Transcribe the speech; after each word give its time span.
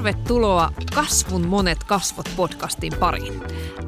Tervetuloa 0.00 0.72
Kasvun 0.94 1.46
monet 1.46 1.84
kasvot 1.84 2.30
podcastin 2.36 2.92
pariin. 3.00 3.42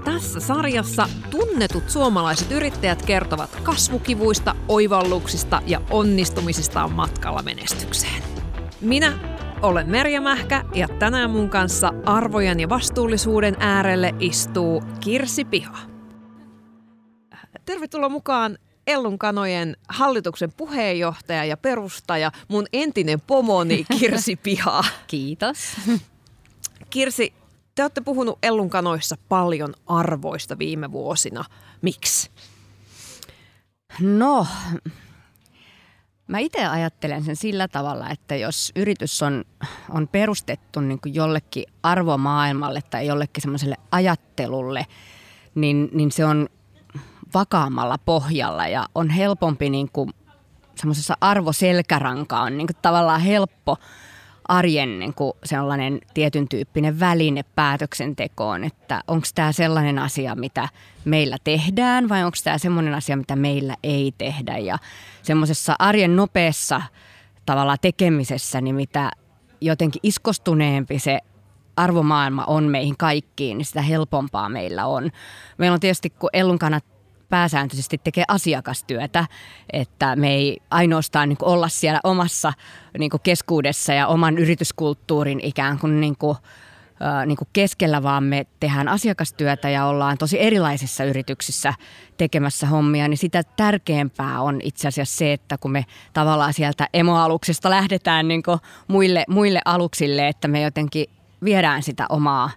Tässä 0.04 0.40
sarjassa 0.40 1.08
tunnetut 1.30 1.90
suomalaiset 1.90 2.50
yrittäjät 2.50 3.02
kertovat 3.06 3.50
kasvukivuista, 3.62 4.54
oivalluksista 4.68 5.62
ja 5.66 5.80
onnistumisistaan 5.90 6.92
matkalla 6.92 7.42
menestykseen. 7.42 8.22
Minä 8.80 9.18
olen 9.62 9.90
Merja 9.90 10.20
Mähkä 10.20 10.64
ja 10.74 10.88
tänään 10.88 11.30
mun 11.30 11.50
kanssa 11.50 11.92
arvojen 12.06 12.60
ja 12.60 12.68
vastuullisuuden 12.68 13.56
äärelle 13.58 14.14
istuu 14.20 14.82
Kirsi 15.00 15.44
Piha. 15.44 15.78
Tervetuloa 17.64 18.08
mukaan 18.08 18.58
Ellun 18.86 19.18
kanojen 19.18 19.76
hallituksen 19.88 20.52
puheenjohtaja 20.52 21.44
ja 21.44 21.56
perustaja, 21.56 22.32
mun 22.48 22.66
entinen 22.72 23.20
pomoni 23.20 23.84
Kirsi 23.98 24.36
Piha. 24.36 24.84
Kiitos. 25.06 25.76
Kirsi, 26.90 27.32
te 27.74 27.82
olette 27.82 28.00
puhunut 28.00 28.38
Ellun 28.42 28.70
kanoissa 28.70 29.16
paljon 29.28 29.74
arvoista 29.86 30.58
viime 30.58 30.92
vuosina. 30.92 31.44
Miksi? 31.82 32.30
No, 34.00 34.46
mä 36.28 36.38
itse 36.38 36.66
ajattelen 36.66 37.24
sen 37.24 37.36
sillä 37.36 37.68
tavalla, 37.68 38.10
että 38.10 38.36
jos 38.36 38.72
yritys 38.76 39.22
on, 39.22 39.44
on 39.90 40.08
perustettu 40.08 40.80
niin 40.80 41.00
kuin 41.00 41.14
jollekin 41.14 41.64
arvomaailmalle 41.82 42.82
tai 42.90 43.06
jollekin 43.06 43.42
semmoiselle 43.42 43.76
ajattelulle, 43.90 44.86
niin, 45.54 45.88
niin 45.92 46.12
se 46.12 46.24
on 46.24 46.48
vakaammalla 47.34 47.98
pohjalla 47.98 48.68
ja 48.68 48.86
on 48.94 49.10
helpompi 49.10 49.70
niin 49.70 49.88
kuin 49.92 50.10
semmoisessa 50.74 51.14
arvoselkäranka 51.20 52.40
on 52.40 52.58
niin 52.58 52.66
kuin 52.66 52.76
tavallaan 52.82 53.20
helppo 53.20 53.76
arjen 54.48 54.98
niin 54.98 55.14
kuin 55.14 55.32
sellainen 55.44 56.00
tietyn 56.14 56.48
tyyppinen 56.48 57.00
väline 57.00 57.42
päätöksentekoon, 57.54 58.64
että 58.64 59.02
onko 59.08 59.26
tämä 59.34 59.52
sellainen 59.52 59.98
asia, 59.98 60.34
mitä 60.34 60.68
meillä 61.04 61.36
tehdään 61.44 62.08
vai 62.08 62.24
onko 62.24 62.36
tämä 62.44 62.58
sellainen 62.58 62.94
asia, 62.94 63.16
mitä 63.16 63.36
meillä 63.36 63.76
ei 63.82 64.14
tehdä 64.18 64.58
ja 64.58 64.78
semmoisessa 65.22 65.76
arjen 65.78 66.16
nopeassa 66.16 66.82
tavalla 67.46 67.76
tekemisessä, 67.76 68.60
niin 68.60 68.74
mitä 68.74 69.10
jotenkin 69.60 70.00
iskostuneempi 70.02 70.98
se 70.98 71.18
arvomaailma 71.76 72.44
on 72.44 72.64
meihin 72.64 72.96
kaikkiin, 72.96 73.58
niin 73.58 73.66
sitä 73.66 73.82
helpompaa 73.82 74.48
meillä 74.48 74.86
on. 74.86 75.10
Meillä 75.58 75.74
on 75.74 75.80
tietysti, 75.80 76.10
kun 76.10 76.30
Ellun 76.32 76.58
kannat 76.58 76.84
pääsääntöisesti 77.32 77.98
tekee 78.04 78.24
asiakastyötä, 78.28 79.26
että 79.72 80.16
me 80.16 80.34
ei 80.34 80.60
ainoastaan 80.70 81.28
niin 81.28 81.38
olla 81.42 81.68
siellä 81.68 82.00
omassa 82.04 82.52
niin 82.98 83.10
keskuudessa 83.22 83.92
ja 83.92 84.06
oman 84.06 84.38
yrityskulttuurin 84.38 85.40
ikään 85.40 85.78
kuin, 85.78 86.00
niin 86.00 86.16
kuin 86.18 86.36
niin 87.26 87.36
kuin 87.36 87.48
keskellä, 87.52 88.02
vaan 88.02 88.24
me 88.24 88.46
tehdään 88.60 88.88
asiakastyötä 88.88 89.70
ja 89.70 89.86
ollaan 89.86 90.18
tosi 90.18 90.40
erilaisissa 90.40 91.04
yrityksissä 91.04 91.74
tekemässä 92.16 92.66
hommia, 92.66 93.08
niin 93.08 93.18
sitä 93.18 93.42
tärkeämpää 93.42 94.40
on 94.40 94.60
itse 94.62 94.88
asiassa 94.88 95.18
se, 95.18 95.32
että 95.32 95.58
kun 95.58 95.72
me 95.72 95.84
tavallaan 96.12 96.52
sieltä 96.52 96.88
emoaluksesta 96.94 97.70
lähdetään 97.70 98.28
niin 98.28 98.42
kuin 98.42 98.58
muille, 98.88 99.24
muille 99.28 99.60
aluksille, 99.64 100.28
että 100.28 100.48
me 100.48 100.62
jotenkin 100.62 101.06
viedään 101.44 101.82
sitä 101.82 102.06
omaa 102.08 102.50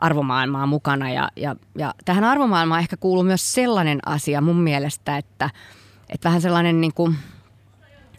arvomaailmaa 0.00 0.66
mukana. 0.66 1.12
Ja, 1.12 1.28
ja, 1.36 1.56
ja 1.78 1.94
tähän 2.04 2.24
arvomaailmaan 2.24 2.80
ehkä 2.80 2.96
kuuluu 2.96 3.22
myös 3.22 3.52
sellainen 3.52 3.98
asia 4.06 4.40
mun 4.40 4.60
mielestä, 4.60 5.16
että, 5.16 5.50
että 6.08 6.28
vähän 6.28 6.40
sellainen 6.40 6.80
niin 6.80 6.94
kuin, 6.94 7.16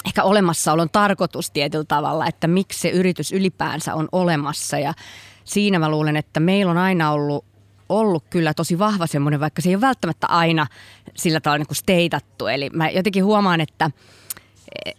ehkä 0.05 0.23
olemassaolon 0.23 0.89
tarkoitus 0.89 1.51
tietyllä 1.51 1.85
tavalla, 1.87 2.27
että 2.27 2.47
miksi 2.47 2.79
se 2.79 2.89
yritys 2.89 3.31
ylipäänsä 3.31 3.95
on 3.95 4.07
olemassa. 4.11 4.79
Ja 4.79 4.93
siinä 5.43 5.79
mä 5.79 5.89
luulen, 5.89 6.17
että 6.17 6.39
meillä 6.39 6.71
on 6.71 6.77
aina 6.77 7.11
ollut 7.11 7.45
ollut 7.89 8.23
kyllä 8.29 8.53
tosi 8.53 8.79
vahva 8.79 9.07
semmoinen, 9.07 9.39
vaikka 9.39 9.61
se 9.61 9.69
ei 9.69 9.75
ole 9.75 9.81
välttämättä 9.81 10.27
aina 10.27 10.67
sillä 11.15 11.39
tavalla 11.39 11.57
niin 11.57 11.67
kuin 11.67 11.77
steitattu. 11.77 12.47
Eli 12.47 12.69
mä 12.69 12.89
jotenkin 12.89 13.25
huomaan, 13.25 13.61
että, 13.61 13.91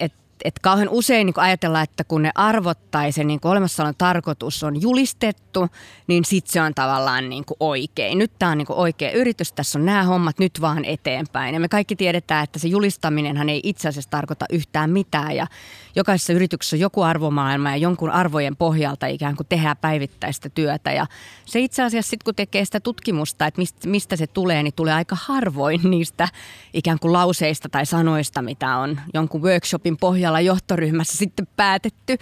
että 0.00 0.21
et 0.44 0.58
kauhean 0.58 0.88
usein 0.88 1.26
niin 1.26 1.34
ajatellaan, 1.36 1.84
että 1.84 2.04
kun 2.04 2.22
ne 2.22 2.30
arvot 2.34 2.90
tai 2.90 3.12
se 3.12 3.24
niin 3.24 3.40
olemassaolon 3.44 3.94
tarkoitus 3.98 4.62
on 4.62 4.82
julistettu, 4.82 5.68
niin 6.06 6.24
sitten 6.24 6.52
se 6.52 6.62
on 6.62 6.74
tavallaan 6.74 7.28
niin 7.28 7.44
kuin 7.44 7.56
oikein. 7.60 8.18
Nyt 8.18 8.32
tämä 8.38 8.52
on 8.52 8.58
niin 8.58 8.66
oikea 8.70 9.10
yritys, 9.10 9.52
tässä 9.52 9.78
on 9.78 9.86
nämä 9.86 10.02
hommat 10.02 10.38
nyt 10.38 10.60
vaan 10.60 10.84
eteenpäin. 10.84 11.54
Ja 11.54 11.60
me 11.60 11.68
kaikki 11.68 11.96
tiedetään, 11.96 12.44
että 12.44 12.58
se 12.58 12.68
julistaminenhan 12.68 13.48
ei 13.48 13.60
itse 13.64 13.88
asiassa 13.88 14.10
tarkoita 14.10 14.44
yhtään 14.50 14.90
mitään. 14.90 15.36
Ja 15.36 15.46
jokaisessa 15.94 16.32
yrityksessä 16.32 16.76
on 16.76 16.80
joku 16.80 17.02
arvomaailma 17.02 17.70
ja 17.70 17.76
jonkun 17.76 18.10
arvojen 18.10 18.56
pohjalta 18.56 19.06
ikään 19.06 19.36
kuin 19.36 19.46
tehdään 19.48 19.76
päivittäistä 19.76 20.48
työtä. 20.48 20.92
Ja 20.92 21.06
se 21.44 21.60
itse 21.60 21.82
asiassa 21.82 22.10
sitten 22.10 22.24
kun 22.24 22.34
tekee 22.34 22.64
sitä 22.64 22.80
tutkimusta, 22.80 23.46
että 23.46 23.62
mistä, 23.86 24.16
se 24.16 24.26
tulee, 24.26 24.62
niin 24.62 24.74
tulee 24.74 24.94
aika 24.94 25.16
harvoin 25.20 25.80
niistä 25.90 26.28
ikään 26.74 26.98
kuin 26.98 27.12
lauseista 27.12 27.68
tai 27.68 27.86
sanoista, 27.86 28.42
mitä 28.42 28.76
on 28.76 29.00
jonkun 29.14 29.42
workshopin 29.42 29.96
pohjalla 30.32 30.54
johtoryhmässä 30.54 31.18
sitten 31.18 31.46
päätetty. 31.56 32.16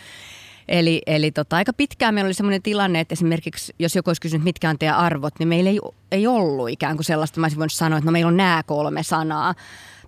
Eli, 0.69 1.03
eli 1.07 1.31
tota, 1.31 1.57
aika 1.57 1.73
pitkään 1.73 2.15
meillä 2.15 2.29
oli 2.29 2.35
sellainen 2.35 2.63
tilanne, 2.63 3.01
että 3.01 3.13
esimerkiksi 3.13 3.75
jos 3.79 3.97
joku 3.97 4.11
olisi 4.11 4.21
kysynyt, 4.21 4.45
mitkä 4.45 4.71
on 4.71 4.79
teidän 4.79 4.97
arvot, 4.97 5.35
niin 5.39 5.49
meillä 5.49 5.71
ei, 5.71 5.79
ei 6.13 6.27
ollut 6.27 6.69
ikään 6.69 6.97
kuin 6.97 7.05
sellaista. 7.05 7.41
Mä 7.41 7.45
olisin 7.45 7.59
voinut 7.59 7.73
sanoa, 7.73 7.99
että 7.99 8.07
no 8.07 8.13
meillä 8.13 8.29
on 8.29 8.37
nämä 8.37 8.63
kolme 8.67 9.03
sanaa 9.03 9.55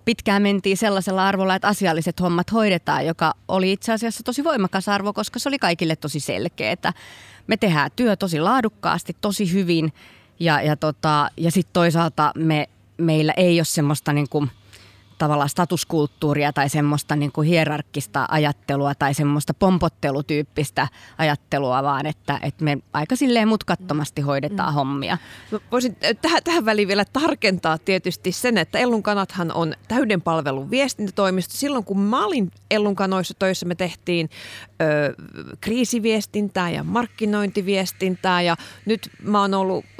pitkään 0.05 0.41
mentiin 0.41 0.77
sellaisella 0.77 1.27
arvolla, 1.27 1.55
että 1.55 1.67
asialliset 1.67 2.19
hommat 2.19 2.51
hoidetaan, 2.51 3.05
joka 3.05 3.33
oli 3.47 3.71
itse 3.71 3.93
asiassa 3.93 4.23
tosi 4.23 4.43
voimakas 4.43 4.89
arvo, 4.89 5.13
koska 5.13 5.39
se 5.39 5.49
oli 5.49 5.59
kaikille 5.59 5.95
tosi 5.95 6.19
selkeä. 6.19 6.75
Me 7.47 7.57
tehdään 7.57 7.91
työ 7.95 8.15
tosi 8.15 8.39
laadukkaasti, 8.39 9.15
tosi 9.21 9.53
hyvin 9.53 9.93
ja, 10.39 10.61
ja, 10.61 10.75
tota, 10.75 11.29
ja 11.37 11.51
sitten 11.51 11.73
toisaalta 11.73 12.31
me, 12.35 12.69
meillä 12.97 13.33
ei 13.37 13.59
ole 13.59 13.65
semmoista 13.65 14.13
niin 14.13 14.29
kuin– 14.29 14.49
tavallaan 15.17 15.49
statuskulttuuria 15.49 16.53
tai 16.53 16.69
semmoista 16.69 17.15
niin 17.15 17.31
kuin 17.31 17.47
hierarkkista 17.47 18.25
ajattelua 18.29 18.95
tai 18.95 19.13
semmoista 19.13 19.53
pompottelutyyppistä 19.53 20.87
ajattelua, 21.17 21.83
vaan 21.83 22.05
että, 22.05 22.39
että 22.41 22.63
me 22.63 22.77
aika 22.93 23.15
silleen 23.15 23.47
mutkattomasti 23.47 24.21
hoidetaan 24.21 24.73
mm. 24.73 24.75
hommia. 24.75 25.17
No, 25.51 25.59
voisin 25.71 25.97
tähän, 26.21 26.43
tähän 26.43 26.65
väliin 26.65 26.87
vielä 26.87 27.05
tarkentaa 27.05 27.77
tietysti 27.77 28.31
sen, 28.31 28.57
että 28.57 28.79
Ellun 28.79 29.03
kanathan 29.03 29.51
on 29.51 29.73
täyden 29.87 30.21
palvelun 30.21 30.71
viestintätoimisto. 30.71 31.53
Silloin 31.57 31.83
kun 31.83 31.99
mä 31.99 32.25
olin 32.25 32.51
Ellun 32.71 32.95
kanoissa 32.95 33.33
töissä, 33.39 33.65
me 33.65 33.75
tehtiin 33.75 34.29
ö, 34.81 35.13
kriisiviestintää 35.61 36.69
ja 36.69 36.83
markkinointiviestintää 36.83 38.41
ja 38.41 38.55
nyt 38.85 39.09
mä 39.23 39.41
oon 39.41 39.53
ollut 39.53 39.85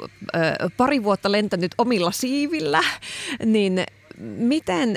pari 0.76 1.04
vuotta 1.04 1.32
lentänyt 1.32 1.74
omilla 1.78 2.10
siivillä, 2.10 2.80
niin 3.44 3.84
miten, 4.18 4.96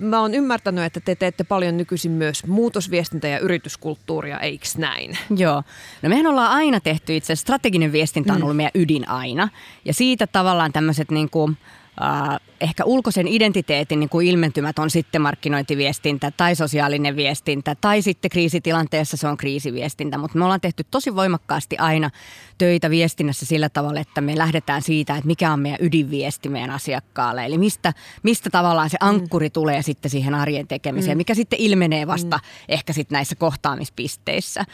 mä 0.00 0.20
oon 0.20 0.34
ymmärtänyt, 0.34 0.84
että 0.84 1.00
te 1.00 1.14
teette 1.14 1.44
paljon 1.44 1.76
nykyisin 1.76 2.12
myös 2.12 2.46
muutosviestintä 2.46 3.28
ja 3.28 3.38
yrityskulttuuria, 3.38 4.40
eikö 4.40 4.66
näin? 4.78 5.18
Joo. 5.36 5.62
No 6.02 6.08
mehän 6.08 6.26
ollaan 6.26 6.52
aina 6.52 6.80
tehty 6.80 7.16
itse 7.16 7.36
strateginen 7.36 7.92
viestintä 7.92 8.32
on 8.32 8.38
mm. 8.38 8.42
ollut 8.42 8.56
meidän 8.56 8.72
ydin 8.74 9.08
aina. 9.08 9.48
Ja 9.84 9.94
siitä 9.94 10.26
tavallaan 10.26 10.72
tämmöiset 10.72 11.10
niin 11.10 11.30
kuin, 11.30 11.56
äh, 12.02 12.40
ehkä 12.60 12.84
ulkoisen 12.84 13.28
identiteetin 13.28 14.00
niin 14.00 14.08
kuin 14.08 14.26
ilmentymät 14.26 14.78
on 14.78 14.90
sitten 14.90 15.22
markkinointiviestintä 15.22 16.32
tai 16.36 16.56
sosiaalinen 16.56 17.16
viestintä 17.16 17.76
tai 17.80 18.02
sitten 18.02 18.30
kriisitilanteessa 18.30 19.16
se 19.16 19.28
on 19.28 19.36
kriisiviestintä. 19.36 20.18
Mutta 20.18 20.38
me 20.38 20.44
ollaan 20.44 20.60
tehty 20.60 20.84
tosi 20.90 21.16
voimakkaasti 21.16 21.78
aina 21.78 22.10
töitä 22.58 22.90
viestinnässä 22.90 23.46
sillä 23.46 23.68
tavalla, 23.68 24.00
että 24.00 24.20
me 24.20 24.38
lähdetään 24.38 24.82
siitä, 24.82 25.16
että 25.16 25.26
mikä 25.26 25.52
on 25.52 25.60
meidän 25.60 25.78
ydinviesti 25.82 26.48
meidän 26.48 26.70
asiakkaalle. 26.70 27.44
Eli 27.44 27.58
mistä, 27.58 27.92
mistä 28.22 28.50
tavallaan 28.50 28.90
se 28.90 28.96
ankkuri 29.00 29.48
mm. 29.48 29.52
tulee 29.52 29.82
sitten 29.82 30.10
siihen 30.10 30.34
arjen 30.34 30.68
tekemiseen, 30.68 31.16
mm. 31.16 31.18
mikä 31.18 31.34
sitten 31.34 31.58
ilmenee 31.58 32.06
vasta 32.06 32.36
mm. 32.36 32.42
ehkä 32.68 32.92
sitten 32.92 33.16
näissä 33.16 33.34
kohtaamispisteissä. 33.34 34.64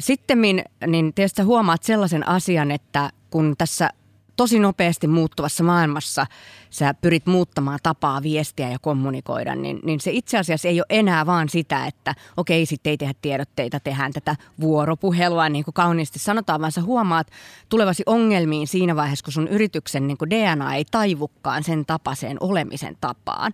Sitten 0.00 0.38
niin 0.86 1.14
tietysti 1.14 1.42
huomaat 1.42 1.82
sellaisen 1.82 2.28
asian, 2.28 2.70
että 2.70 3.10
kun 3.30 3.54
tässä 3.58 3.90
tosi 4.36 4.58
nopeasti 4.58 5.06
muuttuvassa 5.06 5.64
maailmassa 5.64 6.26
sä 6.76 6.94
pyrit 6.94 7.26
muuttamaan 7.26 7.78
tapaa 7.82 8.22
viestiä 8.22 8.70
ja 8.70 8.78
kommunikoida, 8.78 9.54
niin, 9.54 9.80
niin 9.84 10.00
se 10.00 10.10
itse 10.10 10.38
asiassa 10.38 10.68
ei 10.68 10.80
ole 10.80 10.86
enää 10.88 11.26
vaan 11.26 11.48
sitä, 11.48 11.86
että 11.86 12.14
okei, 12.36 12.66
sitten 12.66 12.90
ei 12.90 12.96
tehdä 12.96 13.14
tiedotteita, 13.22 13.80
tehdään 13.80 14.12
tätä 14.12 14.36
vuoropuhelua, 14.60 15.48
niin 15.48 15.64
kuin 15.64 15.74
kauniisti 15.74 16.18
sanotaan, 16.18 16.60
vaan 16.60 16.72
sä 16.72 16.82
huomaat 16.82 17.26
tulevasi 17.68 18.02
ongelmiin 18.06 18.66
siinä 18.66 18.96
vaiheessa, 18.96 19.24
kun 19.24 19.32
sun 19.32 19.48
yrityksen 19.48 20.06
niin 20.06 20.18
kuin 20.18 20.30
DNA 20.30 20.74
ei 20.74 20.84
taivukaan 20.90 21.64
sen 21.64 21.86
tapaiseen 21.86 22.36
olemisen 22.40 22.96
tapaan. 23.00 23.52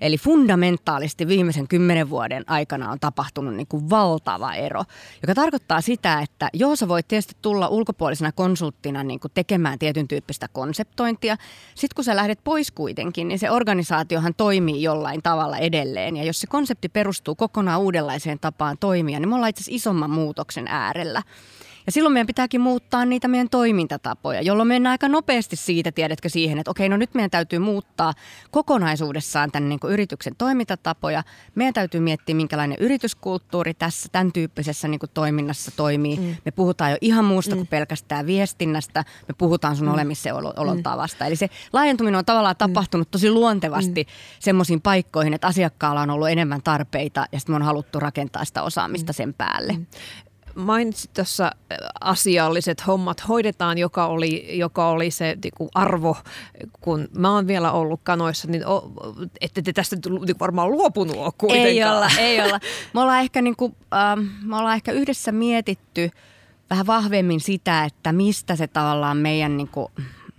Eli 0.00 0.18
fundamentaalisesti 0.18 1.26
viimeisen 1.26 1.68
kymmenen 1.68 2.10
vuoden 2.10 2.44
aikana 2.46 2.90
on 2.90 3.00
tapahtunut 3.00 3.54
niin 3.54 3.66
kuin 3.66 3.90
valtava 3.90 4.54
ero, 4.54 4.84
joka 5.22 5.34
tarkoittaa 5.34 5.80
sitä, 5.80 6.20
että 6.20 6.50
joo, 6.52 6.76
sä 6.76 6.88
voit 6.88 7.08
tietysti 7.08 7.36
tulla 7.42 7.68
ulkopuolisena 7.68 8.32
konsulttina 8.32 9.04
niin 9.04 9.20
kuin 9.20 9.32
tekemään 9.34 9.78
tietyn 9.78 10.08
tyyppistä 10.08 10.48
konseptointia. 10.48 11.36
Sitten 11.74 11.94
kun 11.94 12.04
sä 12.04 12.16
lähdet 12.16 12.40
pois 12.44 12.57
kuitenkin, 12.74 13.28
niin 13.28 13.38
se 13.38 13.50
organisaatiohan 13.50 14.34
toimii 14.36 14.82
jollain 14.82 15.22
tavalla 15.22 15.58
edelleen. 15.58 16.16
Ja 16.16 16.24
jos 16.24 16.40
se 16.40 16.46
konsepti 16.46 16.88
perustuu 16.88 17.34
kokonaan 17.34 17.80
uudenlaiseen 17.80 18.38
tapaan 18.38 18.76
toimia, 18.80 19.20
niin 19.20 19.28
me 19.28 19.34
ollaan 19.34 19.50
itse 19.50 19.60
asiassa 19.60 19.76
isomman 19.76 20.10
muutoksen 20.10 20.68
äärellä. 20.68 21.22
Ja 21.88 21.92
silloin 21.92 22.12
meidän 22.12 22.26
pitääkin 22.26 22.60
muuttaa 22.60 23.04
niitä 23.04 23.28
meidän 23.28 23.48
toimintatapoja, 23.48 24.42
jolloin 24.42 24.68
mennään 24.68 24.90
aika 24.90 25.08
nopeasti 25.08 25.56
siitä, 25.56 25.92
tiedätkö, 25.92 26.28
siihen, 26.28 26.58
että 26.58 26.70
okei, 26.70 26.88
no 26.88 26.96
nyt 26.96 27.14
meidän 27.14 27.30
täytyy 27.30 27.58
muuttaa 27.58 28.12
kokonaisuudessaan 28.50 29.52
tämän 29.52 29.68
niin 29.68 29.80
yrityksen 29.88 30.36
toimintatapoja. 30.38 31.22
Meidän 31.54 31.74
täytyy 31.74 32.00
miettiä, 32.00 32.34
minkälainen 32.34 32.78
yrityskulttuuri 32.80 33.74
tässä 33.74 34.08
tämän 34.12 34.32
tyyppisessä 34.32 34.88
niin 34.88 35.00
toiminnassa 35.14 35.70
toimii. 35.76 36.16
Mm. 36.16 36.36
Me 36.44 36.50
puhutaan 36.50 36.90
jo 36.90 36.96
ihan 37.00 37.24
muusta 37.24 37.54
mm. 37.54 37.58
kuin 37.58 37.66
pelkästään 37.66 38.26
viestinnästä. 38.26 39.04
Me 39.28 39.34
puhutaan 39.38 39.76
sun 39.76 39.86
mm. 39.86 39.94
olemisen 39.94 40.34
olon 40.34 40.76
mm. 40.76 40.82
tavasta. 40.82 41.26
Eli 41.26 41.36
se 41.36 41.48
laajentuminen 41.72 42.18
on 42.18 42.24
tavallaan 42.24 42.54
mm. 42.54 42.58
tapahtunut 42.58 43.10
tosi 43.10 43.30
luontevasti 43.30 44.02
mm. 44.02 44.10
semmoisiin 44.40 44.80
paikkoihin, 44.80 45.34
että 45.34 45.46
asiakkaalla 45.46 46.00
on 46.00 46.10
ollut 46.10 46.28
enemmän 46.28 46.62
tarpeita 46.62 47.26
ja 47.32 47.38
sitten 47.38 47.52
me 47.52 47.56
on 47.56 47.62
haluttu 47.62 48.00
rakentaa 48.00 48.44
sitä 48.44 48.62
osaamista 48.62 49.12
mm. 49.12 49.14
sen 49.14 49.34
päälle. 49.34 49.76
Mainitsit 50.58 51.12
tuossa 51.12 51.50
asialliset 52.00 52.86
hommat 52.86 53.28
hoidetaan, 53.28 53.78
joka 53.78 54.06
oli, 54.06 54.58
joka 54.58 54.88
oli 54.88 55.10
se 55.10 55.36
niin 55.44 55.68
arvo, 55.74 56.16
kun 56.80 57.08
mä 57.16 57.34
oon 57.34 57.46
vielä 57.46 57.72
ollut 57.72 58.00
kanoissa, 58.02 58.48
niin 58.48 58.66
o, 58.66 58.92
ette 59.40 59.62
te 59.62 59.72
tästä 59.72 59.96
niin 59.96 60.38
varmaan 60.40 60.70
luopunut 60.70 61.16
ole 61.16 61.32
kuitenkaan. 61.38 61.68
Ei 61.68 61.84
olla, 61.84 62.10
ei 62.18 62.40
olla. 62.44 62.60
Me 62.94 63.00
ollaan 63.00 63.20
ehkä, 63.20 63.42
niin 63.42 63.56
kuin, 63.56 63.76
äh, 63.94 64.26
me 64.42 64.56
ollaan 64.56 64.74
ehkä 64.74 64.92
yhdessä 64.92 65.32
mietitty 65.32 66.10
vähän 66.70 66.86
vahvemmin 66.86 67.40
sitä, 67.40 67.84
että 67.84 68.12
mistä 68.12 68.56
se 68.56 68.66
tavallaan 68.66 69.16
meidän 69.16 69.56
niin 69.56 69.68
kuin, 69.68 69.88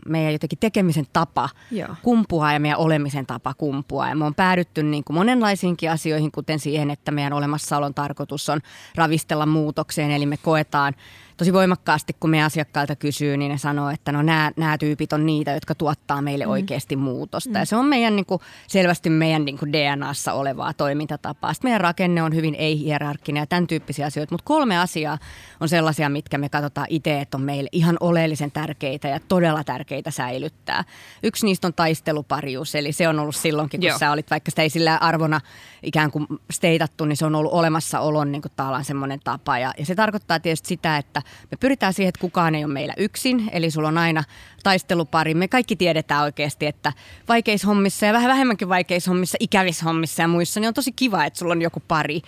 meidän 0.10 0.34
jotenkin 0.34 0.60
tekemisen 0.60 1.06
tapa 1.14 1.50
Joo. 1.72 1.96
kumpuaa 2.02 2.54
ja 2.54 2.60
meidän 2.60 2.80
olemisen 2.80 3.26
tapa 3.26 3.54
kumpuaa. 3.54 4.10
Ja 4.10 4.16
me 4.16 4.26
on 4.26 4.36
päädytty 4.36 4.84
niin 4.84 5.04
kuin 5.04 5.18
monenlaisiinkin 5.18 5.92
asioihin, 5.92 6.32
kuten 6.32 6.60
siihen, 6.60 6.92
että 6.92 7.12
meidän 7.12 7.34
olemassaolon 7.34 7.94
tarkoitus 7.94 8.50
on 8.50 8.60
ravistella 8.96 9.46
muutokseen. 9.46 10.12
Eli 10.12 10.26
me 10.26 10.38
koetaan 10.38 10.94
tosi 11.40 11.54
voimakkaasti, 11.54 12.16
kun 12.20 12.30
me 12.30 12.44
asiakkailta 12.44 12.96
kysyy, 12.96 13.38
niin 13.38 13.52
ne 13.52 13.58
sanoo, 13.58 13.90
että 13.90 14.12
no 14.12 14.22
nämä, 14.22 14.52
nämä 14.58 14.78
tyypit 14.78 15.14
on 15.14 15.26
niitä, 15.26 15.52
jotka 15.52 15.76
tuottaa 15.76 16.22
meille 16.22 16.46
mm. 16.46 16.52
oikeasti 16.52 16.96
muutosta. 16.96 17.50
Mm. 17.50 17.56
Ja 17.56 17.66
se 17.66 17.76
on 17.76 17.86
meidän 17.86 18.16
niin 18.16 18.26
kuin, 18.26 18.42
selvästi 18.68 19.10
meidän 19.10 19.46
niin 19.46 19.58
kuin 19.58 19.74
DNAssa 19.74 20.34
olevaa 20.34 20.74
toimintatapaa. 20.74 21.54
Sitten 21.54 21.70
meidän 21.70 21.82
rakenne 21.82 22.24
on 22.24 22.36
hyvin 22.36 22.56
ei-hierarkkinen 22.56 23.42
ja 23.42 23.48
tämän 23.48 23.68
tyyppisiä 23.68 24.06
asioita. 24.06 24.34
Mutta 24.34 24.46
kolme 24.46 24.80
asiaa 24.80 25.18
on 25.60 25.70
sellaisia, 25.70 26.10
mitkä 26.10 26.38
me 26.38 26.50
katsotaan 26.50 26.88
itse, 26.90 27.22
että 27.22 27.38
on 27.38 27.42
meille 27.42 27.70
ihan 27.72 27.98
oleellisen 28.00 28.52
tärkeitä 28.52 29.08
ja 29.08 29.20
todella 29.28 29.64
tärkeitä 29.64 30.12
säilyttää. 30.12 30.84
Yksi 31.24 31.46
niistä 31.46 31.68
on 31.68 31.74
taisteluparius, 31.74 32.76
eli 32.76 32.92
se 32.92 33.08
on 33.08 33.20
ollut 33.20 33.36
silloinkin, 33.36 33.80
kun 33.80 33.88
Joo. 33.88 33.98
sä 33.98 34.12
olit, 34.12 34.32
vaikka 34.32 34.52
sitä 34.52 34.62
ei 34.62 34.70
sillä 34.70 34.98
arvona 34.98 35.42
ikään 35.84 36.12
kuin 36.12 36.28
steitattu, 36.52 37.06
niin 37.06 37.18
se 37.18 37.26
on 37.26 37.36
ollut 37.36 37.54
olemassaolon 37.54 38.32
niin 38.32 38.42
kuin 38.42 38.52
semmoinen 38.82 39.20
tapa. 39.24 39.60
Ja, 39.60 39.74
ja 39.78 39.86
se 39.86 39.96
tarkoittaa 39.96 40.40
tietysti 40.40 40.68
sitä, 40.68 40.98
että 40.98 41.22
me 41.52 41.58
pyritään 41.60 41.94
siihen, 41.94 42.10
että 42.10 42.22
kukaan 42.22 42.56
ei 42.56 42.64
ole 42.64 42.74
meillä 42.74 42.94
yksin, 42.98 43.50
eli 43.52 43.72
sulla 43.72 43.88
on 43.88 43.98
aina 43.98 44.24
taistelupari. 44.64 45.34
Me 45.34 45.48
kaikki 45.48 45.76
tiedetään 45.76 46.24
oikeasti, 46.24 46.66
että 46.66 46.94
vaikeissa 47.28 47.68
hommissa 47.68 48.06
ja 48.06 48.14
vähän 48.14 48.30
vähemmänkin 48.30 48.70
vaikeissa 48.70 49.12
hommissa, 49.12 49.38
ikävissä 49.40 49.86
hommissa 49.86 50.22
ja 50.22 50.28
muissa, 50.28 50.60
niin 50.60 50.68
on 50.68 50.74
tosi 50.74 50.92
kiva, 50.92 51.26
että 51.26 51.40
sulla 51.40 51.52
on 51.52 51.62
joku 51.62 51.84
pari. 51.88 52.22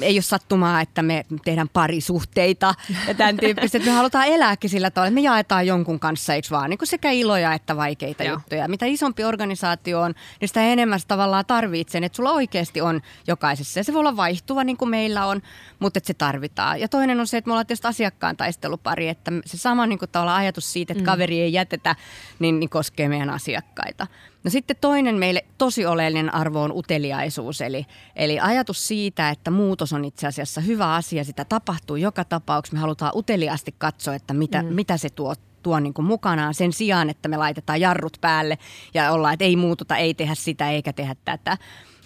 Ei 0.00 0.14
ole 0.14 0.22
sattumaa, 0.22 0.80
että 0.80 1.02
me 1.02 1.24
tehdään 1.44 1.68
parisuhteita 1.68 2.74
ja 3.08 3.14
tämän 3.14 3.36
tyyppistä. 3.36 3.78
Että 3.78 3.90
me 3.90 3.96
halutaan 3.96 4.26
elääkin 4.26 4.70
sillä 4.70 4.90
tavalla, 4.90 5.08
että 5.08 5.14
me 5.14 5.20
jaetaan 5.20 5.66
jonkun 5.66 6.00
kanssa, 6.00 6.34
eikö 6.34 6.48
vaan, 6.50 6.70
niin 6.70 6.78
kuin 6.78 6.88
sekä 6.88 7.10
iloja 7.10 7.54
että 7.54 7.76
vaikeita 7.76 8.24
Joo. 8.24 8.34
juttuja. 8.34 8.68
Mitä 8.68 8.86
isompi 8.86 9.24
organisaatio 9.24 10.00
on, 10.00 10.14
niin 10.40 10.48
sitä 10.48 10.62
enemmän 10.62 11.00
sitä 11.00 11.08
tavallaan 11.08 11.46
tarvitsee, 11.46 12.04
että 12.04 12.16
sulla 12.16 12.32
oikeasti 12.32 12.80
on 12.80 13.00
jokaisessa. 13.26 13.80
Ja 13.80 13.84
se 13.84 13.92
voi 13.92 14.00
olla 14.00 14.16
vaihtuva, 14.16 14.64
niin 14.64 14.76
kuin 14.76 14.88
meillä 14.88 15.26
on, 15.26 15.42
mutta 15.78 15.98
että 15.98 16.06
se 16.06 16.14
tarvitaan. 16.14 16.80
Ja 16.80 16.88
toinen 16.88 17.20
on 17.20 17.26
se, 17.26 17.36
että 17.36 17.48
me 17.48 17.52
ollaan 17.52 17.66
tietysti 17.66 17.88
asiakkaan 17.88 18.36
taistelupari, 18.36 19.08
että 19.08 19.32
se 19.44 19.58
sama 19.58 19.86
niin 19.86 19.98
kuin 19.98 20.10
ajatus 20.28 20.72
siitä, 20.72 20.92
että 20.92 21.02
mm. 21.02 21.06
kaveri 21.06 21.40
ei 21.40 21.52
jätetä, 21.72 21.96
niin, 22.38 22.60
niin 22.60 22.70
koskee 22.70 23.08
meidän 23.08 23.30
asiakkaita. 23.30 24.06
No 24.44 24.50
sitten 24.50 24.76
toinen 24.80 25.14
meille 25.14 25.44
tosi 25.58 25.86
oleellinen 25.86 26.34
arvo 26.34 26.62
on 26.62 26.72
uteliaisuus, 26.72 27.60
eli, 27.60 27.86
eli 28.16 28.40
ajatus 28.40 28.88
siitä, 28.88 29.30
että 29.30 29.50
muutos 29.50 29.92
on 29.92 30.04
itse 30.04 30.26
asiassa 30.26 30.60
hyvä 30.60 30.94
asia, 30.94 31.24
sitä 31.24 31.44
tapahtuu 31.44 31.96
joka 31.96 32.24
tapauksessa. 32.24 32.76
Me 32.76 32.80
halutaan 32.80 33.12
uteliaasti 33.14 33.74
katsoa, 33.78 34.14
että 34.14 34.34
mitä, 34.34 34.62
mm. 34.62 34.74
mitä 34.74 34.96
se 34.96 35.10
tuo 35.10 35.34
tuo 35.62 35.80
niin 35.80 35.94
kuin 35.94 36.06
mukanaan 36.06 36.54
sen 36.54 36.72
sijaan, 36.72 37.10
että 37.10 37.28
me 37.28 37.36
laitetaan 37.36 37.80
jarrut 37.80 38.18
päälle 38.20 38.58
ja 38.94 39.12
ollaan, 39.12 39.34
että 39.34 39.44
ei 39.44 39.56
muututa, 39.56 39.96
ei 39.96 40.14
tehdä 40.14 40.34
sitä 40.34 40.70
eikä 40.70 40.92
tehdä 40.92 41.16
tätä. 41.24 41.58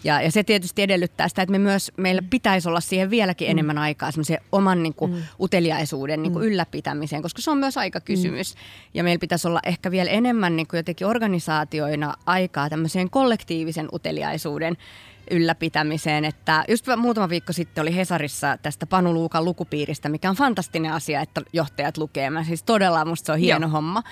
Ja, 0.05 0.23
ja 0.23 0.31
se 0.31 0.43
tietysti 0.43 0.83
edellyttää 0.83 1.29
sitä, 1.29 1.43
että 1.43 1.51
me 1.51 1.59
myös, 1.59 1.93
meillä 1.97 2.23
pitäisi 2.31 2.69
olla 2.69 2.81
siihen 2.81 3.11
vieläkin 3.11 3.49
mm. 3.49 3.51
enemmän 3.51 3.79
aikaa 3.79 4.11
semmoisen 4.11 4.39
oman 4.53 4.83
niin 4.83 4.95
kuin, 4.95 5.13
mm. 5.13 5.23
uteliaisuuden 5.41 6.23
niin 6.23 6.33
kuin, 6.33 6.45
mm. 6.45 6.49
ylläpitämiseen, 6.49 7.23
koska 7.23 7.43
se 7.43 7.51
on 7.51 7.59
myös 7.59 7.79
aikakysymys. 7.79 8.55
Mm. 8.55 8.61
Ja 8.95 9.05
meillä 9.05 9.21
pitäisi 9.21 9.49
olla 9.49 9.61
ehkä 9.65 9.91
vielä 9.91 10.11
enemmän 10.11 10.57
niin 10.57 10.67
kuin 10.67 10.79
jotenkin 10.79 11.07
organisaatioina 11.07 12.15
aikaa 12.27 12.71
tämmöiseen 12.71 13.11
kollektiivisen 13.11 13.89
uteliaisuuden 13.93 14.77
ylläpitämiseen. 15.31 16.25
Että 16.25 16.65
just 16.69 16.87
muutama 16.97 17.29
viikko 17.29 17.53
sitten 17.53 17.83
oli 17.83 17.97
Hesarissa 17.97 18.59
tästä 18.63 18.87
Panu 18.87 19.15
Luukan 19.15 19.45
lukupiiristä, 19.45 20.09
mikä 20.09 20.31
on 20.31 20.37
fantastinen 20.37 20.93
asia, 20.93 21.21
että 21.21 21.43
johtajat 21.53 21.99
lukee. 21.99 22.31
Mä 22.31 22.45
siis 22.45 22.63
todella 22.63 23.05
musta 23.05 23.27
se 23.27 23.33
on 23.33 23.39
hieno 23.39 23.67
Joo. 23.67 23.71
homma. 23.71 24.03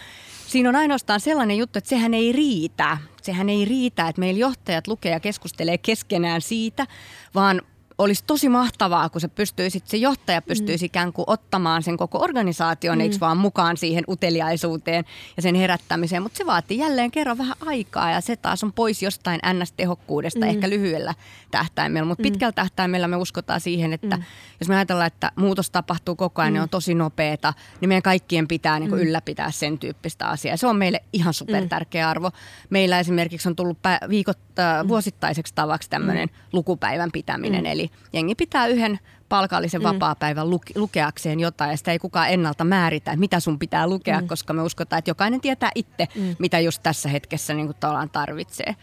Siinä 0.54 0.68
on 0.68 0.76
ainoastaan 0.76 1.20
sellainen 1.20 1.58
juttu, 1.58 1.78
että 1.78 1.90
sehän 1.90 2.14
ei 2.14 2.32
riitä. 2.32 2.98
Sehän 3.22 3.48
ei 3.48 3.64
riitä, 3.64 4.08
että 4.08 4.20
meillä 4.20 4.40
johtajat 4.40 4.86
lukee 4.86 5.12
ja 5.12 5.20
keskustelee 5.20 5.78
keskenään 5.78 6.40
siitä, 6.40 6.86
vaan 7.34 7.62
olisi 7.98 8.24
tosi 8.26 8.48
mahtavaa, 8.48 9.08
kun 9.08 9.20
se, 9.20 9.28
pystyisi, 9.28 9.82
se 9.84 9.96
johtaja 9.96 10.42
pystyisi 10.42 10.84
mm. 10.84 10.86
ikään 10.86 11.12
kuin 11.12 11.24
ottamaan 11.26 11.82
sen 11.82 11.96
koko 11.96 12.18
organisaation, 12.22 12.98
mm. 12.98 13.00
eikö 13.00 13.16
vaan 13.20 13.36
mukaan 13.36 13.76
siihen 13.76 14.04
uteliaisuuteen 14.08 15.04
ja 15.36 15.42
sen 15.42 15.54
herättämiseen. 15.54 16.22
Mutta 16.22 16.38
se 16.38 16.46
vaatii 16.46 16.78
jälleen 16.78 17.10
kerran 17.10 17.38
vähän 17.38 17.56
aikaa 17.66 18.10
ja 18.10 18.20
se 18.20 18.36
taas 18.36 18.64
on 18.64 18.72
pois 18.72 19.02
jostain 19.02 19.40
NS-tehokkuudesta 19.52 20.40
mm. 20.40 20.48
ehkä 20.48 20.70
lyhyellä 20.70 21.14
tähtäimellä. 21.50 22.08
Mutta 22.08 22.22
mm. 22.22 22.30
pitkällä 22.30 22.52
tähtäimellä 22.52 23.08
me 23.08 23.16
uskotaan 23.16 23.60
siihen, 23.60 23.92
että 23.92 24.16
mm. 24.16 24.22
jos 24.60 24.68
me 24.68 24.76
ajatellaan, 24.76 25.06
että 25.06 25.32
muutos 25.36 25.70
tapahtuu 25.70 26.16
koko 26.16 26.42
ajan, 26.42 26.52
mm. 26.52 26.54
niin 26.54 26.62
on 26.62 26.68
tosi 26.68 26.94
nopeeta, 26.94 27.52
niin 27.80 27.88
meidän 27.88 28.02
kaikkien 28.02 28.48
pitää 28.48 28.78
niin 28.78 28.90
kuin 28.90 29.00
mm. 29.00 29.06
ylläpitää 29.06 29.50
sen 29.50 29.78
tyyppistä 29.78 30.28
asiaa. 30.28 30.56
Se 30.56 30.66
on 30.66 30.76
meille 30.76 31.00
ihan 31.12 31.34
super 31.34 31.68
tärkeä 31.68 32.10
arvo. 32.10 32.30
Meillä 32.70 33.00
esimerkiksi 33.00 33.48
on 33.48 33.56
tullut 33.56 33.78
viikot, 34.08 34.38
äh, 34.58 34.88
vuosittaiseksi 34.88 35.54
tavaksi 35.54 35.90
tämmöinen 35.90 36.28
mm. 36.28 36.48
lukupäivän 36.52 37.12
pitäminen, 37.12 37.60
mm. 37.60 37.66
eli 37.66 37.83
Eli 37.84 37.90
jengi 38.12 38.34
pitää 38.34 38.66
yhden 38.66 38.98
palkallisen 39.28 39.80
mm. 39.80 39.84
vapaa-päivän 39.84 40.50
lukeakseen 40.74 41.40
jotain 41.40 41.70
ja 41.70 41.76
sitä 41.76 41.92
ei 41.92 41.98
kukaan 41.98 42.30
ennalta 42.30 42.64
määritä, 42.64 43.16
mitä 43.16 43.40
sun 43.40 43.58
pitää 43.58 43.86
lukea, 43.86 44.20
mm. 44.20 44.28
koska 44.28 44.52
me 44.52 44.62
uskotaan, 44.62 44.98
että 44.98 45.10
jokainen 45.10 45.40
tietää 45.40 45.70
itse, 45.74 46.08
mm. 46.14 46.36
mitä 46.38 46.60
just 46.60 46.82
tässä 46.82 47.08
hetkessä 47.08 47.54
niin 47.54 47.66
kuin 47.66 47.76
tarvitsee. 48.12 48.76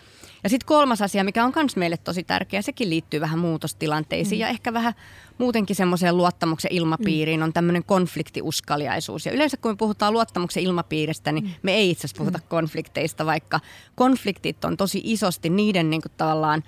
Ja 0.43 0.49
sitten 0.49 0.67
kolmas 0.67 1.01
asia, 1.01 1.23
mikä 1.23 1.45
on 1.45 1.51
myös 1.55 1.75
meille 1.75 1.97
tosi 1.97 2.23
tärkeä, 2.23 2.61
sekin 2.61 2.89
liittyy 2.89 3.21
vähän 3.21 3.39
muutostilanteisiin 3.39 4.39
mm. 4.39 4.41
ja 4.41 4.47
ehkä 4.47 4.73
vähän 4.73 4.93
muutenkin 5.37 5.75
semmoiseen 5.75 6.17
luottamuksen 6.17 6.71
ilmapiiriin 6.73 7.39
mm. 7.39 7.43
on 7.43 7.53
tämmöinen 7.53 7.83
konfliktiuskaliaisuus. 7.83 9.25
Ja 9.25 9.31
yleensä 9.31 9.57
kun 9.57 9.71
me 9.71 9.75
puhutaan 9.75 10.13
luottamuksen 10.13 10.63
ilmapiiristä, 10.63 11.31
niin 11.31 11.43
mm. 11.43 11.51
me 11.63 11.73
ei 11.73 11.89
itse 11.89 11.99
asiassa 11.99 12.17
puhuta 12.17 12.37
mm. 12.37 12.43
konflikteista, 12.47 13.25
vaikka 13.25 13.59
konfliktit 13.95 14.65
on 14.65 14.77
tosi 14.77 15.01
isosti 15.03 15.49
niiden 15.49 15.89
niin 15.89 16.01
kuin 16.01 16.11
tavallaan 16.17 16.63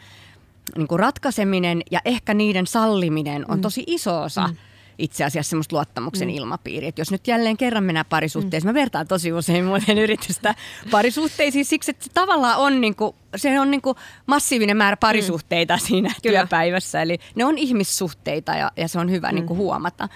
niin 0.78 0.88
kuin 0.88 1.00
ratkaiseminen 1.00 1.82
ja 1.92 2.00
ehkä 2.06 2.34
niiden 2.34 2.68
salliminen 2.68 3.46
on 3.48 3.58
mm. 3.58 3.62
tosi 3.62 3.84
iso 3.88 4.22
osa 4.22 4.48
mm. 4.48 4.56
itse 4.98 5.24
asiassa 5.24 5.50
semmoista 5.50 5.76
luottamuksen 5.76 6.28
mm. 6.28 6.34
ilmapiiriä. 6.34 6.90
Et 6.90 6.98
jos 6.98 7.12
nyt 7.12 7.28
jälleen 7.28 7.58
kerran 7.58 7.84
mennään 7.84 8.06
parisuhteeseen, 8.10 8.70
mm. 8.70 8.78
mä 8.78 8.82
vertaan 8.82 9.08
tosi 9.08 9.34
usein 9.34 9.66
muuten 9.66 9.98
yritystä 9.98 10.56
parisuhteisiin 10.92 11.66
siksi, 11.66 11.92
että 11.92 12.04
se 12.04 12.10
tavallaan 12.14 12.58
on, 12.58 12.82
niin 12.82 12.96
kuin, 12.96 13.16
se 13.36 13.60
on 13.60 13.72
niin 13.72 13.82
kuin 13.82 13.98
massiivinen 14.26 14.78
määrä 14.78 14.98
parisuhteita 14.98 15.76
mm. 15.76 15.80
siinä 15.80 16.10
Kyllä. 16.24 16.40
työpäivässä. 16.40 17.02
Eli 17.02 17.20
ne 17.36 17.46
on 17.46 17.58
ihmissuhteita 17.58 18.52
ja, 18.52 18.72
ja 18.78 18.88
se 18.88 19.00
on 19.00 19.12
hyvä 19.12 19.30
mm. 19.30 19.36
niin 19.36 19.46
kuin 19.46 19.58
huomata. 19.58 20.10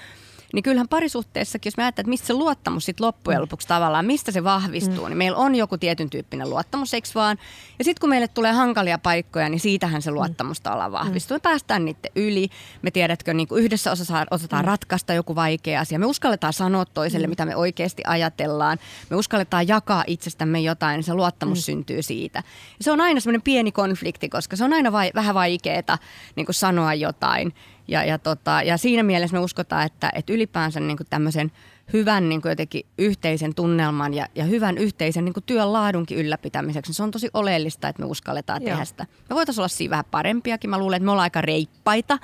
Niin 0.57 0.63
kyllähän 0.63 0.87
parisuhteessakin, 0.87 1.69
jos 1.69 1.77
me 1.77 1.83
ajattelemme, 1.83 2.05
että 2.05 2.09
mistä 2.09 2.27
se 2.27 2.33
luottamus 2.33 2.85
sitten 2.85 3.05
loppujen 3.05 3.39
mm. 3.39 3.41
lopuksi 3.41 3.67
tavallaan, 3.67 4.05
mistä 4.05 4.31
se 4.31 4.43
vahvistuu, 4.43 5.03
mm. 5.03 5.09
niin 5.09 5.17
meillä 5.17 5.37
on 5.37 5.55
joku 5.55 5.77
tietyn 5.77 6.09
tyyppinen 6.09 6.49
luottamus, 6.49 6.93
eikö 6.93 7.07
vaan? 7.15 7.37
Ja 7.79 7.85
sitten 7.85 8.01
kun 8.01 8.09
meille 8.09 8.27
tulee 8.27 8.51
hankalia 8.51 8.97
paikkoja, 8.97 9.49
niin 9.49 9.59
siitähän 9.59 10.01
se 10.01 10.11
mm. 10.11 10.15
luottamus 10.15 10.61
tavallaan 10.61 10.91
vahvistuu. 10.91 11.35
Me 11.35 11.39
päästään 11.39 11.85
niiden 11.85 12.11
yli, 12.15 12.49
me 12.81 12.91
tiedätkö, 12.91 13.33
niin 13.33 13.47
kuin 13.47 13.63
yhdessä 13.63 13.91
osataan, 13.91 14.27
osataan 14.31 14.65
mm. 14.65 14.67
ratkaista 14.67 15.13
joku 15.13 15.35
vaikea 15.35 15.81
asia. 15.81 15.99
Me 15.99 16.05
uskalletaan 16.05 16.53
sanoa 16.53 16.85
toiselle, 16.85 17.27
mm. 17.27 17.31
mitä 17.31 17.45
me 17.45 17.55
oikeasti 17.55 18.03
ajatellaan. 18.07 18.77
Me 19.09 19.15
uskalletaan 19.15 19.67
jakaa 19.67 20.03
itsestämme 20.07 20.59
jotain, 20.59 20.97
niin 20.97 21.03
se 21.03 21.13
luottamus 21.13 21.57
mm. 21.57 21.63
syntyy 21.63 22.01
siitä. 22.01 22.43
Ja 22.77 22.83
se 22.83 22.91
on 22.91 23.01
aina 23.01 23.19
semmoinen 23.19 23.41
pieni 23.41 23.71
konflikti, 23.71 24.29
koska 24.29 24.55
se 24.55 24.63
on 24.63 24.73
aina 24.73 24.91
vai, 24.91 25.11
vähän 25.15 25.35
vaikeaa 25.35 25.97
niin 26.35 26.47
sanoa 26.51 26.93
jotain. 26.93 27.53
Ja, 27.87 28.03
ja, 28.03 28.19
tota, 28.19 28.61
ja 28.63 28.77
siinä 28.77 29.03
mielessä 29.03 29.37
me 29.37 29.39
uskotaan, 29.39 29.85
että, 29.85 30.11
että 30.15 30.33
ylipäänsä 30.33 30.79
niin 30.79 30.97
kuin 30.97 31.07
tämmöisen 31.09 31.51
hyvän 31.93 32.29
niin 32.29 32.41
kuin 32.41 32.49
jotenkin 32.49 32.85
yhteisen 32.97 33.55
tunnelman 33.55 34.13
ja, 34.13 34.27
ja 34.35 34.43
hyvän 34.43 34.77
yhteisen 34.77 35.25
niin 35.25 35.33
kuin 35.33 35.43
työn 35.43 35.73
laadunkin 35.73 36.17
ylläpitämiseksi. 36.17 36.93
Se 36.93 37.03
on 37.03 37.11
tosi 37.11 37.29
oleellista, 37.33 37.87
että 37.87 38.01
me 38.01 38.05
uskalletaan 38.05 38.61
Joo. 38.61 38.69
tehdä 38.69 38.85
sitä. 38.85 39.05
Me 39.29 39.35
voitaisiin 39.35 39.61
olla 39.61 39.67
siinä 39.67 39.89
vähän 39.89 40.05
parempiakin. 40.11 40.69
Mä 40.69 40.77
luulen, 40.77 40.97
että 40.97 41.05
me 41.05 41.11
ollaan 41.11 41.23
aika 41.23 41.41
reippaita, 41.41 42.19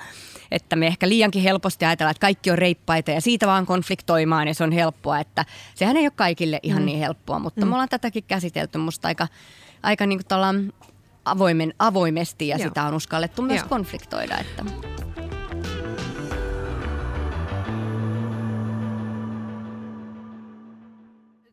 että 0.50 0.76
me 0.76 0.86
ehkä 0.86 1.08
liiankin 1.08 1.42
helposti 1.42 1.84
ajatellaan, 1.84 2.10
että 2.10 2.20
kaikki 2.20 2.50
on 2.50 2.58
reippaita 2.58 3.10
ja 3.10 3.20
siitä 3.20 3.46
vaan 3.46 3.66
konfliktoimaan 3.66 4.48
ja 4.48 4.54
se 4.54 4.64
on 4.64 4.72
helppoa. 4.72 5.20
Että 5.20 5.44
sehän 5.74 5.96
ei 5.96 6.04
ole 6.04 6.12
kaikille 6.16 6.60
ihan 6.62 6.82
mm. 6.82 6.86
niin 6.86 6.98
helppoa, 6.98 7.38
mutta 7.38 7.60
mm. 7.60 7.68
me 7.68 7.74
ollaan 7.74 7.88
tätäkin 7.88 8.24
käsitelty 8.24 8.78
musta 8.78 9.08
aika, 9.08 9.28
aika 9.82 10.06
niin 10.06 10.20
kuin 10.28 10.72
avoimen, 11.24 11.74
avoimesti 11.78 12.48
ja 12.48 12.56
Joo. 12.56 12.68
sitä 12.68 12.84
on 12.84 12.94
uskallettu 12.94 13.42
myös 13.42 13.60
Joo. 13.60 13.68
konfliktoida. 13.68 14.38
Että. 14.38 14.64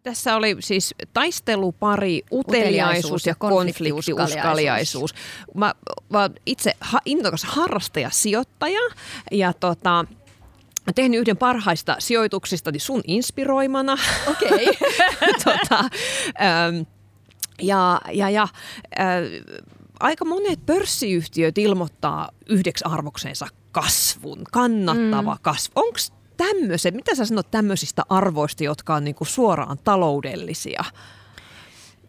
Tässä 0.04 0.36
oli 0.36 0.58
siis 0.60 0.96
taistelupari, 1.14 2.22
uteliaisuus 2.32 3.26
ja 3.26 3.36
konfliktiuskaliaisuus. 3.36 5.14
Mä, 5.56 5.74
mä 6.10 6.30
itse 6.46 6.74
ha, 6.80 7.00
intokas 7.06 7.44
harrastaja, 7.44 8.10
sijoittaja 8.10 8.80
ja 9.32 9.54
tota, 9.54 10.06
Mä 10.88 10.94
tehnyt 10.96 11.20
yhden 11.20 11.38
parhaista 11.38 11.96
sijoituksista 12.00 12.72
sun 12.78 13.02
inspiroimana. 13.08 13.98
Okei. 14.28 14.70
Okay. 14.70 15.34
tota, 15.46 15.80
ähm, 15.80 16.82
ja 17.62 18.02
ja, 18.14 18.30
ja 18.30 18.48
äh, 19.00 19.08
aika 20.00 20.26
monet 20.26 20.66
pörssiyhtiöt 20.66 21.58
ilmoittaa 21.58 22.30
yhdeksi 22.50 22.84
arvoksensa 22.88 23.48
kasvun, 23.72 24.42
kannattava 24.52 25.34
mm. 25.34 25.40
kasvu. 25.42 25.72
Onko 25.76 25.98
tämmöiset, 26.48 26.96
mitä 26.96 27.16
sä 27.16 27.26
sanot 27.26 27.52
tämmöisistä 27.52 28.04
arvoista, 28.10 28.64
jotka 28.64 28.96
on 28.96 29.04
niinku 29.04 29.26
suoraan 29.26 29.78
taloudellisia? 29.84 30.84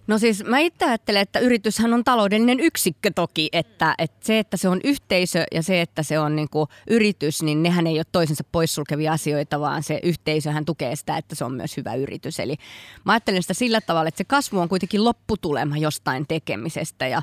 No 0.06 0.18
siis 0.18 0.44
mä 0.44 0.58
itse 0.58 0.84
ajattelen, 0.84 1.22
että 1.22 1.38
yrityshän 1.38 1.92
on 1.92 2.04
taloudellinen 2.04 2.60
yksikkö 2.60 3.10
toki, 3.14 3.48
että, 3.52 3.94
että 3.98 4.26
se, 4.26 4.38
että 4.38 4.56
se 4.56 4.68
on 4.68 4.80
yhteisö 4.84 5.44
ja 5.52 5.62
se, 5.62 5.80
että 5.80 6.02
se 6.02 6.18
on 6.18 6.36
niinku 6.36 6.68
yritys, 6.90 7.42
niin 7.42 7.62
nehän 7.62 7.86
ei 7.86 7.98
ole 7.98 8.04
toisensa 8.12 8.44
poissulkevia 8.52 9.12
asioita, 9.12 9.60
vaan 9.60 9.82
se 9.82 10.00
yhteisöhän 10.02 10.64
tukee 10.64 10.96
sitä, 10.96 11.16
että 11.16 11.34
se 11.34 11.44
on 11.44 11.54
myös 11.54 11.76
hyvä 11.76 11.94
yritys. 11.94 12.40
Eli 12.40 12.56
mä 13.04 13.12
ajattelen 13.12 13.42
sitä 13.42 13.54
sillä 13.54 13.80
tavalla, 13.80 14.08
että 14.08 14.18
se 14.18 14.24
kasvu 14.24 14.58
on 14.58 14.68
kuitenkin 14.68 15.04
lopputulema 15.04 15.76
jostain 15.76 16.26
tekemisestä 16.28 17.06
ja 17.06 17.22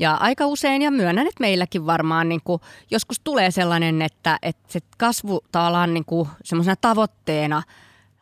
ja 0.00 0.14
aika 0.14 0.46
usein, 0.46 0.82
ja 0.82 0.90
myönnän, 0.90 1.26
että 1.26 1.40
meilläkin 1.40 1.86
varmaan 1.86 2.28
niin 2.28 2.40
kuin, 2.44 2.62
joskus 2.90 3.20
tulee 3.24 3.50
sellainen, 3.50 4.02
että, 4.02 4.38
että 4.42 4.72
se 4.72 4.80
kasvu 4.98 5.40
tavallaan 5.52 5.94
niin 5.94 6.04
kuin, 6.04 6.28
semmoisena 6.44 6.76
tavoitteena 6.76 7.62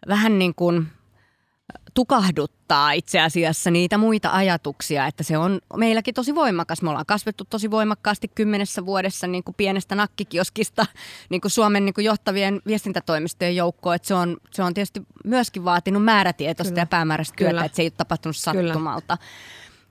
vähän 0.08 0.38
niin 0.38 0.54
kuin 0.54 0.86
tukahduttaa 1.94 2.92
itse 2.92 3.20
asiassa 3.20 3.70
niitä 3.70 3.98
muita 3.98 4.30
ajatuksia, 4.30 5.06
että 5.06 5.22
se 5.22 5.38
on 5.38 5.60
meilläkin 5.76 6.14
tosi 6.14 6.34
voimakas. 6.34 6.82
Me 6.82 6.88
ollaan 6.88 7.06
kasvettu 7.06 7.44
tosi 7.50 7.70
voimakkaasti 7.70 8.28
kymmenessä 8.28 8.86
vuodessa 8.86 9.26
niin 9.26 9.44
kuin 9.44 9.54
pienestä 9.54 9.94
nakkikioskista 9.94 10.86
niin 11.30 11.40
kuin 11.40 11.50
Suomen 11.50 11.84
niin 11.84 11.94
kuin 11.94 12.04
johtavien 12.04 12.60
viestintätoimistojen 12.66 13.56
joukkoon. 13.56 13.96
Että 13.96 14.08
se, 14.08 14.14
on, 14.14 14.36
se 14.50 14.62
on 14.62 14.74
tietysti 14.74 15.02
myöskin 15.24 15.64
vaatinut 15.64 16.04
määrätietoista 16.04 16.72
Kyllä. 16.72 16.82
ja 16.82 16.86
päämääräistä 16.86 17.34
työtä, 17.36 17.50
Kyllä. 17.50 17.64
että 17.64 17.76
se 17.76 17.82
ei 17.82 17.86
ole 17.86 17.92
tapahtunut 17.96 18.36
sattumalta. 18.36 19.16
Kyllä. 19.16 19.28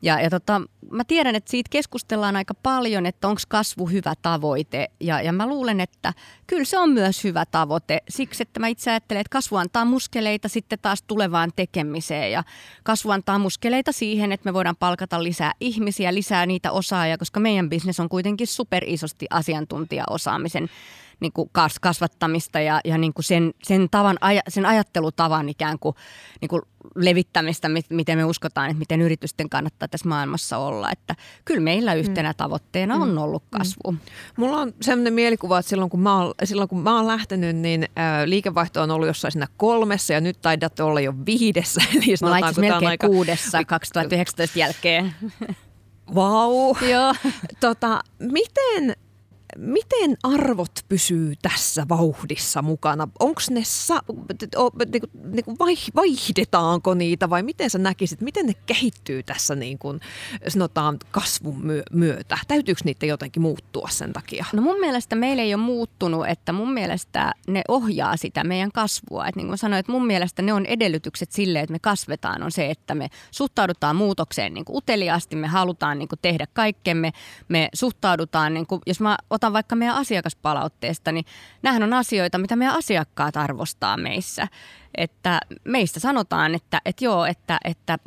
Ja, 0.01 0.21
ja 0.21 0.29
tota, 0.29 0.61
mä 0.91 1.03
tiedän, 1.03 1.35
että 1.35 1.51
siitä 1.51 1.69
keskustellaan 1.69 2.35
aika 2.35 2.53
paljon, 2.53 3.05
että 3.05 3.27
onko 3.27 3.41
kasvu 3.47 3.85
hyvä 3.85 4.13
tavoite. 4.21 4.91
Ja, 4.99 5.21
ja 5.21 5.33
mä 5.33 5.47
luulen, 5.47 5.79
että 5.79 6.13
kyllä 6.47 6.63
se 6.63 6.77
on 6.79 6.89
myös 6.89 7.23
hyvä 7.23 7.45
tavoite. 7.45 8.01
Siksi, 8.09 8.43
että 8.43 8.59
mä 8.59 8.67
itse 8.67 8.91
ajattelen, 8.91 9.21
että 9.21 9.31
kasvu 9.31 9.55
antaa 9.55 9.85
muskeleita 9.85 10.47
sitten 10.47 10.79
taas 10.81 11.03
tulevaan 11.07 11.51
tekemiseen. 11.55 12.31
Ja 12.31 12.43
kasvu 12.83 13.11
antaa 13.11 13.39
muskeleita 13.39 13.91
siihen, 13.91 14.31
että 14.31 14.49
me 14.49 14.53
voidaan 14.53 14.75
palkata 14.75 15.23
lisää 15.23 15.53
ihmisiä, 15.59 16.13
lisää 16.13 16.45
niitä 16.45 16.71
osaajia, 16.71 17.17
koska 17.17 17.39
meidän 17.39 17.69
bisnes 17.69 17.99
on 17.99 18.09
kuitenkin 18.09 18.47
super 18.47 18.83
isosti 18.87 19.25
asiantuntijaosaamisen 19.29 20.69
niin 21.19 21.33
kuin 21.33 21.49
kasvattamista 21.81 22.59
ja, 22.59 22.81
ja 22.85 22.97
niin 22.97 23.13
kuin 23.13 23.25
sen, 23.25 23.53
sen, 23.63 23.87
tavan, 23.91 24.17
sen 24.47 24.65
ajattelutavan 24.65 25.49
ikään 25.49 25.79
kuin, 25.79 25.95
niin 26.41 26.49
kuin 26.49 26.61
levittämistä, 26.95 27.69
miten 27.89 28.17
me 28.17 28.25
uskotaan, 28.25 28.69
että 28.69 28.79
miten 28.79 29.01
yritysten 29.01 29.49
kannattaa 29.49 29.87
tässä 29.87 30.09
maailmassa 30.09 30.57
olla. 30.57 30.91
Että 30.91 31.15
kyllä 31.45 31.61
meillä 31.61 31.93
mm. 31.93 31.99
yhtenä 31.99 32.33
tavoitteena 32.33 32.95
on 32.95 33.11
mm. 33.11 33.17
ollut 33.17 33.43
mm. 33.43 33.57
kasvu. 33.57 33.95
Mulla 34.37 34.57
on 34.57 34.73
sellainen 34.81 35.13
mielikuva, 35.13 35.59
että 35.59 35.69
silloin 35.69 35.89
kun 35.89 35.99
mä 35.99 36.23
oon, 36.23 36.33
silloin 36.43 36.69
kun 36.69 36.79
mä 36.79 36.95
oon 36.95 37.07
lähtenyt, 37.07 37.55
niin 37.55 37.85
ää, 37.95 38.29
liikevaihto 38.29 38.81
on 38.81 38.91
ollut 38.91 39.07
jossain 39.07 39.31
siinä 39.31 39.47
kolmessa 39.57 40.13
ja 40.13 40.21
nyt 40.21 40.41
taidatte 40.41 40.83
olla 40.83 41.01
jo 41.01 41.13
viidessä. 41.25 41.81
Eli 41.95 42.15
mä 42.21 42.51
melkein 42.57 42.89
aika... 42.89 43.07
kuudessa 43.07 43.63
2019 43.63 44.59
jälkeen. 44.59 45.15
Vau! 46.15 46.73
Wow. 46.73 46.83
Joo. 46.91 47.13
Tota, 47.59 48.01
miten 48.19 48.95
miten 49.57 50.17
arvot 50.23 50.71
pysyy 50.89 51.33
tässä 51.41 51.85
vauhdissa 51.89 52.61
mukana? 52.61 53.07
Onko 53.19 53.41
ne, 53.49 53.61
sa- 53.63 54.03
niinku, 54.91 55.07
niinku 55.23 55.55
vaihdetaanko 55.95 56.93
niitä 56.93 57.29
vai 57.29 57.43
miten 57.43 57.69
sä 57.69 57.77
näkisit, 57.77 58.21
miten 58.21 58.45
ne 58.45 58.53
kehittyy 58.53 59.23
tässä 59.23 59.55
niin 59.55 59.77
kuin, 59.77 59.99
sanotaan 60.47 60.97
kasvun 61.11 61.63
myötä? 61.91 62.37
Täytyykö 62.47 62.81
niitä 62.83 63.05
jotenkin 63.05 63.41
muuttua 63.41 63.87
sen 63.91 64.13
takia? 64.13 64.45
No 64.53 64.61
mun 64.61 64.79
mielestä 64.79 65.15
meillä 65.15 65.43
ei 65.43 65.53
ole 65.53 65.63
muuttunut, 65.63 66.27
että 66.27 66.53
mun 66.53 66.73
mielestä 66.73 67.33
ne 67.47 67.61
ohjaa 67.67 68.17
sitä 68.17 68.43
meidän 68.43 68.71
kasvua. 68.71 69.27
Et 69.27 69.35
niin 69.35 69.47
kuin 69.47 69.57
sanoin, 69.57 69.79
että 69.79 69.91
mun 69.91 70.07
mielestä 70.07 70.41
ne 70.41 70.53
on 70.53 70.65
edellytykset 70.65 71.31
sille, 71.31 71.59
että 71.59 71.71
me 71.71 71.79
kasvetaan, 71.79 72.43
on 72.43 72.51
se, 72.51 72.69
että 72.69 72.95
me 72.95 73.07
suhtaudutaan 73.31 73.95
muutokseen 73.95 74.53
niin 74.53 74.65
kuin 74.65 74.77
uteliaasti, 74.77 75.35
me 75.35 75.47
halutaan 75.47 75.99
niin 75.99 76.09
kuin 76.09 76.19
tehdä 76.21 76.47
kaikkemme, 76.53 77.11
me 77.47 77.69
suhtaudutaan, 77.73 78.53
niin 78.53 78.67
kuin, 78.67 78.81
jos 78.85 78.99
mä 78.99 79.17
otan 79.29 79.46
vaikka 79.53 79.75
meidän 79.75 79.95
asiakaspalautteesta, 79.95 81.11
niin 81.11 81.25
nämähän 81.61 81.83
on 81.83 81.93
asioita, 81.93 82.37
mitä 82.37 82.55
meidän 82.55 82.75
asiakkaat 82.75 83.37
arvostaa 83.37 83.97
meissä 83.97 84.47
että 84.97 85.39
meistä 85.63 85.99
sanotaan, 85.99 86.55
että, 86.55 86.81
että 86.85 87.05
joo, 87.05 87.25
että, 87.25 87.57
että 87.63 87.99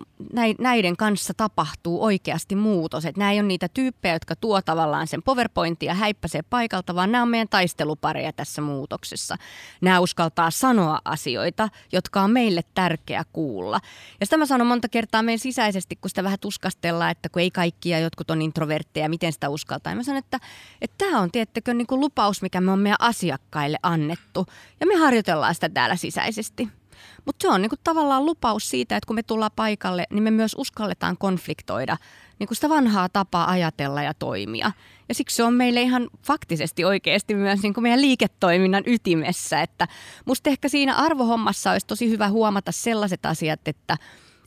näiden 0.58 0.96
kanssa 0.96 1.34
tapahtuu 1.36 2.04
oikeasti 2.04 2.54
muutos. 2.54 3.04
Että 3.04 3.18
nämä 3.18 3.32
ei 3.32 3.40
ole 3.40 3.48
niitä 3.48 3.68
tyyppejä, 3.68 4.14
jotka 4.14 4.36
tuo 4.36 4.62
tavallaan 4.62 5.06
sen 5.06 5.22
PowerPointin 5.22 5.86
ja 5.86 5.94
häippäsee 5.94 6.42
paikalta, 6.42 6.94
vaan 6.94 7.12
nämä 7.12 7.22
on 7.22 7.28
meidän 7.28 7.48
taistelupareja 7.48 8.32
tässä 8.32 8.62
muutoksessa. 8.62 9.36
Nämä 9.80 10.00
uskaltaa 10.00 10.50
sanoa 10.50 11.00
asioita, 11.04 11.68
jotka 11.92 12.20
on 12.20 12.30
meille 12.30 12.62
tärkeä 12.74 13.24
kuulla. 13.32 13.80
Ja 14.20 14.26
sitä 14.26 14.36
mä 14.36 14.46
sanon 14.46 14.66
monta 14.66 14.88
kertaa 14.88 15.22
meidän 15.22 15.38
sisäisesti, 15.38 15.96
kun 15.96 16.08
sitä 16.08 16.24
vähän 16.24 16.38
tuskastellaan, 16.40 17.10
että 17.10 17.28
kun 17.28 17.42
ei 17.42 17.50
kaikkia, 17.50 17.98
jotkut 17.98 18.30
on 18.30 18.42
introvertteja, 18.42 19.08
miten 19.08 19.32
sitä 19.32 19.48
uskaltaa. 19.48 19.92
Ja 19.92 19.96
mä 19.96 20.02
sanon, 20.02 20.18
että, 20.18 20.40
että 20.80 21.04
tämä 21.04 21.20
on 21.20 21.30
tiettäkö 21.30 21.74
niin 21.74 21.86
lupaus, 21.90 22.42
mikä 22.42 22.60
me 22.60 22.70
on 22.70 22.78
meidän 22.78 23.00
asiakkaille 23.00 23.78
annettu. 23.82 24.46
Ja 24.80 24.86
me 24.86 24.96
harjoitellaan 24.96 25.54
sitä 25.54 25.68
täällä 25.68 25.96
sisäisesti. 25.96 26.79
Mutta 27.24 27.42
se 27.42 27.48
on 27.48 27.62
niinku 27.62 27.76
tavallaan 27.84 28.26
lupaus 28.26 28.70
siitä, 28.70 28.96
että 28.96 29.06
kun 29.06 29.16
me 29.16 29.22
tullaan 29.22 29.50
paikalle, 29.56 30.04
niin 30.10 30.22
me 30.22 30.30
myös 30.30 30.54
uskalletaan 30.58 31.16
konfliktoida 31.18 31.96
niinku 32.38 32.54
sitä 32.54 32.68
vanhaa 32.68 33.08
tapaa 33.08 33.50
ajatella 33.50 34.02
ja 34.02 34.14
toimia. 34.14 34.72
Ja 35.08 35.14
siksi 35.14 35.36
se 35.36 35.42
on 35.42 35.54
meille 35.54 35.82
ihan 35.82 36.08
faktisesti 36.26 36.84
oikeasti 36.84 37.34
myös 37.34 37.62
niinku 37.62 37.80
meidän 37.80 38.00
liiketoiminnan 38.00 38.82
ytimessä. 38.86 39.62
Että 39.62 39.88
musta 40.24 40.50
ehkä 40.50 40.68
siinä 40.68 40.94
arvohommassa 40.94 41.70
olisi 41.70 41.86
tosi 41.86 42.10
hyvä 42.10 42.28
huomata 42.28 42.72
sellaiset 42.72 43.26
asiat, 43.26 43.68
että 43.68 43.96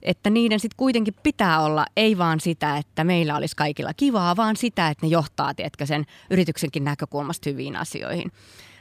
että 0.03 0.29
niiden 0.29 0.59
sitten 0.59 0.77
kuitenkin 0.77 1.13
pitää 1.23 1.61
olla 1.61 1.85
ei 1.97 2.17
vaan 2.17 2.39
sitä, 2.39 2.77
että 2.77 3.03
meillä 3.03 3.35
olisi 3.35 3.55
kaikilla 3.55 3.93
kivaa, 3.93 4.35
vaan 4.35 4.55
sitä, 4.55 4.89
että 4.89 5.05
ne 5.05 5.09
johtaa, 5.09 5.53
tiedätkö, 5.53 5.85
sen 5.85 6.05
yrityksenkin 6.29 6.83
näkökulmasta 6.83 7.49
hyviin 7.49 7.75
asioihin. 7.75 8.31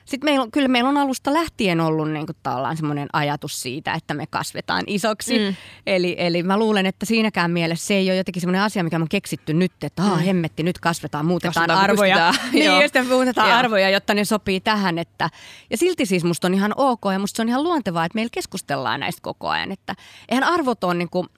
Sitten 0.04 0.30
meillä, 0.30 0.46
kyllä 0.52 0.68
meillä 0.68 0.88
on 0.88 0.96
alusta 0.96 1.32
lähtien 1.32 1.80
ollut 1.80 2.10
niin 2.10 2.26
kuin 2.26 2.36
semmoinen 2.76 3.08
ajatus 3.12 3.62
siitä, 3.62 3.94
että 3.94 4.14
me 4.14 4.26
kasvetaan 4.26 4.84
isoksi. 4.86 5.38
Mm. 5.38 5.54
Eli, 5.86 6.16
eli 6.18 6.42
mä 6.42 6.58
luulen, 6.58 6.86
että 6.86 7.06
siinäkään 7.06 7.50
mielessä 7.50 7.86
se 7.86 7.94
ei 7.94 8.10
ole 8.10 8.16
jotenkin 8.16 8.40
semmoinen 8.40 8.62
asia, 8.62 8.84
mikä 8.84 8.96
on 8.96 9.08
keksitty 9.08 9.54
nyt, 9.54 9.72
että 9.82 10.02
mm. 10.02 10.18
hemmetti, 10.18 10.62
nyt 10.62 10.78
kasvetaan, 10.78 11.26
muutetaan 11.26 11.54
kasvetaan, 11.54 11.84
arvoja. 11.84 12.34
niin, 12.52 12.82
sitten 12.82 13.06
muutetaan 13.06 13.48
Joo. 13.48 13.58
arvoja, 13.58 13.90
jotta 13.90 14.14
ne 14.14 14.24
sopii 14.24 14.60
tähän. 14.60 14.98
Että, 14.98 15.30
ja 15.70 15.76
silti 15.76 16.06
siis 16.06 16.24
musta 16.24 16.46
on 16.46 16.54
ihan 16.54 16.74
ok 16.76 17.00
ja 17.12 17.18
musta 17.18 17.36
se 17.36 17.42
on 17.42 17.48
ihan 17.48 17.62
luontevaa, 17.62 18.04
että 18.04 18.16
meillä 18.16 18.30
keskustellaan 18.32 19.00
näistä 19.00 19.22
koko 19.22 19.48
ajan. 19.48 19.72
Että 19.72 19.94
eihän 20.28 20.44
arvot 20.44 20.84
on 20.84 20.98
niin 20.98 21.10
kuin, 21.10 21.28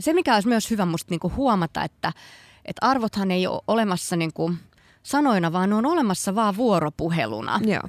se, 0.00 0.12
mikä 0.12 0.34
olisi 0.34 0.48
myös 0.48 0.70
hyvä 0.70 0.86
musta 0.86 1.10
niin 1.10 1.20
kuin 1.20 1.36
huomata, 1.36 1.84
että, 1.84 2.12
että 2.64 2.86
arvothan 2.86 3.30
ei 3.30 3.46
ole 3.46 3.62
olemassa 3.66 4.16
niin 4.16 4.32
kuin– 4.32 4.58
sanoina, 5.02 5.52
vaan 5.52 5.68
ne 5.68 5.74
on 5.74 5.86
olemassa 5.86 6.34
vaan 6.34 6.56
vuoropuheluna. 6.56 7.60
Joo. 7.64 7.82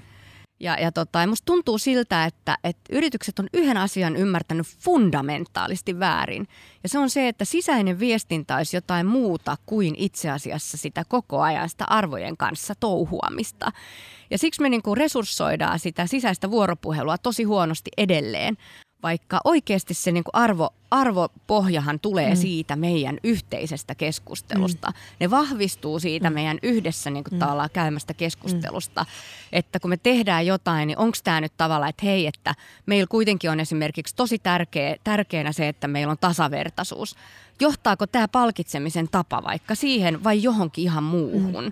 Ja, 0.60 0.78
ja, 0.80 0.92
tota, 0.92 1.20
ja 1.20 1.28
musta 1.28 1.46
tuntuu 1.46 1.78
siltä, 1.78 2.26
että, 2.26 2.58
että 2.64 2.82
yritykset 2.90 3.40
on 3.40 3.48
yhden 3.54 3.78
asian 3.78 4.16
ymmärtänyt 4.16 4.68
fundamentaalisti 4.80 6.00
väärin. 6.00 6.48
Ja 6.84 6.90
se 6.90 7.00
on 7.00 7.10
se, 7.10 7.28
että 7.28 7.46
sisäinen 7.46 8.00
viestintä 8.00 8.56
olisi 8.56 8.78
jotain 8.78 9.06
muuta 9.06 9.58
kuin 9.66 9.96
itse 9.98 10.30
asiassa 10.30 10.78
sitä 10.78 11.04
koko 11.08 11.42
ajan 11.42 11.70
sitä 11.70 11.86
arvojen 11.88 12.38
kanssa 12.38 12.74
touhuamista. 12.80 13.72
Ja 14.32 14.38
siksi 14.38 14.62
me 14.62 14.70
niinku 14.70 14.96
resurssoidaan 14.96 15.80
sitä 15.80 16.08
sisäistä 16.08 16.52
vuoropuhelua 16.52 17.18
tosi 17.18 17.44
huonosti 17.44 17.92
edelleen 17.98 18.58
vaikka 19.04 19.42
oikeasti 19.44 19.94
se 19.94 20.12
niin 20.12 20.24
arvo, 20.34 20.70
arvopohjahan 20.92 22.00
tulee 22.00 22.30
mm. 22.30 22.36
siitä 22.36 22.76
meidän 22.76 23.18
yhteisestä 23.24 23.96
keskustelusta. 23.96 24.88
Mm. 24.88 24.94
Ne 25.20 25.32
vahvistuu 25.32 26.00
siitä 26.00 26.30
mm. 26.30 26.34
meidän 26.34 26.60
yhdessä 26.64 27.10
niin 27.10 27.24
mm. 27.32 27.40
käymästä 27.74 28.14
keskustelusta. 28.14 29.02
Mm. 29.02 29.08
Että 29.52 29.80
kun 29.80 29.90
me 29.90 29.98
tehdään 29.98 30.46
jotain, 30.46 30.88
niin 30.88 30.98
onko 30.98 31.18
tämä 31.24 31.42
nyt 31.42 31.54
tavalla, 31.58 31.88
että 31.88 32.06
hei, 32.06 32.28
että 32.28 32.56
meillä 32.86 33.08
kuitenkin 33.10 33.52
on 33.52 33.60
esimerkiksi 33.60 34.16
tosi 34.16 34.40
tärkeä, 34.40 34.96
tärkeänä 35.04 35.52
se, 35.52 35.68
että 35.68 35.88
meillä 35.88 36.12
on 36.12 36.18
tasavertaisuus. 36.22 37.16
Johtaako 37.60 38.08
tämä 38.08 38.28
palkitsemisen 38.28 39.08
tapa 39.12 39.44
vaikka 39.44 39.76
siihen 39.76 40.24
vai 40.24 40.44
johonkin 40.44 40.84
ihan 40.84 41.04
muuhun? 41.04 41.66
Mm. 41.66 41.72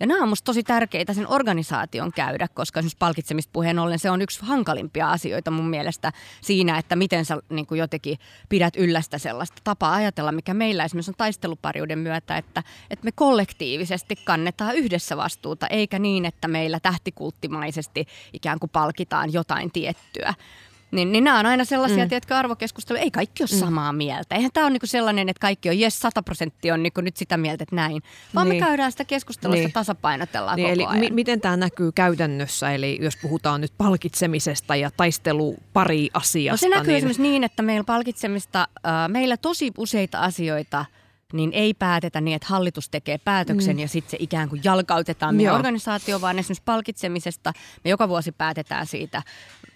Ja 0.00 0.06
nämä 0.06 0.22
on 0.22 0.28
musta 0.28 0.44
tosi 0.44 0.62
tärkeitä 0.62 1.14
sen 1.14 1.28
organisaation 1.28 2.12
käydä, 2.12 2.48
koska 2.54 2.80
esimerkiksi 2.80 2.96
palkitsemista 2.98 3.50
puheen 3.52 3.78
ollen 3.78 3.98
se 3.98 4.10
on 4.10 4.22
yksi 4.22 4.40
hankalimpia 4.42 5.10
asioita 5.10 5.50
mun 5.50 5.70
mielestä 5.70 6.12
siinä, 6.40 6.78
että 6.78 6.96
miten 6.96 7.24
sä 7.24 7.38
niin 7.48 7.66
kuin 7.66 7.78
jotenkin 7.78 8.18
pidät 8.48 8.76
yllästä 8.76 9.18
sellaista 9.18 9.62
tapaa 9.64 9.94
ajatella, 9.94 10.32
mikä 10.32 10.54
meillä 10.54 10.84
esimerkiksi 10.84 11.10
on 11.10 11.14
taistelupariuden 11.18 11.98
myötä, 11.98 12.36
että, 12.36 12.62
että 12.90 13.04
me 13.04 13.12
kollektiivisesti 13.12 14.16
kannetaan 14.24 14.76
yhdessä 14.76 15.16
vastuuta, 15.16 15.66
eikä 15.66 15.98
niin, 15.98 16.24
että 16.24 16.48
meillä 16.48 16.80
tähtikulttimaisesti 16.80 18.06
ikään 18.32 18.58
kuin 18.58 18.70
palkitaan 18.70 19.32
jotain 19.32 19.72
tiettyä. 19.72 20.34
Niin, 20.90 21.12
niin 21.12 21.24
nämä 21.24 21.38
on 21.38 21.46
aina 21.46 21.64
sellaisia, 21.64 22.04
mm. 22.04 22.08
tiedätkö, 22.08 22.36
arvokeskusteluja. 22.36 23.02
Ei 23.02 23.10
kaikki 23.10 23.42
ole 23.42 23.48
mm. 23.52 23.58
samaa 23.58 23.92
mieltä. 23.92 24.34
Eihän 24.34 24.50
tämä 24.54 24.66
ole 24.66 24.72
niinku 24.72 24.86
sellainen, 24.86 25.28
että 25.28 25.40
kaikki 25.40 25.68
on, 25.68 25.78
jes, 25.78 26.00
100 26.00 26.22
prosenttia 26.22 26.74
on 26.74 26.82
niinku 26.82 27.00
nyt 27.00 27.16
sitä 27.16 27.36
mieltä, 27.36 27.62
että 27.62 27.76
näin. 27.76 28.02
Vaan 28.34 28.48
niin. 28.48 28.62
me 28.62 28.66
käydään 28.66 28.92
sitä 28.92 29.04
keskustelua, 29.04 29.54
niin. 29.54 29.72
tasapainotellaan 29.72 30.56
niin, 30.56 30.78
koko 30.78 30.92
eli 30.92 31.00
ajan. 31.00 31.12
M- 31.12 31.14
miten 31.14 31.40
tämä 31.40 31.56
näkyy 31.56 31.92
käytännössä? 31.92 32.72
Eli 32.72 32.98
jos 33.02 33.16
puhutaan 33.16 33.60
nyt 33.60 33.72
palkitsemisesta 33.78 34.76
ja 34.76 34.90
taistelupari 34.96 36.10
asiasta. 36.14 36.66
No 36.66 36.70
se 36.70 36.76
näkyy 36.76 36.86
niin... 36.86 36.96
esimerkiksi 36.96 37.22
niin, 37.22 37.44
että 37.44 37.62
meillä 37.62 37.84
palkitsemista, 37.84 38.68
äh, 38.86 38.92
meillä 39.08 39.36
tosi 39.36 39.72
useita 39.78 40.20
asioita– 40.20 40.84
niin 41.32 41.50
ei 41.52 41.74
päätetä 41.74 42.20
niin, 42.20 42.36
että 42.36 42.48
hallitus 42.48 42.88
tekee 42.88 43.18
päätöksen 43.18 43.76
mm. 43.76 43.80
ja 43.80 43.88
sitten 43.88 44.10
se 44.10 44.16
ikään 44.20 44.48
kuin 44.48 44.60
jalkautetaan 44.64 45.34
meidän 45.34 45.54
organisaatio, 45.54 46.20
vaan 46.20 46.38
esimerkiksi 46.38 46.62
palkitsemisesta 46.64 47.52
me 47.84 47.90
joka 47.90 48.08
vuosi 48.08 48.32
päätetään 48.32 48.86
siitä 48.86 49.22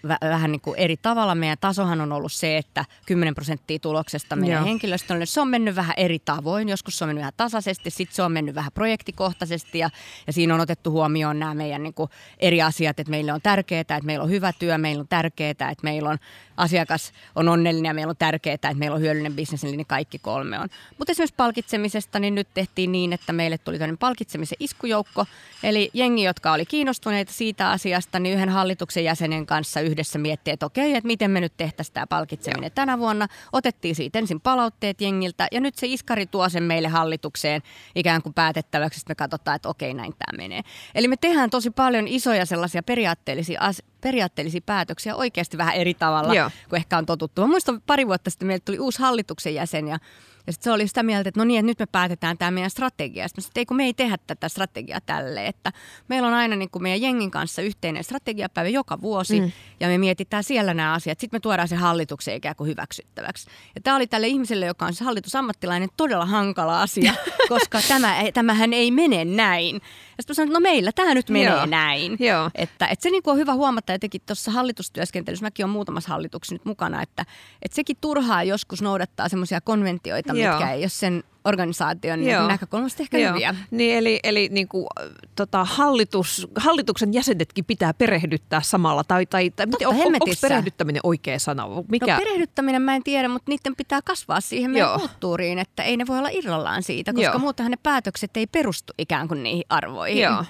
vähän 0.07 0.51
niin 0.51 0.61
kuin 0.61 0.79
eri 0.79 0.97
tavalla. 0.97 1.35
Meidän 1.35 1.57
tasohan 1.61 2.01
on 2.01 2.11
ollut 2.11 2.31
se, 2.31 2.57
että 2.57 2.85
10 3.05 3.35
prosenttia 3.35 3.79
tuloksesta 3.79 4.35
menee 4.35 4.55
Joo. 4.55 4.63
henkilöstölle. 4.63 5.25
Se 5.25 5.41
on 5.41 5.47
mennyt 5.47 5.75
vähän 5.75 5.93
eri 5.97 6.19
tavoin. 6.19 6.69
Joskus 6.69 6.97
se 6.97 7.03
on 7.03 7.09
mennyt 7.09 7.21
vähän 7.21 7.33
tasaisesti, 7.37 7.89
sitten 7.89 8.15
se 8.15 8.23
on 8.23 8.31
mennyt 8.31 8.55
vähän 8.55 8.71
projektikohtaisesti 8.73 9.79
ja, 9.79 9.89
ja 10.27 10.33
siinä 10.33 10.55
on 10.55 10.61
otettu 10.61 10.91
huomioon 10.91 11.39
nämä 11.39 11.53
meidän 11.53 11.83
niin 11.83 11.93
kuin 11.93 12.09
eri 12.39 12.61
asiat, 12.61 12.99
että 12.99 13.11
meille 13.11 13.33
on 13.33 13.41
tärkeää, 13.41 13.81
että 13.81 13.99
meillä 14.03 14.23
on 14.23 14.29
hyvä 14.29 14.53
työ, 14.59 14.77
meillä 14.77 15.01
on 15.01 15.07
tärkeää, 15.07 15.51
että 15.51 15.75
meillä 15.83 16.09
on 16.09 16.17
asiakas 16.57 17.11
on 17.35 17.49
onnellinen 17.49 17.89
ja 17.89 17.93
meillä 17.93 18.11
on 18.11 18.17
tärkeää, 18.17 18.53
että 18.53 18.73
meillä 18.73 18.95
on 18.95 19.01
hyödyllinen 19.01 19.33
bisnes, 19.33 19.63
niin 19.63 19.85
kaikki 19.85 20.19
kolme 20.19 20.59
on. 20.59 20.69
Mutta 20.97 21.11
esimerkiksi 21.11 21.35
palkitsemisesta 21.35 22.19
niin 22.19 22.35
nyt 22.35 22.47
tehtiin 22.53 22.91
niin, 22.91 23.13
että 23.13 23.33
meille 23.33 23.57
tuli 23.57 23.79
tämmöinen 23.79 23.97
palkitsemisen 23.97 24.57
iskujoukko, 24.59 25.25
eli 25.63 25.89
jengi, 25.93 26.23
jotka 26.23 26.53
oli 26.53 26.65
kiinnostuneita 26.65 27.33
siitä 27.33 27.69
asiasta, 27.69 28.19
niin 28.19 28.35
yhden 28.35 28.49
hallituksen 28.49 29.03
jäsenen 29.03 29.45
kanssa 29.45 29.81
yhdessä 29.81 30.19
miettiä, 30.19 30.53
että 30.53 30.65
okei, 30.65 30.95
että 30.95 31.07
miten 31.07 31.31
me 31.31 31.41
nyt 31.41 31.53
tehtäisiin 31.57 31.93
tämä 31.93 32.07
palkitseminen 32.07 32.63
Joo. 32.63 32.75
tänä 32.75 32.99
vuonna. 32.99 33.27
Otettiin 33.53 33.95
siitä 33.95 34.19
ensin 34.19 34.41
palautteet 34.41 35.01
jengiltä 35.01 35.47
ja 35.51 35.59
nyt 35.59 35.75
se 35.75 35.87
iskari 35.87 36.25
tuo 36.25 36.49
sen 36.49 36.63
meille 36.63 36.87
hallitukseen 36.87 37.61
ikään 37.95 38.21
kuin 38.21 38.33
päätettäväksi, 38.33 38.99
että 38.99 39.11
me 39.11 39.15
katsotaan, 39.15 39.55
että 39.55 39.69
okei, 39.69 39.93
näin 39.93 40.13
tämä 40.17 40.37
menee. 40.37 40.61
Eli 40.95 41.07
me 41.07 41.17
tehdään 41.17 41.49
tosi 41.49 41.69
paljon 41.69 42.07
isoja 42.07 42.45
sellaisia 42.45 42.83
periaatteellisia, 42.83 43.59
periaatteellisia 44.03 44.61
päätöksiä 44.65 45.15
oikeasti 45.15 45.57
vähän 45.57 45.75
eri 45.75 45.93
tavalla 45.93 46.35
Joo. 46.35 46.51
kuin 46.69 46.77
ehkä 46.77 46.97
on 46.97 47.05
totuttu. 47.05 47.41
Mä 47.41 47.47
muistan 47.47 47.81
pari 47.81 48.07
vuotta 48.07 48.29
sitten 48.29 48.47
meille 48.47 48.61
tuli 48.65 48.79
uusi 48.79 48.99
hallituksen 48.99 49.55
jäsen 49.55 49.87
ja 49.87 49.99
ja 50.47 50.53
sitten 50.53 50.63
se 50.63 50.71
oli 50.71 50.87
sitä 50.87 51.03
mieltä, 51.03 51.29
että 51.29 51.39
no 51.39 51.43
niin, 51.43 51.59
että 51.59 51.67
nyt 51.67 51.79
me 51.79 51.85
päätetään 51.85 52.37
tämä 52.37 52.51
meidän 52.51 52.69
strategia. 52.69 53.27
Sitten 53.27 53.45
että 53.47 53.59
ei 53.59 53.65
kun 53.65 53.77
me 53.77 53.85
ei 53.85 53.93
tehdä 53.93 54.17
tätä 54.27 54.49
strategiaa 54.49 55.01
tälle. 55.01 55.47
Että 55.47 55.71
meillä 56.07 56.27
on 56.27 56.33
aina 56.33 56.55
niin 56.55 56.69
kuin 56.69 56.83
meidän 56.83 57.01
jengin 57.01 57.31
kanssa 57.31 57.61
yhteinen 57.61 58.03
strategiapäivä 58.03 58.69
joka 58.69 59.01
vuosi 59.01 59.41
mm. 59.41 59.51
ja 59.79 59.87
me 59.87 59.97
mietitään 59.97 60.43
siellä 60.43 60.73
nämä 60.73 60.93
asiat. 60.93 61.19
Sitten 61.19 61.37
me 61.37 61.39
tuodaan 61.39 61.67
se 61.67 61.75
hallituksen 61.75 62.35
ikään 62.35 62.55
kuin 62.55 62.69
hyväksyttäväksi. 62.69 63.49
Ja 63.75 63.81
tämä 63.81 63.95
oli 63.95 64.07
tälle 64.07 64.27
ihmiselle, 64.27 64.65
joka 64.65 64.85
on 64.85 64.93
se 64.93 65.03
hallitusammattilainen, 65.03 65.89
todella 65.97 66.25
hankala 66.25 66.81
asia, 66.81 67.13
koska 67.49 67.79
tämä, 67.87 68.15
tämähän 68.33 68.73
ei 68.73 68.91
mene 68.91 69.25
näin. 69.25 69.81
Ja 70.17 70.23
sitten 70.23 70.35
sanoin, 70.35 70.49
että 70.49 70.59
no 70.59 70.63
meillä 70.63 70.91
tämä 70.91 71.13
nyt 71.13 71.29
menee 71.29 71.47
Joo. 71.47 71.65
näin. 71.65 72.17
Joo. 72.19 72.51
Että, 72.55 72.87
että 72.87 73.03
se 73.03 73.09
niin 73.09 73.23
on 73.25 73.37
hyvä 73.37 73.53
huomata 73.53 73.93
etenkin 73.93 74.21
tuossa 74.25 74.51
hallitustyöskentelyssä, 74.51 75.45
mäkin 75.45 75.65
olen 75.65 75.73
muutamassa 75.73 76.09
hallituksessa 76.09 76.55
nyt 76.55 76.65
mukana, 76.65 77.01
että, 77.01 77.25
että 77.61 77.75
sekin 77.75 77.97
turhaa 78.01 78.43
joskus 78.43 78.81
noudattaa 78.81 79.29
semmoisia 79.29 79.61
konventioita, 79.61 80.33
Joo. 80.33 80.53
mitkä 80.53 80.71
ei 80.71 80.81
ole 80.81 80.89
sen 80.89 81.23
organisaation 81.45 82.19
niin 82.19 82.31
Joo. 82.31 82.47
näkökulmasta 82.47 83.03
ehkä 83.03 83.17
Joo. 83.17 83.33
hyviä. 83.33 83.55
Niin, 83.71 83.97
eli 83.97 84.19
eli 84.23 84.49
niin 84.51 84.67
kuin, 84.67 84.87
tota, 85.35 85.63
hallitus, 85.63 86.47
hallituksen 86.55 87.13
jäsenetkin 87.13 87.65
pitää 87.65 87.93
perehdyttää 87.93 88.61
samalla. 88.61 89.03
Tai, 89.03 89.25
tai, 89.25 89.49
tai 89.49 89.67
Totta, 89.67 89.89
on, 89.89 89.95
onko 89.95 90.25
perehdyttäminen 90.41 90.99
oikea 91.03 91.39
sana? 91.39 91.67
Mikä? 91.87 92.13
No 92.13 92.17
perehdyttäminen 92.17 92.81
mä 92.81 92.95
en 92.95 93.03
tiedä, 93.03 93.27
mutta 93.27 93.51
niiden 93.51 93.75
pitää 93.75 93.99
kasvaa 94.01 94.41
siihen 94.41 94.71
meidän 94.71 94.89
Joo. 94.89 94.99
kulttuuriin, 94.99 95.59
että 95.59 95.83
ei 95.83 95.97
ne 95.97 96.07
voi 96.07 96.17
olla 96.17 96.29
irrallaan 96.29 96.83
siitä, 96.83 97.13
koska 97.13 97.31
Joo. 97.31 97.39
muutenhan 97.39 97.71
ne 97.71 97.77
päätökset 97.83 98.37
ei 98.37 98.47
perustu 98.47 98.93
ikään 98.97 99.27
kuin 99.27 99.43
niihin 99.43 99.63
arvoihin. 99.69 100.23
Joo. 100.23 100.45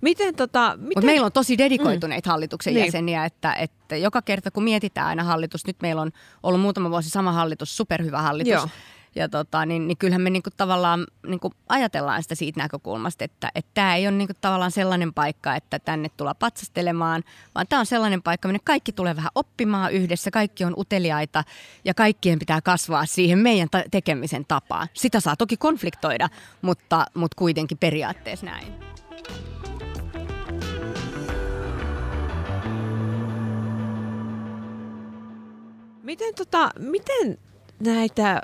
Miten 0.00 0.34
tota, 0.34 0.78
miten... 0.80 1.04
meillä 1.04 1.26
on 1.26 1.32
tosi 1.32 1.58
dedikoituneita 1.58 2.28
mm. 2.28 2.30
hallituksen 2.30 2.74
niin. 2.74 2.86
jäseniä, 2.86 3.24
että, 3.24 3.52
että 3.52 3.96
joka 3.96 4.22
kerta 4.22 4.50
kun 4.50 4.62
mietitään 4.62 5.06
aina 5.06 5.24
hallitus, 5.24 5.66
nyt 5.66 5.76
meillä 5.82 6.02
on 6.02 6.10
ollut 6.42 6.60
muutama 6.60 6.90
vuosi 6.90 7.10
sama 7.10 7.32
hallitus, 7.32 7.76
superhyvä 7.76 8.22
hallitus. 8.22 8.52
Joo 8.52 8.68
ja 9.14 9.28
tota, 9.28 9.66
niin, 9.66 9.88
niin 9.88 9.96
kyllähän 9.96 10.22
me 10.22 10.30
niinku 10.30 10.50
tavallaan 10.56 11.06
niinku 11.26 11.52
ajatellaan 11.68 12.22
sitä 12.22 12.34
siitä 12.34 12.60
näkökulmasta, 12.60 13.24
että 13.24 13.50
tämä 13.74 13.96
ei 13.96 14.08
ole 14.08 14.16
niinku 14.16 14.34
tavallaan 14.40 14.70
sellainen 14.70 15.14
paikka, 15.14 15.56
että 15.56 15.78
tänne 15.78 16.08
tullaan 16.16 16.36
patsastelemaan, 16.38 17.24
vaan 17.54 17.66
tämä 17.68 17.80
on 17.80 17.86
sellainen 17.86 18.22
paikka, 18.22 18.48
minne 18.48 18.60
kaikki 18.64 18.92
tulee 18.92 19.16
vähän 19.16 19.30
oppimaan 19.34 19.92
yhdessä, 19.92 20.30
kaikki 20.30 20.64
on 20.64 20.74
uteliaita 20.76 21.44
ja 21.84 21.94
kaikkien 21.94 22.38
pitää 22.38 22.60
kasvaa 22.60 23.06
siihen 23.06 23.38
meidän 23.38 23.68
ta- 23.70 23.84
tekemisen 23.90 24.44
tapaan. 24.48 24.88
Sitä 24.94 25.20
saa 25.20 25.36
toki 25.36 25.56
konfliktoida, 25.56 26.28
mutta, 26.62 27.06
mutta 27.14 27.34
kuitenkin 27.38 27.78
periaatteessa 27.78 28.46
näin. 28.46 28.90
Miten, 36.02 36.34
tota, 36.34 36.70
miten 36.78 37.38
näitä, 37.80 38.42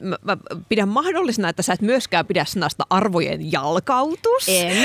mä, 0.00 0.16
mä 0.22 0.36
pidän 0.68 0.88
mahdollisena, 0.88 1.48
että 1.48 1.62
sä 1.62 1.72
et 1.72 1.80
myöskään 1.80 2.26
pidä 2.26 2.44
sanasta 2.44 2.86
arvojen 2.90 3.52
jalkautus. 3.52 4.48
En. 4.48 4.76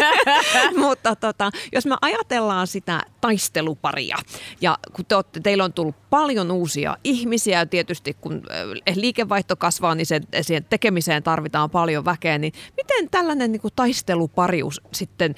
Mutta 0.84 1.16
tota, 1.16 1.50
jos 1.72 1.86
me 1.86 1.96
ajatellaan 2.00 2.66
sitä 2.66 3.02
taisteluparia, 3.20 4.16
ja 4.60 4.78
kun 4.92 5.04
te 5.04 5.14
olette, 5.16 5.40
teillä 5.40 5.64
on 5.64 5.72
tullut 5.72 5.96
paljon 6.10 6.50
uusia 6.50 6.96
ihmisiä, 7.04 7.58
ja 7.58 7.66
tietysti 7.66 8.16
kun 8.20 8.42
eh, 8.86 8.96
liikevaihto 8.96 9.56
kasvaa, 9.56 9.94
niin 9.94 10.06
sen, 10.06 10.22
siihen 10.40 10.64
tekemiseen 10.64 11.22
tarvitaan 11.22 11.70
paljon 11.70 12.04
väkeä, 12.04 12.38
niin 12.38 12.52
miten 12.76 13.10
tällainen 13.10 13.52
niin 13.52 13.60
kuin 13.60 13.72
taisteluparius 13.76 14.80
sitten 14.92 15.34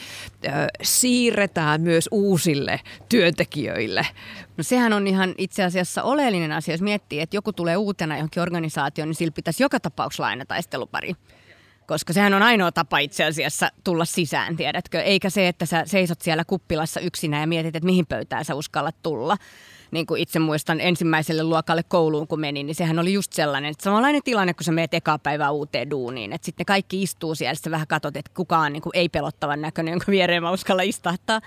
äh, 0.46 0.66
siirretään 0.83 1.81
myös 1.81 2.09
uusille 2.11 2.81
työntekijöille? 3.09 4.07
No 4.57 4.64
sehän 4.64 4.93
on 4.93 5.07
ihan 5.07 5.35
itse 5.38 5.64
asiassa 5.64 6.03
oleellinen 6.03 6.53
asia, 6.53 6.75
jos 6.75 6.83
miettii, 6.83 7.21
että 7.21 7.37
joku 7.37 7.53
tulee 7.53 7.77
uutena 7.77 8.17
johonkin 8.17 8.43
organisaatioon, 8.43 9.09
niin 9.09 9.14
sillä 9.14 9.33
pitäisi 9.33 9.62
joka 9.62 9.81
tapauksessa 9.81 10.23
laina 10.23 10.45
taistelupari. 10.45 11.14
Koska 11.87 12.12
sehän 12.12 12.35
on 12.35 12.43
ainoa 12.43 12.73
tapa 12.73 12.99
itse 12.99 13.25
asiassa 13.25 13.71
tulla 13.85 14.05
sisään, 14.05 14.57
tiedätkö? 14.57 15.03
Eikä 15.03 15.31
se, 15.31 15.49
että 15.49 15.67
sä 15.67 15.83
seisot 15.87 16.21
siellä 16.21 16.45
kuppilassa 16.45 17.01
yksinä 17.01 17.40
ja 17.40 17.47
mietit, 17.47 17.77
että 17.77 17.87
mihin 17.87 18.07
pöytään 18.07 18.45
sä 18.45 18.55
uskallat 18.55 18.97
tulla. 19.03 19.37
Niin 19.90 20.07
kuin 20.07 20.21
itse 20.21 20.38
muistan 20.38 20.81
ensimmäiselle 20.81 21.43
luokalle 21.43 21.83
kouluun, 21.83 22.27
kun 22.29 22.40
menin, 22.40 22.67
niin 22.67 22.75
sehän 22.75 22.99
oli 22.99 23.12
just 23.12 23.33
sellainen, 23.33 23.71
että 23.71 23.85
samanlainen 23.85 24.23
tilanne, 24.25 24.55
kun 24.55 24.64
sä 24.64 24.73
meet 24.73 24.95
ekaa 24.95 25.19
päivää 25.19 25.51
uuteen 25.51 25.90
duuniin. 25.90 26.33
Että 26.33 26.45
sitten 26.45 26.67
kaikki 26.67 27.03
istuu 27.03 27.35
siellä, 27.35 27.55
sä 27.55 27.71
vähän 27.71 27.87
katsot, 27.87 28.17
että 28.17 28.31
kukaan 28.35 28.73
niin 28.73 28.83
kuin 28.83 28.97
ei 28.97 29.09
pelottavan 29.09 29.61
näköinen, 29.61 29.93
jonka 29.93 30.07
viereen 30.11 30.43
mä 30.43 30.51
uskalla 30.51 30.83
istahtaa. 30.83 31.40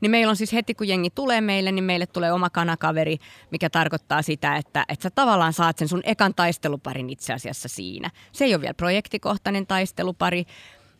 Niin 0.00 0.10
meillä 0.10 0.30
on 0.30 0.36
siis 0.36 0.52
heti, 0.52 0.74
kun 0.74 0.88
jengi 0.88 1.10
tulee 1.10 1.40
meille, 1.40 1.72
niin 1.72 1.84
meille 1.84 2.06
tulee 2.06 2.32
oma 2.32 2.50
kanakaveri, 2.50 3.18
mikä 3.50 3.70
tarkoittaa 3.70 4.22
sitä, 4.22 4.56
että, 4.56 4.84
että 4.88 5.02
sä 5.02 5.10
tavallaan 5.10 5.52
saat 5.52 5.78
sen 5.78 5.88
sun 5.88 6.02
ekan 6.04 6.34
taisteluparin 6.34 7.10
itse 7.10 7.32
asiassa 7.32 7.68
siinä. 7.68 8.10
Se 8.32 8.44
ei 8.44 8.54
ole 8.54 8.60
vielä 8.60 8.74
projektikohtainen 8.74 9.66
taistelupari, 9.66 10.44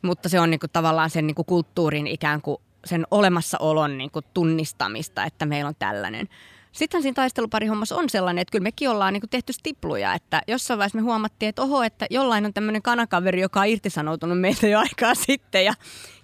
mutta 0.02 0.28
se 0.28 0.40
on 0.40 0.50
niinku 0.50 0.66
tavallaan 0.68 1.10
sen 1.10 1.26
niinku 1.26 1.44
kulttuurin 1.44 2.06
ikään 2.06 2.42
kuin 2.42 2.56
sen 2.84 3.06
olemassaolon 3.10 3.98
niin 3.98 4.10
kuin 4.10 4.24
tunnistamista, 4.34 5.24
että 5.24 5.46
meillä 5.46 5.68
on 5.68 5.74
tällainen. 5.78 6.28
Sittenhän 6.76 7.02
siinä 7.02 7.14
taisteluparihommassa 7.14 7.96
on 7.96 8.10
sellainen, 8.10 8.42
että 8.42 8.52
kyllä 8.52 8.62
mekin 8.62 8.90
ollaan 8.90 9.12
niin 9.12 9.22
tehty 9.30 9.52
stipluja, 9.52 10.14
että 10.14 10.42
jossain 10.48 10.78
vaiheessa 10.78 10.98
me 10.98 11.02
huomattiin, 11.02 11.48
että 11.48 11.62
oho, 11.62 11.82
että 11.82 12.06
jollain 12.10 12.46
on 12.46 12.54
tämmöinen 12.54 12.82
kanakaveri, 12.82 13.40
joka 13.40 13.60
on 13.60 13.66
irtisanoutunut 13.66 14.40
meiltä 14.40 14.66
jo 14.66 14.78
aikaa 14.78 15.14
sitten 15.26 15.64
ja, 15.64 15.74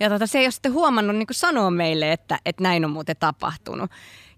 ja 0.00 0.08
tota, 0.10 0.26
se 0.26 0.38
ei 0.38 0.44
ole 0.44 0.50
sitten 0.50 0.72
huomannut 0.72 1.16
niin 1.16 1.26
sanoa 1.30 1.70
meille, 1.70 2.12
että, 2.12 2.38
että 2.46 2.62
näin 2.62 2.84
on 2.84 2.90
muuten 2.90 3.16
tapahtunut. 3.20 3.90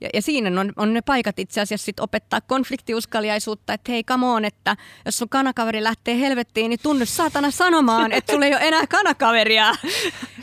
Ja, 0.05 0.11
ja 0.15 0.23
siinä 0.23 0.61
on, 0.61 0.73
on 0.77 0.95
ne 0.95 1.03
paikat 1.03 1.39
itse 1.39 1.61
asiassa 1.61 1.85
sit 1.85 2.01
opettaa 2.01 2.41
konfliktiuskaliaisuutta, 2.41 3.73
että 3.73 3.93
hei 3.93 4.05
come 4.05 4.27
on, 4.27 4.45
että 4.45 4.77
jos 5.07 5.19
sun 5.19 5.29
kanakaveri 5.29 5.83
lähtee 5.83 6.21
helvettiin, 6.21 6.69
niin 6.69 6.81
tunnu 6.83 7.07
saatana 7.07 7.51
sanomaan, 7.51 8.13
että 8.13 8.33
sulla 8.33 8.47
ei 8.47 8.55
ole 8.55 8.69
enää 8.69 8.87
kanakaveria. 8.87 9.75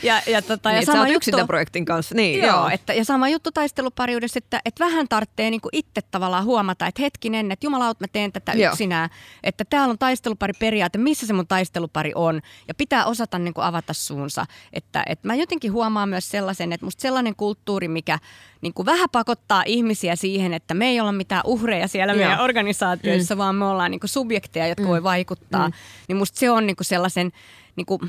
Ja, 0.04 0.22
ja, 0.28 0.42
tota, 0.42 0.70
niin, 0.70 0.80
ja 0.80 0.86
sama 0.86 1.08
juttu, 1.08 1.48
projektin 1.48 1.86
kanssa. 1.86 2.16
Niin, 2.16 2.40
joo, 2.40 2.48
joo. 2.48 2.70
Että, 2.70 2.94
ja 2.94 3.06
sama 3.06 3.30
juttu 3.30 3.52
taistelupariudessa, 3.52 4.38
että, 4.38 4.62
että 4.66 4.86
vähän 4.86 5.08
tarvitsee 5.08 5.50
niinku 5.50 5.70
itse 5.72 6.02
tavallaan 6.02 6.46
huomata, 6.46 6.88
että 6.88 7.02
hetkinen, 7.02 7.52
että 7.52 7.66
jumalaut 7.66 8.00
mä 8.00 8.08
teen 8.08 8.32
tätä 8.32 8.52
joo. 8.52 8.72
yksinään, 8.72 9.10
että 9.44 9.66
täällä 9.66 9.92
on 9.92 9.98
taistelupari-periaate, 9.98 10.98
missä 10.98 11.28
se 11.28 11.34
mun 11.34 11.48
taistelupari 11.48 12.12
on, 12.16 12.42
ja 12.68 12.74
pitää 12.74 13.06
osata 13.06 13.40
niinku 13.40 13.62
avata 13.62 13.94
suunsa. 13.94 14.46
Että, 14.74 15.04
että 15.06 15.28
mä 15.28 15.36
jotenkin 15.36 15.72
huomaan 15.72 16.10
myös 16.10 16.30
sellaisen, 16.30 16.74
että 16.74 16.86
musta 16.86 17.02
sellainen 17.02 17.36
kulttuuri, 17.36 17.88
mikä 17.88 18.20
niinku 18.62 18.86
vähän 18.86 19.10
pakottaa 19.12 19.64
ihmisiä 19.66 20.16
siihen, 20.16 20.54
että 20.54 20.74
me 20.74 20.88
ei 20.88 21.00
olla 21.00 21.12
mitään 21.12 21.42
uhreja 21.46 21.88
siellä 21.88 22.14
joo. 22.14 22.20
meidän 22.20 22.44
organisaatioissa, 22.44 23.36
mm. 23.36 23.40
vaan 23.40 23.56
me 23.56 23.66
ollaan 23.66 23.92
niinku 23.92 24.08
subjekteja, 24.08 24.68
jotka 24.68 24.84
mm. 24.84 24.90
voi 24.90 25.04
vaikuttaa, 25.04 25.68
mm. 25.68 25.74
niin 26.08 26.18
musta 26.18 26.40
se 26.40 26.52
on 26.52 26.68
niinku 26.68 26.84
sellaisen... 26.84 27.32
Niinku, 27.76 28.02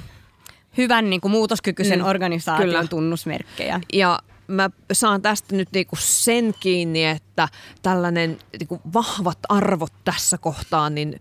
hyvän 0.77 1.11
niin 1.11 1.21
kuin 1.21 1.33
muutoskykyisen 1.33 1.99
mm, 1.99 2.07
organisaation 2.07 2.69
kyllä. 2.69 2.87
tunnusmerkkejä. 2.87 3.81
Ja 3.93 4.19
mä 4.47 4.71
saan 4.93 5.23
tästä 5.23 5.57
nyt 5.57 5.69
niinku 5.73 5.97
sen 5.99 6.55
kiinni, 6.61 7.05
että 7.05 7.49
tällainen 7.83 8.39
niinku 8.59 8.81
vahvat 8.95 9.39
arvot 9.49 9.93
tässä 10.05 10.39
kohtaa 10.39 10.91
niin 10.91 11.21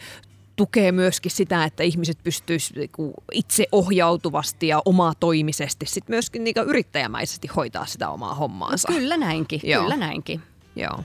tukee 0.62 0.92
myöskin 0.92 1.32
sitä, 1.32 1.64
että 1.64 1.84
ihmiset 1.84 2.18
pystyisivät 2.24 2.78
niinku 2.78 3.14
itse 3.32 3.68
ohjautuvasti 3.72 4.68
ja 4.68 4.82
omaa 4.86 5.14
toimisesti 5.20 5.86
sit 5.86 6.10
myöskin 6.10 6.44
niinku 6.44 6.60
yrittäjämäisesti 6.60 7.48
hoitaa 7.48 7.86
sitä 7.86 8.10
omaa 8.10 8.36
hommaansa. 8.36 8.92
No 8.92 8.98
kyllä 8.98 9.18
näinkin, 9.18 9.62
Joo. 9.64 9.84
kyllä 9.84 9.98
näinkin. 9.98 10.42
Joo. 10.76 11.04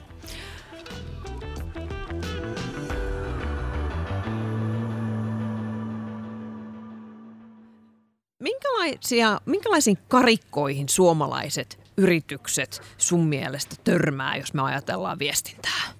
Minkälaisia, 8.39 9.41
minkälaisiin 9.45 9.97
karikkoihin 10.07 10.89
suomalaiset 10.89 11.79
yritykset 11.97 12.81
sun 12.97 13.27
mielestä 13.27 13.75
törmää, 13.83 14.37
jos 14.37 14.53
me 14.53 14.61
ajatellaan 14.61 15.19
viestintää? 15.19 15.96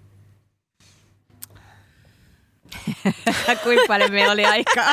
Kuinka 3.63 3.83
paljon 3.87 4.11
meillä 4.11 4.33
oli 4.33 4.45
aikaa? 4.45 4.91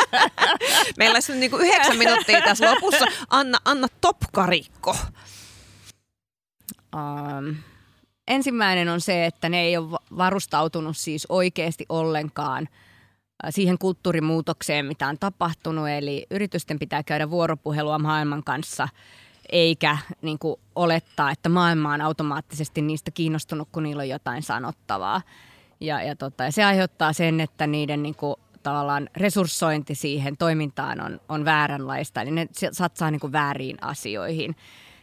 meillä 0.99 1.19
on 1.33 1.41
niin 1.41 1.51
yhdeksän 1.61 1.99
minuuttia 1.99 2.41
tässä 2.43 2.75
lopussa. 2.75 3.07
Anna, 3.31 3.59
anna 3.65 3.87
top-karikko. 4.01 4.97
Um, 6.95 7.57
ensimmäinen 8.29 8.89
on 8.89 9.01
se, 9.01 9.27
että 9.27 9.49
ne 9.49 9.61
ei 9.61 9.77
ole 9.77 9.99
varustautunut 10.17 10.97
siis 10.97 11.27
oikeasti 11.29 11.87
ollenkaan– 11.89 12.69
siihen 13.51 13.79
kulttuurimuutokseen, 13.79 14.87
mitä 14.87 15.09
on 15.09 15.19
tapahtunut. 15.19 15.89
Eli 15.89 16.27
yritysten 16.31 16.79
pitää 16.79 17.03
käydä 17.03 17.31
vuoropuhelua 17.31 17.99
maailman 17.99 18.45
kanssa, 18.45 18.89
eikä 19.53 19.99
niin 20.23 20.39
kuin, 20.39 20.61
olettaa, 20.75 21.31
että 21.31 21.49
maailma 21.49 21.93
on 21.93 22.01
automaattisesti 22.01 22.83
niistä 22.83 23.11
kiinnostunut, 23.11 23.69
kun 23.73 23.83
niillä 23.83 24.01
on 24.01 24.09
jotain 24.09 24.43
sanottavaa. 24.43 25.23
Ja, 25.81 26.03
ja, 26.03 26.17
tota, 26.17 26.45
ja 26.45 26.53
se 26.53 26.65
aiheuttaa 26.65 27.13
sen, 27.13 27.41
että 27.41 27.67
niiden 27.67 28.03
niin 28.03 28.15
kuin, 28.15 28.37
tavallaan 28.63 29.09
resurssointi 29.17 29.95
siihen 29.95 30.37
toimintaan 30.37 31.01
on, 31.01 31.21
on 31.29 31.45
vääränlaista. 31.45 32.23
Eli 32.23 32.31
ne 32.31 32.49
satsaa 32.73 33.11
niin 33.11 33.21
kuin, 33.21 33.33
vääriin 33.33 33.77
asioihin. 33.81 34.57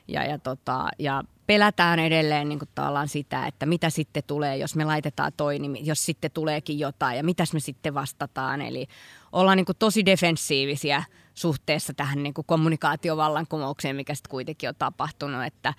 Ja, 0.08 0.26
ja, 0.26 0.38
tota, 0.38 0.90
ja 1.00 1.24
pelätään 1.48 2.00
edelleen 2.00 2.50
niin 2.50 2.60
kuin 2.60 2.70
sitä, 3.06 3.48
että 3.48 3.66
mitä 3.66 3.90
sitten 3.90 4.24
tulee, 4.28 4.58
jos 4.58 4.76
me 4.76 4.86
laitetaan 4.86 5.32
toi, 5.38 5.60
niin 5.60 5.86
jos 5.86 6.06
sitten 6.06 6.32
tuleekin 6.32 6.80
jotain 6.80 7.18
ja 7.18 7.24
mitäs 7.24 7.54
me 7.54 7.60
sitten 7.60 7.94
vastataan. 7.94 8.62
Eli 8.62 8.88
ollaan 9.32 9.58
niin 9.58 9.66
kuin 9.66 9.78
tosi 9.80 10.06
defensiivisiä 10.06 11.04
suhteessa 11.34 11.94
tähän 11.94 12.24
niin 12.24 12.34
kuin 12.34 12.46
kommunikaatiovallankumoukseen, 12.48 13.96
mikä 13.96 14.16
sitten 14.16 14.30
kuitenkin 14.32 14.70
on 14.70 14.76
tapahtunut, 14.78 15.46
että 15.46 15.74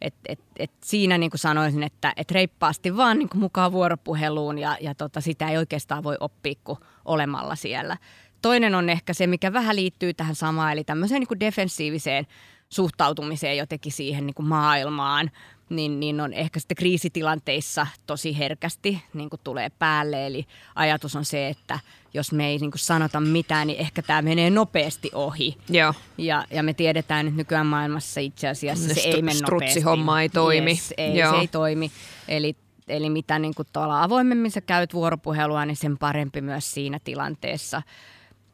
et, 0.00 0.14
et, 0.28 0.40
et 0.58 0.70
siinä 0.84 1.18
niin 1.18 1.30
kuin 1.30 1.38
sanoisin, 1.38 1.82
että 1.82 2.12
et 2.16 2.30
reippaasti 2.30 2.96
vaan 2.96 3.18
niin 3.18 3.28
kuin 3.28 3.40
mukaan 3.40 3.72
vuoropuheluun 3.72 4.58
ja, 4.58 4.76
ja 4.80 4.94
tota, 4.94 5.20
sitä 5.20 5.48
ei 5.48 5.58
oikeastaan 5.58 6.02
voi 6.02 6.16
oppia 6.20 6.54
kuin 6.64 6.78
olemalla 7.04 7.56
siellä. 7.56 7.96
Toinen 8.42 8.74
on 8.74 8.90
ehkä 8.90 9.12
se, 9.12 9.26
mikä 9.26 9.52
vähän 9.52 9.76
liittyy 9.76 10.14
tähän 10.14 10.34
samaan, 10.34 10.72
eli 10.72 10.84
tämmöiseen 10.84 11.20
niin 11.20 11.28
kuin 11.28 11.40
defensiiviseen 11.40 12.26
suhtautumiseen 12.68 13.56
jotenkin 13.56 13.92
siihen 13.92 14.26
niin 14.26 14.34
kuin 14.34 14.46
maailmaan, 14.46 15.30
niin, 15.70 16.00
niin 16.00 16.20
on 16.20 16.32
ehkä 16.32 16.60
sitten 16.60 16.76
kriisitilanteissa 16.76 17.86
tosi 18.06 18.38
herkästi 18.38 19.02
niin 19.14 19.30
kuin 19.30 19.40
tulee 19.44 19.70
päälle. 19.78 20.26
Eli 20.26 20.46
ajatus 20.74 21.16
on 21.16 21.24
se, 21.24 21.48
että 21.48 21.78
jos 22.14 22.32
me 22.32 22.48
ei 22.48 22.58
niin 22.58 22.70
kuin 22.70 22.78
sanota 22.78 23.20
mitään, 23.20 23.66
niin 23.66 23.78
ehkä 23.78 24.02
tämä 24.02 24.22
menee 24.22 24.50
nopeasti 24.50 25.10
ohi. 25.14 25.56
Joo. 25.70 25.94
Ja, 26.18 26.44
ja 26.50 26.62
me 26.62 26.74
tiedetään, 26.74 27.26
että 27.26 27.36
nykyään 27.36 27.66
maailmassa 27.66 28.20
itse 28.20 28.48
asiassa 28.48 28.88
se, 28.88 28.94
se 28.94 29.08
ei 29.08 29.22
mene 29.22 29.40
nopeasti. 29.50 29.80
homma 29.80 30.22
ei 30.22 30.28
toimi. 30.28 30.70
Yes, 30.70 30.94
ei, 30.96 31.18
Joo. 31.18 31.32
se 31.32 31.38
ei 31.38 31.48
toimi. 31.48 31.90
Eli 32.28 32.56
Eli 32.88 33.10
mitä 33.10 33.38
niin 33.38 33.54
kuin 33.54 33.68
avoimemmin 33.74 34.50
sä 34.50 34.60
käyt 34.60 34.94
vuoropuhelua, 34.94 35.66
niin 35.66 35.76
sen 35.76 35.98
parempi 35.98 36.40
myös 36.40 36.74
siinä 36.74 36.98
tilanteessa. 37.04 37.82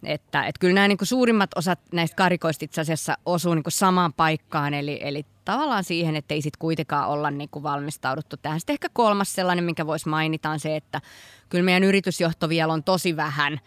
Että, 0.06 0.46
että 0.46 0.58
kyllä 0.60 0.74
nämä 0.74 0.88
niin 0.88 0.98
kuin 0.98 1.08
suurimmat 1.08 1.50
osat 1.56 1.80
näistä 1.92 2.16
karikoista 2.16 2.64
itse 2.64 2.80
asiassa 2.80 3.18
osuu 3.26 3.54
niin 3.54 3.62
kuin 3.62 3.72
samaan 3.72 4.12
paikkaan, 4.12 4.74
eli, 4.74 4.98
eli 5.02 5.26
tavallaan 5.44 5.84
siihen, 5.84 6.16
että 6.16 6.34
ei 6.34 6.42
sitten 6.42 6.58
kuitenkaan 6.58 7.08
olla 7.08 7.30
niin 7.30 7.48
kuin 7.50 7.62
valmistauduttu 7.62 8.36
tähän. 8.36 8.60
Sitten 8.60 8.74
ehkä 8.74 8.88
kolmas 8.92 9.34
sellainen, 9.34 9.64
minkä 9.64 9.86
voisi 9.86 10.08
mainita, 10.08 10.50
on 10.50 10.60
se, 10.60 10.76
että 10.76 11.00
kyllä 11.48 11.64
meidän 11.64 11.84
yritysjohto 11.84 12.48
vielä 12.48 12.72
on 12.72 12.84
tosi 12.84 13.16
vähän– 13.16 13.60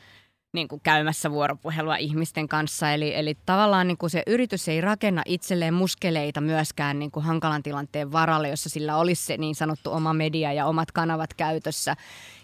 niin 0.54 0.68
kuin 0.68 0.82
käymässä 0.82 1.32
vuoropuhelua 1.32 1.96
ihmisten 1.96 2.48
kanssa. 2.48 2.92
Eli, 2.92 3.16
eli 3.16 3.38
tavallaan 3.46 3.88
niin 3.88 3.98
kuin 3.98 4.10
se 4.10 4.24
yritys 4.28 4.68
ei 4.68 4.82
rakenna 4.82 5.22
itselleen 5.26 5.74
muskeleita 5.74 6.42
myöskään 6.42 7.00
niin 7.00 7.12
kuin 7.12 7.24
hankalan 7.24 7.64
tilanteen 7.64 8.12
varalle, 8.12 8.50
jossa 8.50 8.70
sillä 8.70 8.98
olisi 8.98 9.26
se 9.26 9.38
niin 9.38 9.56
sanottu 9.56 9.92
oma 9.92 10.14
media 10.14 10.54
ja 10.54 10.66
omat 10.66 10.92
kanavat 10.92 11.34
käytössä. 11.34 11.96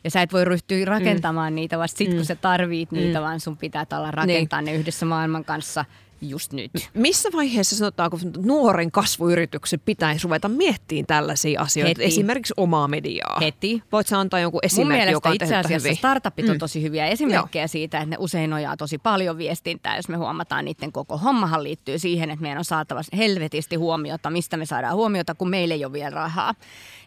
Ja 0.04 0.12
sä 0.12 0.22
et 0.22 0.34
voi 0.34 0.46
ryhtyä 0.46 0.86
rakentamaan 0.86 1.54
mm. 1.54 1.56
niitä 1.56 1.80
vasta 1.80 1.98
sitten, 1.98 2.16
mm. 2.16 2.20
kun 2.20 2.26
sä 2.26 2.36
tarvit 2.36 2.92
niitä, 2.92 3.20
mm. 3.20 3.24
vaan 3.24 3.40
sun 3.40 3.58
pitää 3.58 3.86
olla 3.94 4.12
rakentaa 4.12 4.62
niin. 4.62 4.74
ne 4.74 4.80
yhdessä 4.80 5.06
maailman 5.06 5.46
kanssa– 5.46 5.86
just 6.30 6.54
nyt. 6.54 6.72
Missä 6.94 7.30
vaiheessa 7.34 7.76
sanotaanko 7.76 8.18
nuoren 8.38 8.92
kasvuyrityksen 8.92 9.80
pitäisi 9.80 10.24
ruveta 10.24 10.50
miettimään 10.50 11.06
tällaisia 11.06 11.62
asioita, 11.62 11.90
Heti. 11.90 12.04
esimerkiksi 12.04 12.54
omaa 12.58 12.88
mediaa? 12.88 13.40
Heti. 13.42 13.84
Voitko 13.92 14.18
antaa 14.18 14.40
jonkun 14.40 14.60
esimerkki, 14.64 15.12
joka 15.12 15.30
on 15.30 15.36
itse 15.36 15.56
asiassa 15.56 15.90
hyvin? 15.90 15.96
startupit 15.96 16.50
on 16.50 16.56
mm. 16.56 16.60
tosi 16.60 16.82
hyviä 16.82 17.08
esimerkkejä 17.08 17.64
Joo. 17.64 17.68
siitä, 17.68 17.98
että 17.98 18.10
ne 18.10 18.16
usein 18.20 18.50
nojaa 18.50 18.78
tosi 18.78 18.98
paljon 18.98 19.38
viestintää, 19.38 19.96
jos 19.96 20.10
me 20.10 20.18
huomataan 20.18 20.66
niiden 20.66 20.92
koko 20.92 21.18
hommahan 21.18 21.64
liittyy 21.64 22.00
siihen, 22.00 22.30
että 22.30 22.42
meidän 22.42 22.58
on 22.58 22.66
saatava 22.66 23.02
helvetisti 23.18 23.76
huomiota, 23.76 24.30
mistä 24.30 24.58
me 24.58 24.66
saadaan 24.66 24.96
huomiota, 24.96 25.36
kun 25.36 25.50
meille 25.50 25.74
ei 25.74 25.86
ole 25.86 25.94
vielä 25.94 26.10
rahaa. 26.10 26.54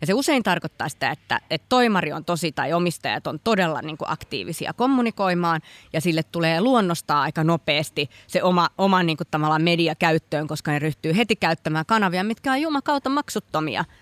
Ja 0.00 0.06
se 0.06 0.14
usein 0.14 0.42
tarkoittaa 0.42 0.88
sitä, 0.88 1.10
että, 1.10 1.40
että 1.50 1.66
toimari 1.68 2.12
on 2.12 2.24
tosi 2.24 2.52
tai 2.52 2.72
omistajat 2.72 3.26
on 3.26 3.40
todella 3.44 3.82
niin 3.82 3.98
kuin 3.98 4.10
aktiivisia 4.10 4.72
kommunikoimaan 4.72 5.60
ja 5.92 6.00
sille 6.00 6.22
tulee 6.22 6.60
luonnostaa 6.60 7.22
aika 7.22 7.44
nopeasti 7.44 8.10
se 8.26 8.42
oma, 8.42 8.68
oma 8.78 9.02
niin 9.06 9.16
kuin 9.16 9.62
media 9.62 9.94
käyttöön, 9.94 10.46
koska 10.46 10.70
ne 10.72 10.78
ryhtyy 10.78 11.16
heti 11.16 11.36
käyttämään 11.36 11.86
kanavia, 11.86 12.24
mitkä 12.24 12.52
on 12.52 12.60
jumakautta 12.60 13.10
maksuttomia– 13.10 13.84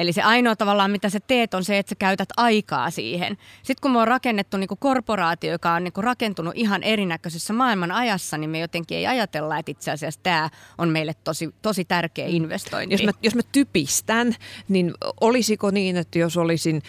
Eli 0.00 0.12
se 0.12 0.22
ainoa 0.22 0.56
tavallaan, 0.56 0.90
mitä 0.90 1.08
sä 1.08 1.20
teet, 1.26 1.54
on 1.54 1.64
se, 1.64 1.78
että 1.78 1.90
sä 1.90 1.94
käytät 1.98 2.28
aikaa 2.36 2.90
siihen. 2.90 3.36
Sitten 3.62 3.80
kun 3.82 3.90
me 3.90 3.98
on 3.98 4.08
rakennettu 4.08 4.56
niin 4.56 4.68
kuin 4.68 4.78
korporaatio, 4.78 5.52
joka 5.52 5.72
on 5.72 5.84
niin 5.84 5.92
kuin 5.92 6.04
rakentunut 6.04 6.52
ihan 6.56 6.82
erinäköisessä 6.82 7.52
maailman 7.52 7.92
ajassa, 7.92 8.38
niin 8.38 8.50
me 8.50 8.58
jotenkin 8.58 8.98
ei 8.98 9.06
ajatella, 9.06 9.58
että 9.58 9.70
itse 9.70 9.90
asiassa 9.90 10.20
tämä 10.22 10.50
on 10.78 10.88
meille 10.88 11.14
tosi, 11.24 11.54
tosi 11.62 11.84
tärkeä 11.84 12.28
mm. 12.28 12.34
investointi. 12.34 12.94
Jos 12.94 13.02
mä, 13.02 13.10
jos 13.22 13.34
mä 13.34 13.42
typistän, 13.52 14.34
niin 14.68 14.94
olisiko 15.20 15.70
niin, 15.70 15.96
että 15.96 16.18
jos 16.18 16.36
olisin 16.36 16.82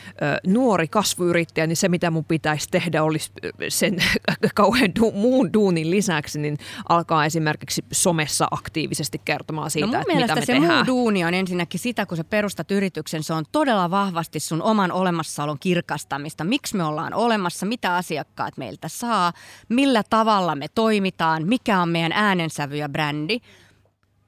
nuori 0.48 0.88
kasvuyrittäjä, 0.88 1.68
niin 1.68 1.78
se 1.78 1.90
mitä 1.90 2.12
mun 2.12 2.26
pitäisi 2.26 2.68
tehdä 2.72 3.04
olisi 3.04 3.32
sen 3.70 3.98
kauhean 4.56 4.92
du, 5.00 5.12
muun 5.12 5.54
duunin 5.54 5.92
lisäksi, 5.92 6.40
niin 6.40 6.58
alkaa 6.90 7.26
esimerkiksi 7.26 7.86
somessa 7.92 8.48
aktiivisesti 8.52 9.22
kertomaan 9.26 9.72
siitä, 9.72 9.88
no 9.88 10.02
että 10.02 10.14
mitä 10.14 10.36
me 10.36 10.42
se 10.42 10.54
tehdään. 10.54 10.74
muu 10.76 10.86
duuni 10.86 11.24
on 11.24 11.34
ensinnäkin 11.34 11.80
sitä, 11.80 12.06
kun 12.06 12.18
sä 12.18 12.24
perustat 12.24 12.72
yrityksen, 12.72 13.01
yrityksen, 13.02 13.24
se 13.24 13.34
on 13.34 13.46
todella 13.52 13.92
vahvasti 13.92 14.40
sun 14.40 14.62
oman 14.62 14.92
olemassaolon 14.92 15.60
kirkastamista. 15.60 16.44
Miksi 16.44 16.78
me 16.78 16.84
ollaan 16.84 17.14
olemassa, 17.14 17.66
mitä 17.66 17.96
asiakkaat 17.96 18.58
meiltä 18.58 18.88
saa, 18.88 19.34
millä 19.70 20.04
tavalla 20.10 20.56
me 20.56 20.68
toimitaan, 20.68 21.48
mikä 21.48 21.82
on 21.82 21.90
meidän 21.90 22.12
äänensävy 22.12 22.76
ja 22.76 22.90
brändi. 22.90 23.40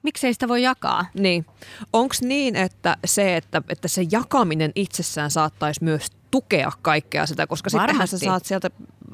miksei 0.02 0.32
sitä 0.32 0.48
voi 0.48 0.62
jakaa? 0.62 1.06
Niin. 1.14 1.46
Onko 1.92 2.14
niin, 2.20 2.56
että 2.56 2.96
se, 3.04 3.36
että, 3.36 3.62
että 3.68 3.88
se 3.88 4.04
jakaminen 4.10 4.72
itsessään 4.74 5.30
saattaisi 5.30 5.84
myös 5.84 6.06
tukea 6.30 6.72
kaikkea 6.82 7.26
sitä, 7.26 7.46
koska 7.46 7.70
sittenhän 7.70 8.08
sä 8.08 8.18
saat 8.18 8.44
sieltä 8.44 8.70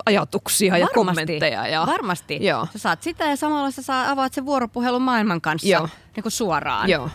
ajatuksia 0.06 0.78
ja 0.78 0.86
Varmasti. 0.86 0.94
kommentteja. 0.94 1.66
Ja, 1.66 1.86
Varmasti. 1.86 2.38
Joo. 2.46 2.66
Sä 2.72 2.78
saat 2.78 3.02
sitä 3.02 3.24
ja 3.24 3.36
samalla 3.36 3.70
sä 3.70 3.82
saa, 3.82 4.10
avaat 4.10 4.32
sen 4.32 4.46
vuoropuhelun 4.46 5.02
maailman 5.02 5.40
kanssa 5.40 5.68
Joo. 5.68 5.88
niin 6.16 6.22
kuin 6.22 6.32
suoraan. 6.32 6.88
Joo. 6.88 7.10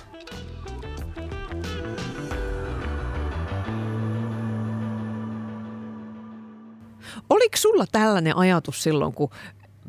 Oliko 7.29 7.57
sulla 7.57 7.85
tällainen 7.91 8.38
ajatus 8.38 8.83
silloin, 8.83 9.13
kun 9.13 9.29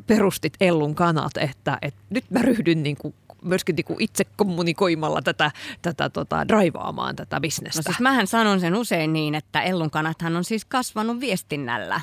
perustit 0.07 0.53
Ellun 0.61 0.95
kanat, 0.95 1.37
että, 1.37 1.77
että 1.81 1.99
nyt 2.09 2.25
mä 2.29 2.41
ryhdyn 2.41 2.83
niin 2.83 2.97
kuin 2.97 3.13
myöskin 3.41 3.75
niin 3.75 3.85
kuin 3.85 4.01
itse 4.01 4.25
kommunikoimalla 4.35 5.21
tätä, 5.21 5.51
tätä 5.81 6.09
tota, 6.09 6.47
draivaamaan 6.47 7.15
tätä 7.15 7.39
bisnestä? 7.39 7.79
No 7.79 7.83
siis 7.83 7.99
mähän 7.99 8.27
sanon 8.27 8.59
sen 8.59 8.75
usein 8.75 9.13
niin, 9.13 9.35
että 9.35 9.61
Ellun 9.61 9.91
kanathan 9.91 10.35
on 10.35 10.43
siis 10.43 10.65
kasvanut 10.65 11.19
viestinnällä. 11.19 12.01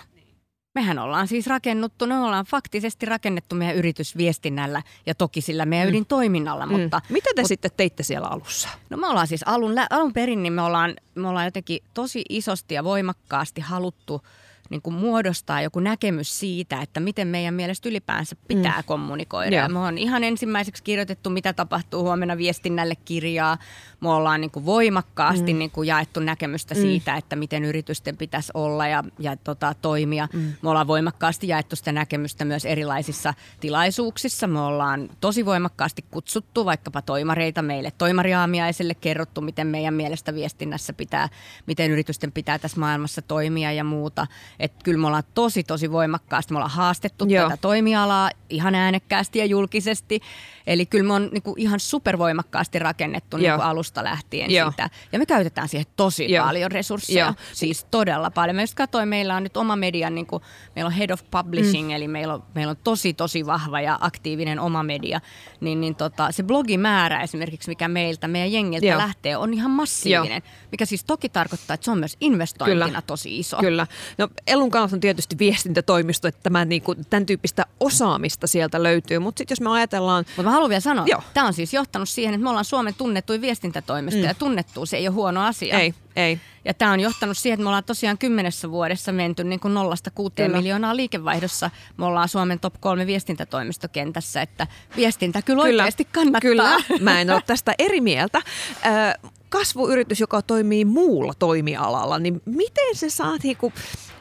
Mehän 0.75 0.99
ollaan 0.99 1.29
siis 1.29 1.47
rakennuttu, 1.47 2.07
me 2.07 2.19
ollaan 2.19 2.45
faktisesti 2.45 3.07
rakennettu 3.07 3.55
meidän 3.55 3.77
yritys 3.77 4.17
viestinnällä 4.17 4.83
ja 5.07 5.15
toki 5.15 5.41
sillä 5.41 5.67
meidän 5.67 5.89
ydintoiminnalla, 5.89 6.67
mutta 6.67 6.99
mm. 7.09 7.13
Mitä 7.13 7.31
te 7.35 7.43
mut, 7.43 7.49
sitten 7.49 7.71
teitte 7.77 8.03
siellä 8.03 8.29
alussa? 8.29 8.69
No 8.91 8.97
me 8.97 9.07
ollaan 9.07 9.27
siis 9.27 9.43
alun, 9.47 9.75
alun 9.91 10.13
perin, 10.13 10.43
niin 10.43 10.53
me 10.53 10.63
ollaan, 10.63 10.95
me 11.15 11.29
ollaan 11.29 11.45
jotenkin 11.45 11.81
tosi 11.95 12.23
isosti 12.29 12.75
ja 12.75 12.85
voimakkaasti 12.85 13.61
haluttu 13.61 14.23
niin 14.71 14.83
kuin 14.83 14.95
muodostaa 14.95 15.63
joku 15.63 15.81
näkemys 15.81 16.41
siitä, 16.41 16.83
että 16.83 17.01
miten 17.01 17.29
meidän 17.29 17.55
mielestä 17.55 17.89
ylipäänsä 17.89 18.37
pitää 18.49 18.81
mm. 18.81 18.85
kommunikoida. 18.87 19.57
Ja 19.57 19.69
me 19.69 19.79
on 19.79 19.99
ihan 19.99 20.25
ensimmäiseksi 20.25 20.83
kirjoitettu, 20.83 21.31
mitä 21.31 21.53
tapahtuu 21.53 22.03
huomenna 22.03 22.37
viestinnälle 22.37 22.95
kirjaa. 23.05 23.59
Me 24.01 24.11
ollaan 24.11 24.41
niin 24.41 24.51
kuin 24.51 24.67
voimakkaasti 24.67 25.53
mm. 25.53 25.59
niin 25.59 25.71
kuin 25.71 25.89
jaettu 25.89 26.21
näkemystä 26.21 26.75
mm. 26.75 26.81
siitä, 26.81 27.17
että 27.17 27.37
miten 27.37 27.65
yritysten 27.65 28.17
pitäisi 28.17 28.51
olla 28.55 28.87
ja, 28.87 29.05
ja 29.19 29.37
tota, 29.37 29.75
toimia. 29.83 30.29
Mm. 30.33 30.53
Me 30.63 30.71
ollaan 30.71 30.87
voimakkaasti 30.87 31.49
jaettu 31.49 31.77
sitä 31.77 31.93
näkemystä 31.93 32.45
myös 32.45 32.65
erilaisissa 32.65 33.35
tilaisuuksissa. 33.61 34.47
Me 34.47 34.61
ollaan 34.61 35.09
tosi 35.21 35.47
voimakkaasti 35.47 36.05
kutsuttu 36.11 36.65
vaikkapa 36.65 37.03
toimareita 37.03 37.63
meille 37.63 37.93
toimariaamiaiselle, 37.99 38.95
kerrottu, 38.95 39.41
miten 39.41 39.67
meidän 39.67 39.95
mielestä 39.95 40.35
viestinnässä 40.35 40.93
pitää, 40.93 41.29
miten 41.67 41.91
yritysten 41.91 42.33
pitää 42.33 42.59
tässä 42.59 42.81
maailmassa 42.81 43.23
toimia 43.23 43.73
ja 43.73 43.85
muuta. 43.85 44.27
Että 44.61 44.85
kyllä 44.85 44.99
me 44.99 45.07
ollaan 45.07 45.23
tosi, 45.35 45.65
tosi 45.65 45.93
voimakkaasti, 45.93 46.53
me 46.53 46.57
ollaan 46.57 46.71
haastettu 46.71 47.25
Joo. 47.29 47.49
tätä 47.49 47.57
toimialaa 47.61 48.31
ihan 48.51 48.75
äänekkäästi 48.75 49.39
ja 49.39 49.45
julkisesti. 49.45 50.21
Eli 50.67 50.87
kyllä 50.87 51.07
me 51.07 51.15
on 51.15 51.29
niin 51.33 51.43
kuin 51.43 51.61
ihan 51.61 51.81
supervoimakkaasti 51.81 52.79
rakennettu 52.79 53.37
niin 53.37 53.53
kuin 53.53 53.63
alusta 53.63 54.05
lähtien 54.05 54.51
Joo. 54.51 54.71
sitä. 54.71 54.91
Ja 55.13 55.19
me 55.19 55.27
käytetään 55.27 55.69
siihen 55.69 55.87
tosi 55.97 56.33
Joo. 56.33 56.47
paljon 56.47 56.71
resursseja, 56.71 57.25
Joo. 57.25 57.35
siis 57.53 57.87
todella 57.91 58.31
paljon. 58.31 58.57
Mä 58.57 58.63
just 58.63 58.75
katsoin, 58.75 59.09
meillä 59.09 59.37
on 59.37 59.43
nyt 59.43 59.57
oma 59.57 59.77
media, 59.77 60.11
niin 60.11 60.27
kuin, 60.27 60.43
meillä 60.77 60.87
on 60.87 60.93
Head 60.93 61.11
of 61.11 61.21
Publishing, 61.31 61.89
mm. 61.89 61.95
eli 61.95 62.09
meillä 62.09 62.35
on, 62.35 62.43
meillä 62.55 62.71
on 62.71 62.77
tosi, 62.85 63.15
tosi 63.15 63.47
vahva 63.47 63.81
ja 63.81 63.99
aktiivinen 64.01 64.61
oma 64.61 64.83
media. 64.83 65.21
Niin, 65.61 65.81
niin 65.81 65.95
tota, 65.95 66.33
se 66.33 66.43
blogimäärä 66.43 67.23
esimerkiksi, 67.23 67.69
mikä 67.69 67.89
meiltä, 67.89 68.29
meidän 68.29 68.53
jengiltä 68.53 68.87
Joo. 68.87 68.99
lähtee, 68.99 69.37
on 69.37 69.55
ihan 69.55 69.71
massiivinen. 69.71 70.43
Joo. 70.45 70.69
Mikä 70.73 70.87
siis 70.87 71.05
toki 71.05 71.29
tarkoittaa, 71.29 71.75
että 71.75 71.85
se 71.85 71.91
on 71.91 71.99
myös 71.99 72.17
investointina 72.21 72.87
Kyllä. 72.87 73.03
tosi 73.03 73.39
iso. 73.39 73.57
Kyllä. 73.57 73.87
No 74.19 74.29
Elun 74.47 74.71
kanssa 74.71 74.97
on 74.97 75.01
tietysti 75.01 75.39
viestintätoimisto, 75.39 76.29
että 76.29 76.41
tämä, 76.43 76.65
niin 76.65 76.83
kuin, 76.83 77.07
tämän 77.11 77.27
tyyppistä 77.27 77.67
osaamista 77.81 78.47
sieltä 78.47 78.83
löytyy. 78.83 79.19
Mutta 79.19 79.39
sitten 79.39 79.53
jos 79.53 79.61
me 79.61 79.71
ajatellaan... 79.71 80.25
Mutta 80.29 80.43
mä 80.43 80.51
haluan 80.51 80.69
vielä 80.69 80.81
sanoa, 80.81 81.07
Joo. 81.09 81.23
tämä 81.35 81.47
on 81.47 81.53
siis 81.53 81.75
johtanut 81.75 82.09
siihen, 82.09 82.35
että 82.35 82.43
me 82.43 82.49
ollaan 82.49 82.65
Suomen 82.65 82.95
tunnettuin 82.95 83.41
viestintätoimisto 83.41 84.21
mm. 84.21 84.27
ja 84.27 84.35
tunnettu 84.35 84.87
se 84.87 84.97
ei 84.97 85.09
ole 85.09 85.15
huono 85.15 85.47
asia. 85.47 85.79
Ei, 85.79 85.95
ei. 86.17 86.41
Ja 86.65 86.75
tämä 86.75 86.93
on 86.93 87.01
johtanut 87.01 87.39
siihen, 87.39 87.55
että 87.55 87.63
me 87.63 87.69
ollaan 87.69 87.85
tosiaan 87.85 88.19
kymmenessä 88.19 88.71
vuodessa 88.71 89.13
menty 89.13 89.45
niin 89.45 89.61
kuin 89.61 89.75
nollasta 89.75 90.11
kuuteen 90.11 90.53
miljoonaa 90.53 90.97
liikevaihdossa. 90.97 91.71
Me 91.97 92.05
ollaan 92.05 92.29
Suomen 92.29 92.61
top 92.61 92.75
kolme 92.81 93.07
viestintätoimistokentässä, 93.07 94.43
että 94.43 94.67
viestintä 94.97 95.43
kyllä, 95.43 95.63
kyllä 95.63 95.83
oikeasti 95.83 96.05
kannattaa. 96.13 96.41
Kyllä, 96.41 96.81
mä 97.01 97.21
en 97.21 97.31
ole 97.31 97.43
tästä 97.47 97.75
eri 97.79 98.01
mieltä. 98.01 98.39
Äh, 98.87 99.33
kasvuyritys, 99.59 100.21
joka 100.21 100.43
toimii 100.43 100.85
muulla 100.85 101.35
toimialalla, 101.39 102.19
niin 102.19 102.43
miten 102.45 102.95
se 102.97 103.11
saa, 103.11 103.37
niinku, 103.43 103.73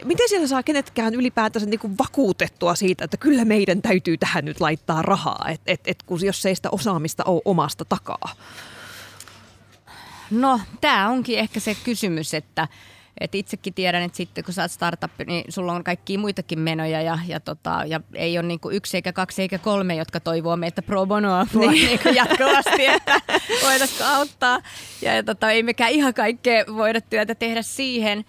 miten 0.03 0.29
siellä 0.29 0.47
saa 0.47 0.63
kenetkään 0.63 1.15
ylipäätänsä 1.15 1.67
niinku 1.67 1.91
vakuutettua 1.99 2.75
siitä, 2.75 3.05
että 3.05 3.17
kyllä 3.17 3.45
meidän 3.45 3.81
täytyy 3.81 4.17
tähän 4.17 4.45
nyt 4.45 4.61
laittaa 4.61 5.01
rahaa, 5.01 5.45
et, 5.49 5.61
et, 5.67 5.81
et, 5.85 6.03
kun 6.03 6.25
jos 6.25 6.45
ei 6.45 6.55
sitä 6.55 6.69
osaamista 6.69 7.23
ole 7.23 7.41
omasta 7.45 7.85
takaa? 7.85 8.29
No, 10.31 10.59
tämä 10.81 11.09
onkin 11.09 11.39
ehkä 11.39 11.59
se 11.59 11.75
kysymys, 11.83 12.33
että 12.33 12.67
et 13.19 13.35
itsekin 13.35 13.73
tiedän, 13.73 14.03
että 14.03 14.17
sitten 14.17 14.43
kun 14.43 14.53
sä 14.53 14.61
oot 14.61 14.71
startup, 14.71 15.11
niin 15.27 15.45
sulla 15.49 15.73
on 15.73 15.83
kaikkia 15.83 16.19
muitakin 16.19 16.59
menoja 16.59 17.01
ja, 17.01 17.19
ja, 17.27 17.39
tota, 17.39 17.83
ja 17.87 18.01
ei 18.13 18.37
ole 18.37 18.47
niinku 18.47 18.69
yksi 18.69 18.97
eikä 18.97 19.13
kaksi 19.13 19.41
eikä 19.41 19.57
kolme, 19.57 19.95
jotka 19.95 20.19
toivoo 20.19 20.57
meiltä 20.57 20.81
pro 20.81 21.05
bonoa 21.05 21.47
niin. 21.53 21.71
niinku 21.71 22.09
jatkuvasti, 22.09 22.85
että 22.85 23.21
voitaisiko 23.63 24.03
auttaa. 24.03 24.59
Ja, 25.01 25.15
ja 25.15 25.23
tota, 25.23 25.51
ei 25.51 25.63
mekään 25.63 25.91
ihan 25.91 26.13
kaikkea 26.13 26.65
voida 26.75 27.01
työtä 27.01 27.35
tehdä 27.35 27.61
siihen, 27.61 28.25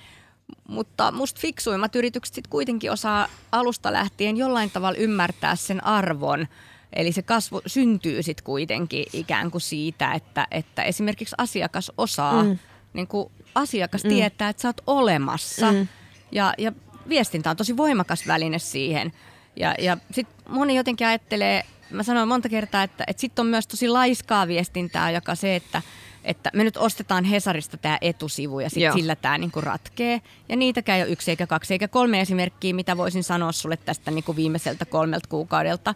mutta 0.68 1.12
musta 1.12 1.40
fiksuimmat 1.40 1.96
yritykset 1.96 2.34
sit 2.34 2.46
kuitenkin 2.46 2.92
osaa 2.92 3.28
alusta 3.52 3.92
lähtien 3.92 4.36
jollain 4.36 4.70
tavalla 4.70 4.98
ymmärtää 4.98 5.56
sen 5.56 5.84
arvon, 5.84 6.46
Eli 6.94 7.12
se 7.12 7.22
kasvu 7.22 7.60
syntyy 7.66 8.22
sitten 8.22 8.44
kuitenkin 8.44 9.04
ikään 9.12 9.50
kuin 9.50 9.60
siitä, 9.60 10.12
että, 10.12 10.46
että 10.50 10.82
esimerkiksi 10.82 11.34
asiakas 11.38 11.92
osaa, 11.98 12.42
mm. 12.42 12.58
niin 12.92 13.06
kuin 13.06 13.32
asiakas 13.54 14.04
mm. 14.04 14.08
tietää, 14.08 14.48
että 14.48 14.62
sä 14.62 14.68
oot 14.68 14.80
olemassa. 14.86 15.72
Mm. 15.72 15.88
Ja, 16.32 16.54
ja 16.58 16.72
viestintä 17.08 17.50
on 17.50 17.56
tosi 17.56 17.76
voimakas 17.76 18.26
väline 18.26 18.58
siihen. 18.58 19.12
Ja, 19.56 19.74
ja 19.78 19.96
sitten 20.10 20.36
moni 20.48 20.76
jotenkin 20.76 21.06
ajattelee, 21.06 21.62
mä 21.90 22.02
sanoin 22.02 22.28
monta 22.28 22.48
kertaa, 22.48 22.82
että, 22.82 23.04
että 23.06 23.20
sitten 23.20 23.42
on 23.42 23.46
myös 23.46 23.66
tosi 23.66 23.88
laiskaa 23.88 24.48
viestintää, 24.48 25.10
joka 25.10 25.34
se, 25.34 25.56
että, 25.56 25.82
että 26.24 26.50
me 26.54 26.64
nyt 26.64 26.76
ostetaan 26.76 27.24
Hesarista 27.24 27.76
tämä 27.76 27.98
etusivu 28.00 28.60
ja 28.60 28.70
sitten 28.70 28.92
sillä 28.92 29.16
tämä 29.16 29.38
niinku 29.38 29.60
ratkee. 29.60 30.20
Ja 30.48 30.56
niitäkään 30.56 30.98
ei 30.98 31.04
ole 31.04 31.12
yksi 31.12 31.30
eikä 31.30 31.46
kaksi 31.46 31.74
eikä 31.74 31.88
kolme 31.88 32.20
esimerkkiä, 32.20 32.74
mitä 32.74 32.96
voisin 32.96 33.24
sanoa 33.24 33.52
sulle 33.52 33.76
tästä 33.76 34.10
niinku 34.10 34.36
viimeiseltä 34.36 34.84
kolmelta 34.84 35.28
kuukaudelta. 35.28 35.94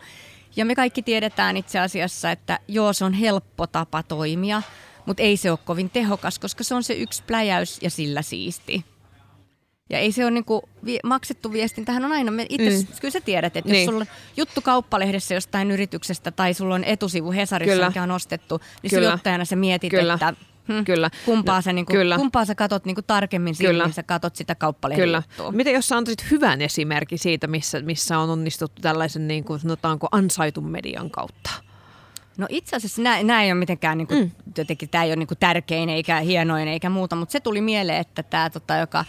Ja 0.56 0.64
me 0.64 0.74
kaikki 0.74 1.02
tiedetään 1.02 1.56
itse 1.56 1.78
asiassa, 1.78 2.30
että 2.30 2.58
joo, 2.68 2.92
se 2.92 3.04
on 3.04 3.12
helppo 3.12 3.66
tapa 3.66 4.02
toimia, 4.02 4.62
mutta 5.08 5.22
ei 5.22 5.36
se 5.36 5.50
ole 5.50 5.58
kovin 5.64 5.90
tehokas, 5.90 6.38
koska 6.38 6.64
se 6.64 6.74
on 6.74 6.82
se 6.82 6.94
yksi 6.94 7.22
pläjäys 7.26 7.78
ja 7.82 7.90
sillä 7.90 8.22
siisti. 8.22 8.84
Ja 9.90 9.98
ei 9.98 10.12
se 10.12 10.24
ole 10.24 10.30
niinku, 10.30 10.68
vi- 10.84 10.98
maksettu 11.04 11.52
viestintähän 11.52 12.04
on 12.04 12.12
aina, 12.12 12.32
itse, 12.48 12.70
mm. 12.70 12.86
kyllä 13.00 13.12
sä 13.12 13.20
tiedät, 13.20 13.56
että 13.56 13.70
niin. 13.70 13.82
jos 13.82 13.90
sulla 13.90 14.00
on 14.00 14.16
juttu 14.36 14.60
kauppalehdessä 14.62 15.34
jostain 15.34 15.70
yrityksestä 15.70 16.30
tai 16.30 16.54
sulla 16.54 16.74
on 16.74 16.84
etusivu 16.84 17.32
Hesarissa, 17.32 17.74
kyllä. 17.74 17.88
mikä 17.88 18.02
on 18.02 18.10
ostettu, 18.10 18.60
niin 18.82 18.90
kyllä. 18.90 19.08
sijoittajana 19.08 19.44
sä 19.44 19.56
mietit, 19.56 19.90
kyllä. 19.90 20.14
että 20.14 20.34
Hmm. 20.68 20.84
Kyllä. 20.84 21.10
Kumpaa, 21.24 21.56
no, 21.56 21.62
sä, 21.62 21.72
niinku, 21.72 21.92
kyllä. 21.92 22.16
kumpaa 22.16 22.44
sä 22.44 22.54
katot 22.54 22.84
niinku 22.84 23.02
tarkemmin 23.02 23.54
silmiin, 23.54 23.84
niin 23.84 23.92
sä 23.92 24.02
katot 24.02 24.36
sitä 24.36 24.54
kauppalehden 24.54 25.04
Kyllä. 25.04 25.22
Miten 25.52 25.74
jos 25.74 25.88
sä 25.88 25.96
antaisit 25.96 26.30
hyvän 26.30 26.62
esimerkin 26.62 27.18
siitä, 27.18 27.46
missä, 27.46 27.80
missä 27.80 28.18
on 28.18 28.30
onnistuttu 28.30 28.82
tällaisen 28.82 29.28
niin 29.28 29.44
kuin 29.44 29.60
sanotaanko 29.60 30.08
ansaitun 30.12 30.70
median 30.70 31.10
kautta? 31.10 31.50
No 32.38 32.46
itse 32.50 32.76
asiassa 32.76 33.02
nämä 33.02 33.42
ei 33.42 33.52
ole 33.52 33.58
mitenkään, 33.58 33.98
niin 33.98 34.08
kuin, 34.08 34.20
mm. 34.20 34.30
jotenkin, 34.58 34.88
tämä 34.88 35.04
ei 35.04 35.10
ole 35.10 35.16
niin 35.16 35.26
kuin 35.26 35.38
tärkein 35.38 35.88
eikä 35.88 36.20
hienoin 36.20 36.68
eikä 36.68 36.90
muuta, 36.90 37.16
mutta 37.16 37.32
se 37.32 37.40
tuli 37.40 37.60
mieleen, 37.60 38.00
että 38.00 38.22
tämä, 38.22 38.50
tota, 38.50 38.76
joka 38.76 39.04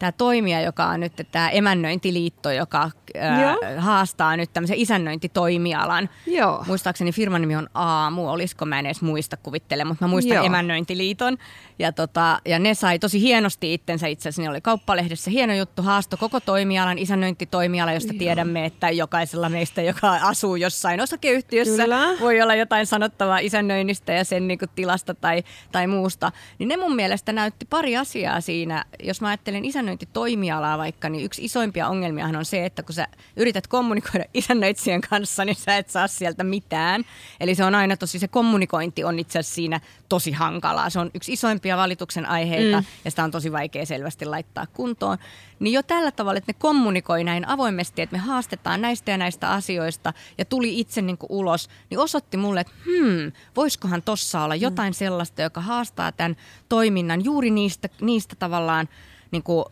tämä 0.00 0.12
toimija, 0.12 0.60
joka 0.60 0.86
on 0.86 1.00
nyt 1.00 1.12
tämä 1.32 1.50
emännöintiliitto, 1.50 2.50
joka 2.50 2.90
ää, 3.18 3.56
haastaa 3.78 4.36
nyt 4.36 4.52
tämmöisen 4.52 4.76
isännöintitoimialan. 4.76 6.08
Joo. 6.26 6.64
Muistaakseni 6.66 7.12
firman 7.12 7.40
nimi 7.40 7.56
on 7.56 7.68
Aamu, 7.74 8.28
olisiko 8.28 8.64
mä 8.64 8.78
en 8.78 8.86
edes 8.86 9.02
muista 9.02 9.36
kuvittele, 9.36 9.84
mutta 9.84 10.04
mä 10.04 10.08
muistan 10.08 10.36
Joo. 10.36 10.44
emännöintiliiton. 10.44 11.38
Ja, 11.78 11.92
tota, 11.92 12.38
ja 12.44 12.58
ne 12.58 12.74
sai 12.74 12.98
tosi 12.98 13.20
hienosti 13.20 13.74
itsensä 13.74 14.06
itse 14.06 14.28
asiassa, 14.28 14.42
ne 14.42 14.50
oli 14.50 14.60
kauppalehdessä 14.60 15.30
hieno 15.30 15.54
juttu, 15.54 15.82
haasto 15.82 16.16
koko 16.16 16.40
toimialan, 16.40 16.98
isännöintitoimiala, 16.98 17.92
josta 17.92 18.12
Joo. 18.12 18.18
tiedämme, 18.18 18.64
että 18.64 18.90
jokaisella 18.90 19.48
meistä, 19.48 19.82
joka 19.82 20.12
asuu 20.22 20.56
jossain 20.56 21.00
osakeyhtiössä, 21.00 21.82
Kyllä. 21.82 22.08
voi 22.20 22.42
olla 22.42 22.54
jotain 22.54 22.86
sanottavaa 22.86 23.38
isännöinnistä 23.38 24.12
ja 24.12 24.24
sen 24.24 24.48
niin 24.48 24.58
tilasta 24.74 25.14
tai, 25.14 25.42
tai 25.72 25.86
muusta. 25.86 26.32
Niin 26.58 26.68
ne 26.68 26.76
mun 26.76 26.96
mielestä 26.96 27.32
näytti 27.32 27.66
pari 27.70 27.96
asiaa 27.96 28.40
siinä, 28.40 28.84
jos 29.02 29.20
mä 29.20 29.28
ajattelen 29.28 29.64
isännöintitoimialaa, 29.64 29.89
isännöintitoimialaa 29.90 30.78
vaikka, 30.78 31.08
niin 31.08 31.24
yksi 31.24 31.44
isoimpia 31.44 31.88
ongelmiahan 31.88 32.36
on 32.36 32.44
se, 32.44 32.64
että 32.66 32.82
kun 32.82 32.94
sä 32.94 33.08
yrität 33.36 33.66
kommunikoida 33.66 34.24
isännöitsijän 34.34 35.00
kanssa, 35.00 35.44
niin 35.44 35.56
sä 35.56 35.76
et 35.76 35.90
saa 35.90 36.08
sieltä 36.08 36.44
mitään. 36.44 37.04
Eli 37.40 37.54
se 37.54 37.64
on 37.64 37.74
aina 37.74 37.96
tosi, 37.96 38.18
se 38.18 38.28
kommunikointi 38.28 39.04
on 39.04 39.18
itse 39.18 39.38
asiassa 39.38 39.54
siinä 39.54 39.80
tosi 40.08 40.32
hankalaa. 40.32 40.90
Se 40.90 40.98
on 40.98 41.10
yksi 41.14 41.32
isoimpia 41.32 41.76
valituksen 41.76 42.26
aiheita 42.26 42.80
mm. 42.80 42.86
ja 43.04 43.10
sitä 43.10 43.24
on 43.24 43.30
tosi 43.30 43.52
vaikea 43.52 43.86
selvästi 43.86 44.24
laittaa 44.24 44.66
kuntoon. 44.66 45.18
Niin 45.58 45.72
jo 45.72 45.82
tällä 45.82 46.10
tavalla, 46.10 46.38
että 46.38 46.52
ne 46.52 46.58
kommunikoi 46.58 47.24
näin 47.24 47.48
avoimesti, 47.48 48.02
että 48.02 48.16
me 48.16 48.22
haastetaan 48.22 48.80
näistä 48.80 49.10
ja 49.10 49.18
näistä 49.18 49.50
asioista 49.50 50.12
ja 50.38 50.44
tuli 50.44 50.80
itse 50.80 51.02
niin 51.02 51.18
kuin 51.18 51.32
ulos, 51.32 51.68
niin 51.90 51.98
osoitti 51.98 52.36
mulle, 52.36 52.60
että 52.60 52.72
hmm, 52.84 53.32
voisikohan 53.56 54.02
tossa 54.02 54.42
olla 54.42 54.54
mm. 54.54 54.60
jotain 54.60 54.90
mm. 54.90 54.94
sellaista, 54.94 55.42
joka 55.42 55.60
haastaa 55.60 56.12
tämän 56.12 56.36
toiminnan 56.68 57.24
juuri 57.24 57.50
niistä, 57.50 57.88
niistä 58.00 58.36
tavallaan 58.36 58.88
niin 59.30 59.42
kuin 59.42 59.64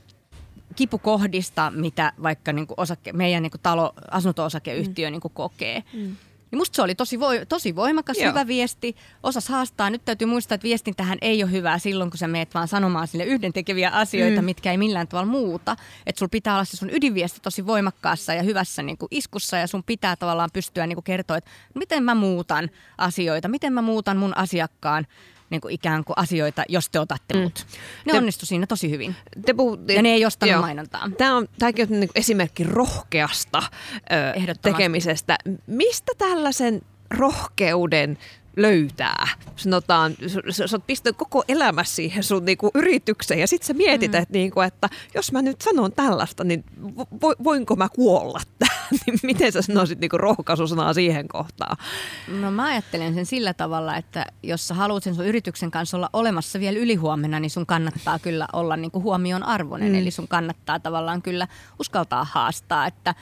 kipukohdista, 0.78 1.72
mitä 1.76 2.12
vaikka 2.22 2.52
niin 2.52 2.66
kuin 2.66 2.80
osake, 2.80 3.12
meidän 3.12 3.42
niin 3.42 3.50
kuin 3.50 3.60
talo, 3.62 3.92
asunto-osakeyhtiö 4.10 5.08
mm. 5.08 5.12
niin 5.12 5.20
kuin 5.20 5.32
kokee. 5.34 5.82
Mm. 5.92 6.16
Niin 6.50 6.58
musta 6.58 6.76
se 6.76 6.82
oli 6.82 6.94
tosi, 6.94 7.20
voi, 7.20 7.46
tosi 7.48 7.76
voimakas, 7.76 8.18
Joo. 8.18 8.30
hyvä 8.30 8.46
viesti. 8.46 8.96
Osas 9.22 9.48
haastaa. 9.48 9.90
Nyt 9.90 10.04
täytyy 10.04 10.26
muistaa, 10.26 10.54
että 10.54 10.64
viestintähän 10.64 11.18
ei 11.20 11.42
ole 11.42 11.50
hyvää 11.50 11.78
silloin, 11.78 12.10
kun 12.10 12.18
sä 12.18 12.28
meet 12.28 12.54
vaan 12.54 12.68
sanomaan 12.68 13.08
sille 13.08 13.24
yhdentekeviä 13.24 13.90
asioita, 13.90 14.42
mm. 14.42 14.44
mitkä 14.44 14.70
ei 14.70 14.78
millään 14.78 15.08
tavalla 15.08 15.30
muuta. 15.30 15.76
Että 16.06 16.18
sulla 16.18 16.30
pitää 16.30 16.54
olla 16.54 16.64
se 16.64 16.76
sun 16.76 16.90
ydinviesti 16.90 17.40
tosi 17.42 17.66
voimakkaassa 17.66 18.34
ja 18.34 18.42
hyvässä 18.42 18.82
niin 18.82 18.98
kuin 18.98 19.08
iskussa 19.10 19.56
ja 19.56 19.66
sun 19.66 19.84
pitää 19.84 20.16
tavallaan 20.16 20.50
pystyä 20.52 20.86
niin 20.86 20.96
kuin 20.96 21.04
kertoa, 21.04 21.36
että 21.36 21.50
miten 21.74 22.02
mä 22.02 22.14
muutan 22.14 22.70
asioita, 22.98 23.48
miten 23.48 23.72
mä 23.72 23.82
muutan 23.82 24.16
mun 24.16 24.36
asiakkaan 24.36 25.06
niin 25.50 25.60
kuin 25.60 25.74
ikään 25.74 26.04
kuin 26.04 26.18
asioita, 26.18 26.64
jos 26.68 26.88
te 26.88 27.00
otatte 27.00 27.34
mm. 27.34 27.40
mut. 27.40 27.66
Ne 28.04 28.12
te, 28.12 28.18
onnistu 28.18 28.46
siinä 28.46 28.66
tosi 28.66 28.90
hyvin. 28.90 29.16
Te 29.46 29.54
puhut, 29.54 29.80
ja 29.88 30.02
ne 30.02 30.08
ei 30.08 30.26
ostanut 30.26 30.52
joo. 30.52 30.60
mainontaa. 30.60 31.10
Tämä 31.18 31.36
on, 31.36 31.48
tämäkin 31.58 31.88
on 31.92 32.00
niin 32.00 32.10
esimerkki 32.14 32.64
rohkeasta 32.64 33.62
ö, 34.48 34.54
tekemisestä. 34.62 35.38
Mistä 35.66 36.12
tällaisen 36.18 36.82
rohkeuden 37.10 38.18
löytää. 38.56 39.28
Sanotaan, 39.56 40.14
sä, 40.50 40.66
sä 40.66 40.76
oot 40.76 40.86
pistänyt 40.86 41.16
koko 41.16 41.44
elämä 41.48 41.84
siihen 41.84 42.22
sun 42.22 42.44
niinku 42.44 42.70
yritykseen 42.74 43.40
ja 43.40 43.48
sitten 43.48 43.66
sä 43.66 43.74
mietit, 43.74 44.12
mm. 44.12 44.18
että, 44.18 44.32
niinku, 44.32 44.60
että 44.60 44.88
jos 45.14 45.32
mä 45.32 45.42
nyt 45.42 45.60
sanon 45.60 45.92
tällaista, 45.92 46.44
niin 46.44 46.64
vo, 47.22 47.34
voinko 47.44 47.76
mä 47.76 47.88
kuolla 47.88 48.40
tähän? 48.58 48.78
niin 49.06 49.18
miten 49.22 49.52
sä 49.52 49.62
sanoisit 49.62 50.00
niinku 50.00 50.18
rohkaisusanaa 50.18 50.94
siihen 50.94 51.28
kohtaan? 51.28 51.76
No 52.40 52.50
mä 52.50 52.64
ajattelen 52.64 53.14
sen 53.14 53.26
sillä 53.26 53.54
tavalla, 53.54 53.96
että 53.96 54.26
jos 54.42 54.68
sä 54.68 54.74
haluat 54.74 55.02
sen 55.02 55.14
sun 55.14 55.26
yrityksen 55.26 55.70
kanssa 55.70 55.96
olla 55.96 56.10
olemassa 56.12 56.60
vielä 56.60 56.78
ylihuomenna, 56.78 57.40
niin 57.40 57.50
sun 57.50 57.66
kannattaa 57.66 58.18
kyllä 58.28 58.48
olla 58.52 58.76
niinku 58.76 59.02
huomion 59.02 59.42
arvoinen. 59.42 59.92
Mm. 59.92 59.98
Eli 59.98 60.10
sun 60.10 60.28
kannattaa 60.28 60.80
tavallaan 60.80 61.22
kyllä 61.22 61.48
uskaltaa 61.78 62.24
haastaa, 62.24 62.86
että 62.86 63.14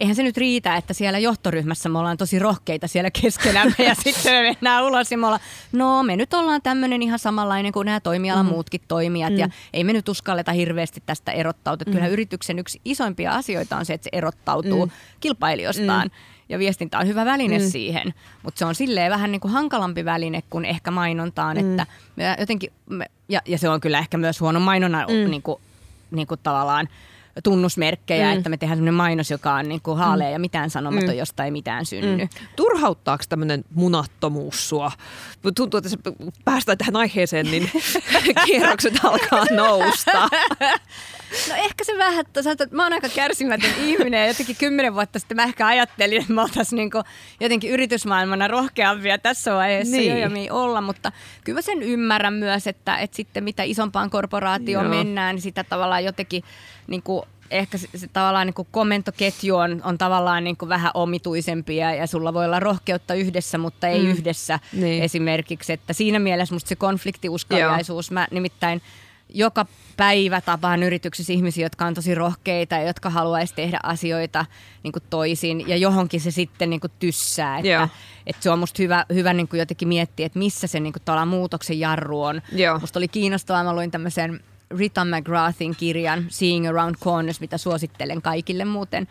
eihän 0.00 0.16
se 0.16 0.22
nyt 0.22 0.36
riitä, 0.36 0.76
että 0.76 0.94
siellä 0.94 1.18
johtoryhmässä 1.18 1.88
me 1.88 1.98
ollaan 1.98 2.16
tosi 2.16 2.38
rohkeita 2.38 2.88
siellä 2.88 3.10
keskenämme 3.22 3.74
ja 3.78 3.94
sitten 4.04 4.32
me 4.32 4.42
mennään 4.42 4.84
ulos 4.84 5.12
ja 5.12 5.18
me 5.18 5.26
ollaan, 5.26 5.42
no 5.72 6.02
me 6.02 6.16
nyt 6.16 6.34
ollaan 6.34 6.62
tämmöinen 6.62 7.02
ihan 7.02 7.18
samanlainen 7.18 7.72
kuin 7.72 7.86
nämä 7.86 8.00
toimialan 8.00 8.46
mm. 8.46 8.52
muutkin 8.52 8.80
toimijat 8.88 9.32
mm. 9.32 9.38
ja 9.38 9.48
ei 9.72 9.84
me 9.84 9.92
nyt 9.92 10.08
uskalleta 10.08 10.52
hirveästi 10.52 11.02
tästä 11.06 11.32
erottautua. 11.32 11.84
Mm. 11.86 11.92
Kyllä 11.92 12.08
yrityksen 12.08 12.58
yksi 12.58 12.80
isoimpia 12.84 13.32
asioita 13.32 13.76
on 13.76 13.86
se, 13.86 13.94
että 13.94 14.04
se 14.04 14.10
erottautuu 14.12 14.86
mm. 14.86 14.92
kilpailijoistaan. 15.20 16.06
Mm 16.06 16.40
ja 16.50 16.58
viestintä 16.58 16.98
on 16.98 17.06
hyvä 17.06 17.24
väline 17.24 17.58
mm. 17.58 17.64
siihen, 17.64 18.14
mutta 18.42 18.58
se 18.58 18.64
on 18.64 18.74
silleen 18.74 19.10
vähän 19.10 19.32
niin 19.32 19.40
kuin 19.40 19.52
hankalampi 19.52 20.04
väline 20.04 20.42
kuin 20.50 20.64
ehkä 20.64 20.90
mainontaan, 20.90 21.56
mm. 21.56 21.70
että 21.70 21.86
jotenkin, 22.38 22.72
ja, 23.28 23.40
ja 23.46 23.58
se 23.58 23.68
on 23.68 23.80
kyllä 23.80 23.98
ehkä 23.98 24.18
myös 24.18 24.40
huono 24.40 24.60
mainonnan 24.60 25.06
mm. 25.08 25.30
niin 25.30 25.42
kuin, 25.42 25.60
niin 26.10 26.26
kuin 26.26 26.40
tavallaan 26.42 26.88
tunnusmerkkejä, 27.44 28.32
mm. 28.32 28.36
että 28.36 28.48
me 28.48 28.56
tehdään 28.56 28.78
sellainen 28.78 28.94
mainos, 28.94 29.30
joka 29.30 29.54
on 29.54 29.68
niin 29.68 29.80
kuin 29.80 29.98
haalea 29.98 30.26
mm. 30.26 30.32
ja 30.32 30.38
mitään 30.38 30.70
sanomaton, 30.70 31.08
mm. 31.08 31.18
josta 31.18 31.44
ei 31.44 31.50
mitään 31.50 31.86
synny. 31.86 32.24
Mm. 32.24 32.28
Turhauttaako 32.56 33.24
tämmöinen 33.28 33.64
munattomuus 33.74 34.68
sua? 34.68 34.92
Tuntuu, 35.56 35.78
että 35.78 36.12
päästään 36.44 36.78
tähän 36.78 36.96
aiheeseen, 36.96 37.50
niin 37.50 37.70
kierrokset 38.46 39.04
alkaa 39.04 39.44
nousta. 39.50 40.28
No 41.48 41.54
ehkä 41.54 41.84
se 41.84 41.98
vähän, 41.98 42.20
että 42.20 42.42
mä 42.70 42.82
oon 42.82 42.92
aika 42.92 43.08
kärsimätön 43.08 43.70
ihminen 43.84 44.20
ja 44.20 44.26
jotenkin 44.26 44.56
kymmenen 44.56 44.94
vuotta 44.94 45.18
sitten 45.18 45.36
mä 45.36 45.42
ehkä 45.42 45.66
ajattelin, 45.66 46.20
että 46.20 46.32
me 46.32 46.40
oltaisiin 46.40 46.76
niin 46.76 46.90
jotenkin 47.40 47.70
yritysmaailmana 47.70 48.48
rohkeampia 48.48 49.18
tässä 49.18 49.54
vaiheessa 49.54 49.96
niin. 49.96 50.20
jo 50.20 50.28
ja 50.28 50.54
olla, 50.54 50.80
mutta 50.80 51.12
kyllä 51.44 51.58
mä 51.58 51.62
sen 51.62 51.82
ymmärrän 51.82 52.34
myös, 52.34 52.66
että, 52.66 52.98
että 52.98 53.16
sitten 53.16 53.44
mitä 53.44 53.62
isompaan 53.62 54.10
korporaatioon 54.10 54.86
Joo. 54.86 54.94
mennään, 54.94 55.34
niin 55.34 55.42
sitä 55.42 55.64
tavallaan 55.64 56.04
jotenkin 56.04 56.42
niin 56.86 57.02
kuin 57.02 57.22
ehkä 57.50 57.78
se, 57.78 57.88
se 57.94 58.08
tavallaan 58.08 58.46
niin 58.46 58.54
kuin 58.54 58.68
komentoketju 58.70 59.56
on, 59.56 59.80
on 59.84 59.98
tavallaan 59.98 60.44
niin 60.44 60.56
kuin 60.56 60.68
vähän 60.68 60.90
omituisempi 60.94 61.76
ja, 61.76 61.94
ja 61.94 62.06
sulla 62.06 62.34
voi 62.34 62.44
olla 62.44 62.60
rohkeutta 62.60 63.14
yhdessä, 63.14 63.58
mutta 63.58 63.88
ei 63.88 64.02
mm. 64.02 64.10
yhdessä 64.10 64.60
niin. 64.72 65.02
esimerkiksi. 65.02 65.72
Että 65.72 65.92
siinä 65.92 66.18
mielessä 66.18 66.54
musta 66.54 66.68
se 66.68 66.76
konfliktiuskaliaisuus, 66.76 68.10
mä 68.10 68.28
nimittäin 68.30 68.82
joka 69.34 69.66
päivä 69.96 70.40
tapaan 70.40 70.82
yrityksissä 70.82 71.32
ihmisiä, 71.32 71.64
jotka 71.64 71.86
on 71.86 71.94
tosi 71.94 72.14
rohkeita 72.14 72.74
ja 72.74 72.82
jotka 72.82 73.10
haluaisi 73.10 73.54
tehdä 73.54 73.80
asioita 73.82 74.46
niin 74.82 74.92
kuin 74.92 75.02
toisin 75.10 75.68
ja 75.68 75.76
johonkin 75.76 76.20
se 76.20 76.30
sitten 76.30 76.70
niin 76.70 76.80
kuin 76.80 76.92
tyssää. 76.98 77.58
Että, 77.58 77.88
että 78.26 78.42
se 78.42 78.50
on 78.50 78.58
musta 78.58 78.82
hyvä, 78.82 79.06
hyvä 79.14 79.32
niin 79.32 79.48
kuin 79.48 79.58
jotenkin 79.58 79.88
miettiä, 79.88 80.26
että 80.26 80.38
missä 80.38 80.66
se 80.66 80.80
niin 80.80 80.92
kuin 80.92 81.28
muutoksen 81.28 81.80
jarru 81.80 82.22
on. 82.22 82.42
Joo. 82.52 82.78
Musta 82.78 82.98
oli 82.98 83.08
kiinnostavaa, 83.08 83.64
mä 83.64 83.74
luin 83.74 83.90
tämmöisen 83.90 84.40
Rita 84.78 85.04
McGrathin 85.04 85.76
kirjan 85.76 86.26
Seeing 86.28 86.68
Around 86.68 86.94
Corners, 86.96 87.40
mitä 87.40 87.58
suosittelen 87.58 88.22
kaikille 88.22 88.64
muuten 88.64 89.08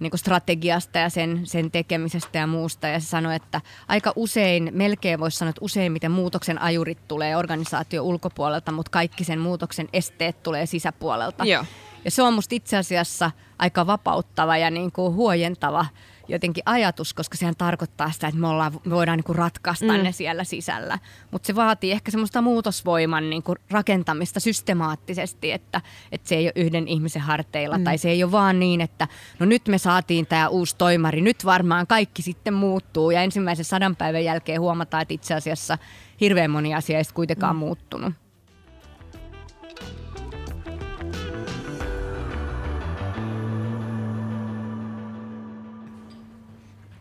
niin 0.00 0.10
kuin 0.10 0.18
strategiasta 0.18 0.98
ja 0.98 1.10
sen, 1.10 1.40
sen 1.44 1.70
tekemisestä 1.70 2.38
ja 2.38 2.46
muusta. 2.46 2.88
Ja 2.88 3.00
se 3.00 3.06
sanoi, 3.06 3.34
että 3.34 3.60
aika 3.88 4.12
usein, 4.16 4.70
melkein 4.72 5.20
voisi 5.20 5.38
sanoa, 5.38 5.50
että 5.50 5.64
useimmiten 5.64 6.10
muutoksen 6.10 6.62
ajurit 6.62 7.08
tulee 7.08 7.36
organisaatio 7.36 8.02
ulkopuolelta, 8.02 8.72
mutta 8.72 8.90
kaikki 8.90 9.24
sen 9.24 9.38
muutoksen 9.38 9.88
esteet 9.92 10.42
tulee 10.42 10.66
sisäpuolelta. 10.66 11.44
Joo. 11.44 11.64
Ja 12.04 12.10
se 12.10 12.22
on 12.22 12.34
musta 12.34 12.54
itse 12.54 12.76
asiassa 12.76 13.30
aika 13.58 13.86
vapauttava 13.86 14.56
ja 14.56 14.70
niin 14.70 14.92
kuin 14.92 15.14
huojentava 15.14 15.86
jotenkin 16.28 16.62
ajatus, 16.66 17.14
koska 17.14 17.36
sehän 17.36 17.54
tarkoittaa 17.58 18.10
sitä, 18.10 18.28
että 18.28 18.40
me, 18.40 18.48
ollaan, 18.48 18.72
me 18.84 18.94
voidaan 18.94 19.18
niin 19.18 19.24
kuin 19.24 19.36
ratkaista 19.36 19.92
mm. 19.92 20.02
ne 20.02 20.12
siellä 20.12 20.44
sisällä. 20.44 20.98
Mutta 21.30 21.46
se 21.46 21.54
vaatii 21.54 21.92
ehkä 21.92 22.10
semmoista 22.10 22.42
muutosvoiman 22.42 23.30
niin 23.30 23.42
kuin 23.42 23.58
rakentamista 23.70 24.40
systemaattisesti, 24.40 25.52
että, 25.52 25.80
että 26.12 26.28
se 26.28 26.34
ei 26.34 26.44
ole 26.44 26.52
yhden 26.56 26.88
ihmisen 26.88 27.22
harteilla 27.22 27.78
mm. 27.78 27.84
tai 27.84 27.98
se 27.98 28.10
ei 28.10 28.24
ole 28.24 28.32
vaan 28.32 28.60
niin, 28.60 28.80
että 28.80 29.08
no 29.38 29.46
nyt 29.46 29.68
me 29.68 29.78
saatiin 29.78 30.26
tämä 30.26 30.48
uusi 30.48 30.76
toimari, 30.78 31.20
nyt 31.20 31.44
varmaan 31.44 31.86
kaikki 31.86 32.22
sitten 32.22 32.54
muuttuu 32.54 33.10
ja 33.10 33.22
ensimmäisen 33.22 33.64
sadan 33.64 33.96
päivän 33.96 34.24
jälkeen 34.24 34.60
huomataan, 34.60 35.02
että 35.02 35.14
itse 35.14 35.34
asiassa 35.34 35.78
hirveän 36.20 36.50
moni 36.50 36.74
asia 36.74 36.98
ei 36.98 37.04
kuitenkaan 37.14 37.56
mm. 37.56 37.58
muuttunut. 37.58 38.14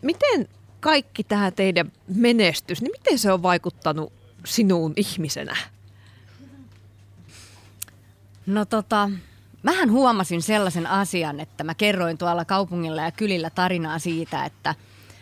Miten 0.03 0.47
kaikki 0.79 1.23
tämä 1.23 1.51
teidän 1.51 1.91
menestys, 2.07 2.81
niin 2.81 2.91
miten 2.91 3.19
se 3.19 3.31
on 3.31 3.43
vaikuttanut 3.43 4.13
sinuun 4.45 4.93
ihmisenä? 4.95 5.57
No 8.45 8.65
tota, 8.65 9.09
mähän 9.63 9.91
huomasin 9.91 10.41
sellaisen 10.41 10.87
asian, 10.87 11.39
että 11.39 11.63
mä 11.63 11.75
kerroin 11.75 12.17
tuolla 12.17 12.45
kaupungilla 12.45 13.01
ja 13.01 13.11
kylillä 13.11 13.49
tarinaa 13.49 13.99
siitä, 13.99 14.45
että, 14.45 14.75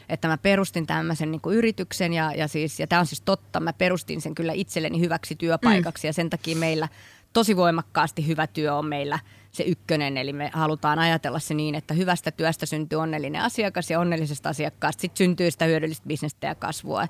että 0.09 0.27
mä 0.27 0.37
perustin 0.37 0.87
tämmöisen 0.87 1.31
niin 1.31 1.41
yrityksen 1.51 2.13
ja, 2.13 2.33
ja, 2.35 2.47
siis, 2.47 2.79
ja 2.79 2.87
tämä 2.87 2.99
on 2.99 3.05
siis 3.05 3.21
totta, 3.21 3.59
mä 3.59 3.73
perustin 3.73 4.21
sen 4.21 4.35
kyllä 4.35 4.53
itselleni 4.53 4.99
hyväksi 4.99 5.35
työpaikaksi 5.35 6.07
mm. 6.07 6.09
ja 6.09 6.13
sen 6.13 6.29
takia 6.29 6.55
meillä 6.55 6.87
tosi 7.33 7.55
voimakkaasti 7.55 8.27
hyvä 8.27 8.47
työ 8.47 8.75
on 8.75 8.85
meillä– 8.85 9.19
se 9.51 9.63
ykkönen, 9.63 10.17
eli 10.17 10.33
me 10.33 10.49
halutaan 10.53 10.99
ajatella 10.99 11.39
se 11.39 11.53
niin, 11.53 11.75
että 11.75 11.93
hyvästä 11.93 12.31
työstä 12.31 12.65
syntyy 12.65 12.99
onnellinen 12.99 13.41
asiakas 13.41 13.89
ja 13.89 13.99
onnellisesta 13.99 14.49
asiakkaasta 14.49 15.01
sitten 15.01 15.17
syntyy 15.17 15.51
sitä 15.51 15.65
hyödyllistä 15.65 16.07
bisnestä 16.07 16.47
ja 16.47 16.55
kasvua 16.55 17.07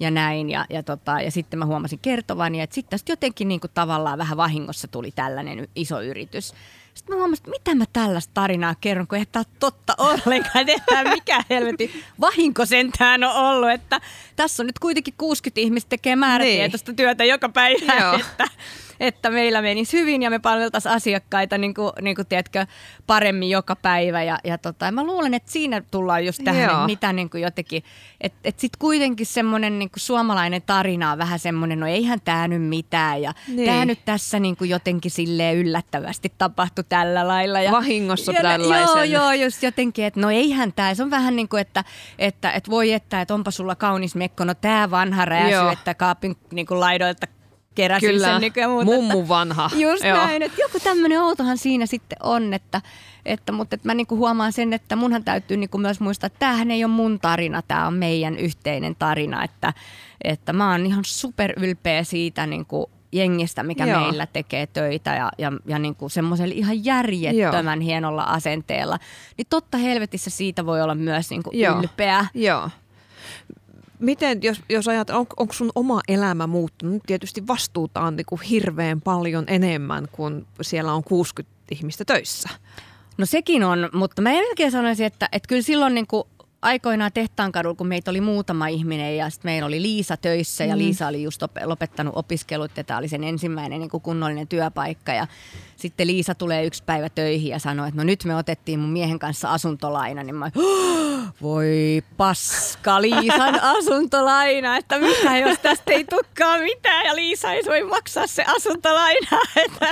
ja 0.00 0.10
näin. 0.10 0.50
Ja, 0.50 0.66
ja, 0.70 0.82
tota, 0.82 1.20
ja 1.20 1.30
sitten 1.30 1.58
mä 1.58 1.66
huomasin 1.66 1.98
kertovani, 1.98 2.60
että 2.60 2.74
sitten 2.74 2.90
tästä 2.90 3.12
jotenkin 3.12 3.48
niin 3.48 3.60
kuin 3.60 3.70
tavallaan 3.74 4.18
vähän 4.18 4.36
vahingossa 4.36 4.88
tuli 4.88 5.10
tällainen 5.10 5.68
iso 5.74 6.02
yritys. 6.02 6.54
Sitten 6.94 7.14
mä 7.14 7.18
huomasin, 7.18 7.42
että 7.42 7.50
mitä 7.50 7.74
mä 7.74 7.84
tällaista 7.92 8.30
tarinaa 8.34 8.74
kerron, 8.80 9.06
kun 9.06 9.18
ei 9.18 9.26
tämä 9.26 9.44
totta 9.58 9.94
ollenkaan, 9.98 10.68
että 10.68 11.04
mikä 11.04 11.42
helvetin 11.50 11.90
vahinko 12.20 12.66
sentään 12.66 13.24
on 13.24 13.32
ollut. 13.32 13.70
Että 13.70 14.00
tässä 14.36 14.62
on 14.62 14.66
nyt 14.66 14.78
kuitenkin 14.78 15.14
60 15.18 15.60
ihmistä 15.60 15.88
tekee 15.88 16.16
määrätietoista 16.16 16.90
niin. 16.90 16.96
työtä 16.96 17.24
joka 17.24 17.48
päivä. 17.48 18.20
Että, 18.20 18.44
että 19.00 19.30
meillä 19.30 19.62
menisi 19.62 20.00
hyvin 20.00 20.22
ja 20.22 20.30
me 20.30 20.38
palveltaisiin 20.38 20.92
asiakkaita 20.92 21.58
niin 21.58 21.74
kuin, 21.74 21.92
niin 22.00 22.16
kuin, 22.16 22.26
tiedätkö, 22.26 22.66
paremmin 23.06 23.50
joka 23.50 23.76
päivä. 23.76 24.22
Ja, 24.22 24.38
ja, 24.44 24.58
tota, 24.58 24.84
ja 24.86 24.92
mä 24.92 25.04
luulen, 25.04 25.34
että 25.34 25.52
siinä 25.52 25.82
tullaan 25.90 26.26
just 26.26 26.40
tähän, 26.44 26.62
Joo. 26.62 26.72
että 26.72 26.86
mitä 26.86 27.12
niin 27.12 27.30
kuin 27.30 27.42
jotenkin, 27.42 27.82
että 28.20 28.38
et 28.44 28.58
sitten 28.58 28.78
kuitenkin 28.78 29.26
semmoinen 29.26 29.78
niin 29.78 29.90
suomalainen 29.96 30.62
tarina 30.62 31.12
on 31.12 31.18
vähän 31.18 31.38
semmoinen, 31.38 31.80
no 31.80 31.86
eihän 31.86 32.20
tämä 32.20 32.48
nyt 32.48 32.62
mitään 32.62 33.22
ja 33.22 33.34
niin. 33.48 33.70
tämä 33.70 33.84
nyt 33.84 34.04
tässä 34.04 34.40
niin 34.40 34.56
kuin 34.56 34.70
jotenkin 34.70 35.10
silleen 35.10 35.56
yllättävästi 35.56 36.32
tapahtui 36.38 36.84
tällä 36.88 37.28
lailla. 37.28 37.60
Ja, 37.60 37.72
Vahingossa 37.72 38.32
ja, 38.32 38.42
tällaisen. 38.42 39.10
Joo, 39.12 39.22
joo, 39.22 39.32
just 39.32 39.62
jotenkin, 39.62 40.04
että 40.04 40.20
no 40.20 40.30
eihän 40.30 40.72
tämä, 40.72 40.94
se 40.94 41.02
on 41.02 41.10
vähän 41.10 41.36
niin 41.36 41.48
kuin, 41.48 41.60
että, 41.60 41.84
että, 42.18 42.52
että 42.52 42.70
voi 42.70 42.92
että, 42.92 43.20
että 43.20 43.34
onpa 43.34 43.50
sulla 43.50 43.74
kaunis 43.74 44.14
mekko, 44.14 44.44
no 44.44 44.54
tämä 44.54 44.90
vanha 44.90 45.24
rääsy, 45.24 45.52
joo. 45.52 45.70
että 45.70 45.94
kaapin 45.94 46.36
niin 46.52 46.66
kuin 46.66 46.80
laidoilta 46.80 47.26
keräsin 47.76 48.10
Kyllä, 48.10 48.40
sen. 48.40 48.52
Kuin, 48.52 48.68
muuta, 48.68 48.84
mummu 48.84 49.28
vanha. 49.28 49.70
Just 49.78 50.04
Joo. 50.04 50.16
näin, 50.16 50.42
että 50.42 50.60
joku 50.60 50.80
tämmöinen 50.80 51.22
outohan 51.22 51.58
siinä 51.58 51.86
sitten 51.86 52.18
on, 52.22 52.54
että, 52.54 52.82
että, 53.26 53.52
mutta 53.52 53.74
että 53.74 53.88
mä 53.88 53.94
niin 53.94 54.06
kuin 54.06 54.18
huomaan 54.18 54.52
sen, 54.52 54.72
että 54.72 54.96
munhan 54.96 55.24
täytyy 55.24 55.56
niin 55.56 55.70
kuin 55.70 55.80
myös 55.80 56.00
muistaa, 56.00 56.26
että 56.26 56.38
tämähän 56.38 56.70
ei 56.70 56.84
ole 56.84 56.92
mun 56.92 57.20
tarina, 57.20 57.62
tämä 57.62 57.86
on 57.86 57.94
meidän 57.94 58.38
yhteinen 58.38 58.96
tarina, 58.98 59.44
että, 59.44 59.72
että 60.24 60.52
mä 60.52 60.70
oon 60.72 60.86
ihan 60.86 61.04
super 61.04 61.52
ylpeä 61.56 62.04
siitä 62.04 62.46
niin 62.46 62.66
kuin 62.66 62.86
jengistä, 63.12 63.62
mikä 63.62 63.86
Joo. 63.86 64.00
meillä 64.00 64.26
tekee 64.26 64.66
töitä 64.66 65.14
ja, 65.14 65.30
ja, 65.38 65.52
ja 65.66 65.78
niin 65.78 65.94
kuin 65.94 66.10
semmoisella 66.10 66.54
ihan 66.56 66.84
järjettömän 66.84 67.82
Joo. 67.82 67.86
hienolla 67.86 68.22
asenteella. 68.22 68.98
Niin 69.36 69.46
totta 69.50 69.78
helvetissä 69.78 70.30
siitä 70.30 70.66
voi 70.66 70.82
olla 70.82 70.94
myös 70.94 71.30
niin 71.30 71.42
kuin 71.42 71.60
Joo. 71.60 71.78
ylpeä. 71.78 72.26
Joo 72.34 72.70
miten, 73.98 74.42
jos, 74.42 74.62
jos 74.68 74.88
ajat, 74.88 75.10
on, 75.10 75.26
onko 75.36 75.52
sun 75.52 75.70
oma 75.74 76.00
elämä 76.08 76.46
muuttunut? 76.46 77.02
Tietysti 77.06 77.46
vastuuta 77.46 78.00
on 78.00 78.16
niin 78.16 78.26
kuin 78.26 78.40
hirveän 78.40 79.00
paljon 79.00 79.44
enemmän, 79.46 80.08
kun 80.12 80.46
siellä 80.62 80.92
on 80.92 81.04
60 81.04 81.56
ihmistä 81.70 82.04
töissä. 82.04 82.48
No 83.18 83.26
sekin 83.26 83.64
on, 83.64 83.88
mutta 83.92 84.22
mä 84.22 84.30
melkein 84.30 84.70
sanoisin, 84.70 85.06
että, 85.06 85.28
että 85.32 85.48
kyllä 85.48 85.62
silloin 85.62 85.94
niin 85.94 86.06
kuin 86.06 86.24
aikoinaan 86.66 87.12
Tehtaankadulla, 87.12 87.74
kun 87.76 87.86
meitä 87.86 88.10
oli 88.10 88.20
muutama 88.20 88.66
ihminen 88.66 89.16
ja 89.16 89.30
sitten 89.30 89.48
meillä 89.48 89.66
oli 89.66 89.82
Liisa 89.82 90.16
töissä 90.16 90.64
ja 90.64 90.74
mm. 90.74 90.78
Liisa 90.78 91.06
oli 91.06 91.22
just 91.22 91.42
lopettanut 91.64 92.16
opiskelut 92.16 92.76
ja 92.76 92.84
tämä 92.84 92.98
oli 92.98 93.08
sen 93.08 93.24
ensimmäinen 93.24 93.80
niin 93.80 93.90
kunnollinen 93.90 94.48
työpaikka 94.48 95.12
ja 95.12 95.26
sitten 95.76 96.06
Liisa 96.06 96.34
tulee 96.34 96.66
yksi 96.66 96.82
päivä 96.86 97.08
töihin 97.08 97.48
ja 97.48 97.58
sanoo, 97.58 97.86
että 97.86 98.00
no 98.00 98.04
nyt 98.04 98.24
me 98.24 98.36
otettiin 98.36 98.80
mun 98.80 98.90
miehen 98.90 99.18
kanssa 99.18 99.52
asuntolaina, 99.52 100.22
niin 100.22 100.34
mä 100.34 100.50
voi 101.42 102.02
paska 102.16 103.02
Liisan 103.02 103.60
asuntolaina, 103.78 104.76
että 104.76 104.98
mitä 104.98 105.38
jos 105.38 105.58
tästä 105.58 105.92
ei 105.92 106.04
tukkaa 106.04 106.58
mitään 106.58 107.06
ja 107.06 107.16
Liisa 107.16 107.52
ei 107.52 107.62
voi 107.66 107.82
maksaa 107.82 108.26
se 108.26 108.44
asuntolaina. 108.56 109.40
Että, 109.66 109.88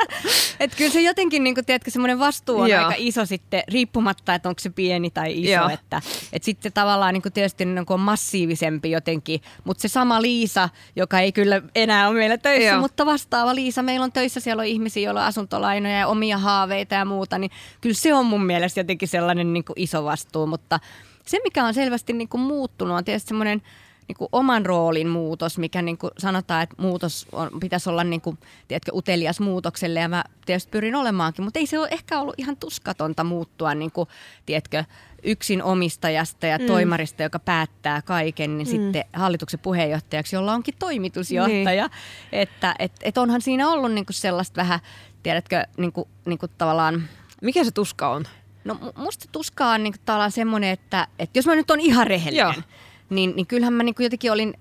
että 0.61 0.77
kyllä 0.77 0.91
se 0.91 1.01
jotenkin, 1.01 1.45
niin 1.45 1.55
kuin, 1.55 1.65
tiedätkö, 1.65 1.91
semmoinen 1.91 2.19
vastuu 2.19 2.61
on 2.61 2.71
Joo. 2.71 2.85
aika 2.85 2.95
iso 2.99 3.27
sitten, 3.27 3.63
riippumatta, 3.69 4.35
että 4.35 4.49
onko 4.49 4.59
se 4.59 4.71
pieni 4.71 5.11
tai 5.11 5.43
iso, 5.43 5.51
Joo. 5.51 5.69
että, 5.69 6.03
että 6.33 6.45
sitten 6.65 6.83
tavallaan 6.83 7.15
niin 7.15 7.23
kuin 7.23 7.33
tietysti 7.33 7.65
niin 7.65 7.87
kuin 7.87 7.95
on 7.95 8.01
massiivisempi 8.01 8.91
jotenkin, 8.91 9.41
mutta 9.65 9.83
se 9.83 9.89
sama 9.89 10.23
Liisa, 10.23 10.69
joka 10.97 11.21
ei 11.21 11.33
kyllä 11.33 11.63
enää 11.75 12.09
ole 12.09 12.19
meillä 12.19 12.39
töissä, 12.39 12.71
Joo. 12.71 12.81
mutta 12.81 13.07
vastaava 13.07 13.55
Liisa, 13.55 13.83
meillä 13.83 14.05
on 14.05 14.13
töissä, 14.13 14.41
siellä 14.41 14.61
on 14.61 14.67
ihmisiä, 14.67 15.03
joilla 15.03 15.21
on 15.21 15.27
asuntolainoja 15.27 15.99
ja 15.99 16.07
omia 16.07 16.39
haaveita 16.39 16.95
ja 16.95 17.05
muuta, 17.05 17.39
niin 17.39 17.51
kyllä 17.81 17.95
se 17.95 18.15
on 18.15 18.27
mun 18.27 18.45
mielestä 18.45 18.81
jotenkin 18.81 19.09
sellainen 19.09 19.53
niin 19.53 19.65
kuin 19.65 19.81
iso 19.81 20.05
vastuu, 20.05 20.47
mutta 20.47 20.81
se, 21.27 21.39
mikä 21.45 21.65
on 21.65 21.75
selvästi 21.75 22.13
niin 22.13 22.29
kuin 22.29 22.41
muuttunut, 22.41 22.97
on 22.97 23.05
tietysti 23.05 23.29
semmoinen 23.29 23.63
niin 24.09 24.17
kuin 24.17 24.29
oman 24.33 24.67
roolin 24.67 25.09
muutos, 25.09 25.59
mikä 25.59 25.83
niin 25.83 25.99
kuin 25.99 26.11
sanotaan, 26.19 26.63
että 26.63 26.75
muutos 26.79 27.27
on, 27.33 27.51
pitäisi 27.61 27.91
olla 27.91 28.05
niin 28.05 28.21
kuin, 28.21 28.39
tiedätkö, 28.69 28.93
utelias 28.95 29.41
muutokselle 29.41 30.01
ja 30.01 30.09
mä 30.09 30.25
tietysti 30.47 30.71
pyrin 30.71 30.95
olemaankin, 30.95 31.45
mutta 31.45 31.59
ei 31.59 31.67
se 31.67 31.79
ole 31.79 31.89
ehkä 31.91 32.21
ollut 32.21 32.35
ihan 32.39 32.57
tuskatonta 32.57 33.25
muuttua 33.25 33.75
niin 33.75 33.93
kuin, 33.93 34.09
tiedätkö, 34.47 34.85
yksin 35.25 35.63
omistajasta 35.63 36.47
ja 36.47 36.59
mm. 36.59 36.67
toimarista, 36.67 37.23
joka 37.23 37.39
päättää 37.39 38.03
kaiken, 38.03 38.59
niin 38.59 38.69
mm. 38.69 38.71
sitten 38.71 39.05
hallituksen 39.13 39.61
puheenjohtajaksi, 39.61 40.37
jolla 40.37 40.53
onkin 40.53 40.75
toimitusjohtaja. 40.79 41.87
Niin. 41.87 41.91
Että 42.33 42.75
et, 42.79 42.93
et 43.03 43.19
onhan 43.19 43.43
siinä 43.43 43.69
ollut 43.69 43.93
niin 43.93 44.07
kuin 44.07 44.15
sellaista 44.15 44.57
vähän, 44.57 44.81
tiedätkö, 45.23 45.65
niin 45.77 45.93
kuin, 45.93 46.09
niin 46.27 46.39
kuin 46.39 46.53
tavallaan... 46.59 47.09
Mikä 47.43 47.65
se 47.65 47.71
tuska 47.71 48.09
on? 48.09 48.25
No 48.65 48.79
musta 48.97 49.27
tuska 49.33 49.67
on 49.67 49.83
niin 49.83 49.95
tavallaan 50.05 50.33
semmoinen, 50.33 50.71
että, 50.71 51.09
että 51.19 51.39
jos 51.39 51.47
mä 51.47 51.55
nyt 51.55 51.71
on 51.71 51.81
ihan 51.81 52.07
rehellinen, 52.07 52.65
niin, 53.11 53.33
niin 53.37 53.47
kyllähän 53.47 53.73
mä 53.73 53.83
niin 53.83 53.95
jotenkin 53.99 54.33
olin 54.33 54.55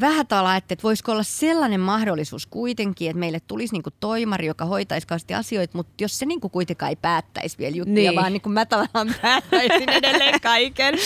vähän 0.00 0.26
tala, 0.26 0.56
että, 0.56 0.76
voisiko 0.82 1.12
olla 1.12 1.22
sellainen 1.22 1.80
mahdollisuus 1.80 2.46
kuitenkin, 2.46 3.10
että 3.10 3.20
meille 3.20 3.40
tulisi 3.40 3.72
niin 3.72 3.82
toimari, 4.00 4.46
joka 4.46 4.64
hoitaisi 4.64 5.06
kauheasti 5.06 5.34
asioita, 5.34 5.76
mutta 5.76 5.92
jos 6.00 6.18
se 6.18 6.26
niin 6.26 6.40
kuitenkaan 6.40 6.90
ei 6.90 6.96
päättäisi 6.96 7.58
vielä 7.58 7.76
juttuja, 7.76 8.10
niin. 8.10 8.14
vaan 8.14 8.32
niin 8.32 8.42
mä 8.48 8.66
tavallaan 8.66 9.14
päättäisin 9.22 9.88
edelleen 9.88 10.40
kaiken, 10.40 10.94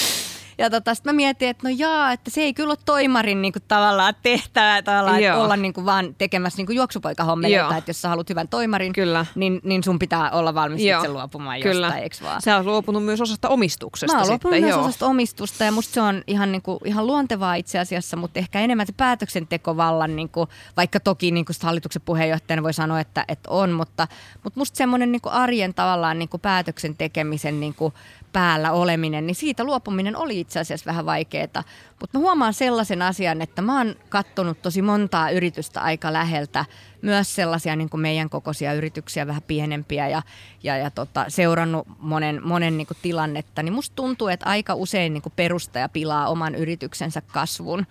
ja 0.60 0.70
tota, 0.70 0.94
sitten 0.94 1.14
mä 1.14 1.16
mietin, 1.16 1.48
että 1.48 1.68
no 1.68 1.74
jaa, 1.78 2.12
että 2.12 2.30
se 2.30 2.40
ei 2.40 2.54
kyllä 2.54 2.70
ole 2.70 2.78
toimarin 2.84 3.42
niin 3.42 3.52
kuin, 3.52 3.62
tavallaan 3.68 4.14
tehtävä 4.22 4.82
tavallaan, 4.82 5.22
että 5.22 5.36
olla 5.36 5.56
niin 5.56 5.72
kuin, 5.72 5.86
vaan 5.86 6.14
tekemässä 6.18 6.62
niin 6.62 6.76
juoksupoikahommeleita, 6.76 7.76
että 7.76 7.90
jos 7.90 8.02
sä 8.02 8.08
haluat 8.08 8.30
hyvän 8.30 8.48
toimarin, 8.48 8.92
kyllä. 8.92 9.26
Niin, 9.34 9.60
niin 9.64 9.84
sun 9.84 9.98
pitää 9.98 10.30
olla 10.30 10.54
valmis 10.54 10.80
itse 10.80 11.08
luopumaan 11.08 11.60
kyllä. 11.60 11.86
jostain, 11.86 12.02
eikö 12.02 12.16
vaan? 12.22 12.42
Sä 12.42 12.56
oot 12.56 12.66
luopunut 12.66 13.04
myös 13.04 13.20
osasta 13.20 13.48
omistuksesta 13.48 14.16
Mä 14.16 14.20
oon 14.20 14.28
luopunut 14.28 14.60
myös 14.60 14.76
osasta 14.76 15.06
omistusta 15.06 15.64
ja 15.64 15.72
musta 15.72 15.94
se 15.94 16.00
on 16.00 16.22
ihan, 16.26 16.52
niin 16.52 16.62
kuin, 16.62 16.78
ihan 16.84 17.06
luontevaa 17.06 17.54
itse 17.54 17.78
asiassa, 17.78 18.16
mutta 18.16 18.38
ehkä 18.38 18.60
enemmän 18.60 18.86
se 18.86 18.92
päätöksentekovallan, 18.92 20.16
niin 20.16 20.28
kuin, 20.28 20.48
vaikka 20.76 21.00
toki 21.00 21.30
niin 21.30 21.44
kuin 21.44 21.56
hallituksen 21.62 22.02
puheenjohtajana 22.04 22.62
voi 22.62 22.72
sanoa, 22.72 23.00
että, 23.00 23.24
että 23.28 23.50
on, 23.50 23.70
mutta, 23.70 24.08
mutta 24.44 24.60
musta 24.60 24.76
semmoinen 24.76 25.12
niin 25.12 25.22
arjen 25.24 25.74
tavallaan 25.74 26.18
niin 26.18 26.28
kuin 26.28 26.40
päätöksen 26.40 26.96
tekemisen 26.96 27.60
niin 27.60 27.74
kuin, 27.74 27.94
päällä 28.32 28.72
oleminen, 28.72 29.26
niin 29.26 29.34
siitä 29.34 29.64
luopuminen 29.64 30.16
oli 30.16 30.40
itse 30.40 30.60
asiassa 30.60 30.86
vähän 30.86 31.06
vaikeaa. 31.06 31.64
Mutta 32.00 32.18
mä 32.18 32.22
huomaan 32.22 32.54
sellaisen 32.54 33.02
asian, 33.02 33.42
että 33.42 33.62
mä 33.62 33.78
oon 33.78 33.94
kattonut 34.08 34.62
tosi 34.62 34.82
montaa 34.82 35.30
yritystä 35.30 35.80
aika 35.80 36.12
läheltä, 36.12 36.64
myös 37.02 37.34
sellaisia 37.34 37.76
niin 37.76 37.90
kuin 37.90 38.00
meidän 38.00 38.30
kokoisia 38.30 38.72
yrityksiä, 38.72 39.26
vähän 39.26 39.42
pienempiä 39.42 40.08
ja, 40.08 40.22
ja, 40.62 40.76
ja 40.76 40.90
tota, 40.90 41.24
seurannut 41.28 41.86
monen, 41.98 42.40
monen 42.44 42.76
niin 42.76 42.86
kuin 42.86 42.98
tilannetta, 43.02 43.62
niin 43.62 43.72
musta 43.72 43.96
tuntuu, 43.96 44.28
että 44.28 44.46
aika 44.46 44.74
usein 44.74 45.12
niin 45.12 45.22
kuin 45.22 45.32
perustaja 45.36 45.88
pilaa 45.88 46.28
oman 46.28 46.54
yrityksensä 46.54 47.20
kasvun. 47.20 47.86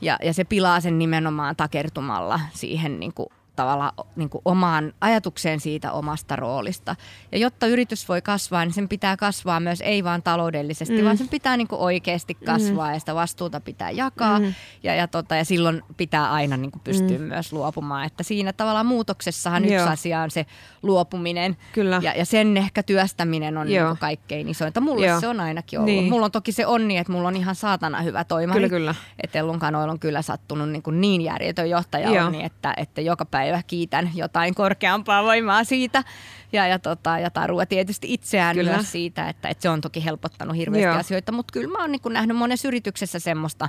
Ja, 0.00 0.18
ja 0.22 0.34
se 0.34 0.44
pilaa 0.44 0.80
sen 0.80 0.98
nimenomaan 0.98 1.56
takertumalla 1.56 2.40
siihen 2.52 3.00
niin 3.00 3.12
kuin 3.14 3.28
tavallaan 3.56 3.92
niin 4.16 4.30
kuin 4.30 4.42
omaan 4.44 4.92
ajatukseen 5.00 5.60
siitä 5.60 5.92
omasta 5.92 6.36
roolista. 6.36 6.96
Ja 7.32 7.38
jotta 7.38 7.66
yritys 7.66 8.08
voi 8.08 8.22
kasvaa, 8.22 8.64
niin 8.64 8.74
sen 8.74 8.88
pitää 8.88 9.16
kasvaa 9.16 9.60
myös 9.60 9.80
ei 9.80 10.04
vaan 10.04 10.22
taloudellisesti, 10.22 10.98
mm. 10.98 11.04
vaan 11.04 11.18
sen 11.18 11.28
pitää 11.28 11.56
niin 11.56 11.68
kuin 11.68 11.80
oikeasti 11.80 12.34
kasvaa 12.34 12.88
mm. 12.88 12.94
ja 12.94 13.00
sitä 13.00 13.14
vastuuta 13.14 13.60
pitää 13.60 13.90
jakaa. 13.90 14.38
Mm. 14.38 14.54
Ja, 14.82 14.94
ja, 14.94 15.08
tota, 15.08 15.36
ja 15.36 15.44
silloin 15.44 15.82
pitää 15.96 16.32
aina 16.32 16.56
niin 16.56 16.70
kuin 16.70 16.82
pystyä 16.84 17.18
mm. 17.18 17.24
myös 17.24 17.52
luopumaan. 17.52 18.06
Että 18.06 18.22
siinä 18.22 18.52
tavallaan 18.52 18.86
muutoksessahan 18.86 19.64
Joo. 19.64 19.74
yksi 19.74 19.92
asia 19.92 20.20
on 20.20 20.30
se 20.30 20.46
luopuminen. 20.82 21.56
Kyllä. 21.72 22.00
Ja, 22.02 22.14
ja 22.14 22.24
sen 22.24 22.56
ehkä 22.56 22.82
työstäminen 22.82 23.58
on 23.58 23.66
niin 23.66 23.86
kuin 23.86 23.98
kaikkein 23.98 24.48
isointa. 24.48 24.80
Mulle 24.80 25.06
Joo. 25.06 25.20
se 25.20 25.28
on 25.28 25.40
ainakin 25.40 25.78
ollut. 25.78 25.94
Niin. 25.94 26.10
Mulla 26.10 26.24
on 26.24 26.32
toki 26.32 26.52
se 26.52 26.66
onni, 26.66 26.96
että 26.96 27.12
mulla 27.12 27.28
on 27.28 27.36
ihan 27.36 27.54
saatana 27.54 28.02
hyvä 28.02 28.24
toimari. 28.24 28.60
Kyllä, 28.60 28.68
kyllä. 28.68 28.94
Että 29.22 29.38
Ellun 29.38 29.60
on 29.90 29.98
kyllä 29.98 30.22
sattunut 30.22 30.68
niin, 30.68 30.82
kuin 30.82 31.00
niin 31.00 31.20
järjetön 31.20 31.70
johtaja 31.70 32.24
onni, 32.24 32.44
että, 32.44 32.74
että 32.76 33.00
joka 33.00 33.24
päivä 33.24 33.45
päivä 33.46 33.62
kiitän 33.66 34.10
jotain 34.14 34.54
korkeampaa 34.54 35.22
voimaa 35.22 35.64
siitä. 35.64 36.04
Ja, 36.52 36.66
ja, 36.66 36.78
tota, 36.78 37.18
ja 37.18 37.30
Tarua 37.30 37.66
tietysti 37.66 38.12
itseään 38.12 38.56
kyllä. 38.56 38.72
myös 38.72 38.92
siitä, 38.92 39.28
että, 39.28 39.48
että 39.48 39.62
se 39.62 39.68
on 39.68 39.80
toki 39.80 40.04
helpottanut 40.04 40.56
hirveästi 40.56 40.84
Joo. 40.84 40.96
asioita. 40.96 41.32
Mutta 41.32 41.52
kyllä 41.52 41.68
mä 41.72 41.78
oon 41.78 41.92
niin 41.92 42.00
nähnyt 42.10 42.36
monessa 42.36 42.68
yrityksessä 42.68 43.18
semmoista 43.18 43.68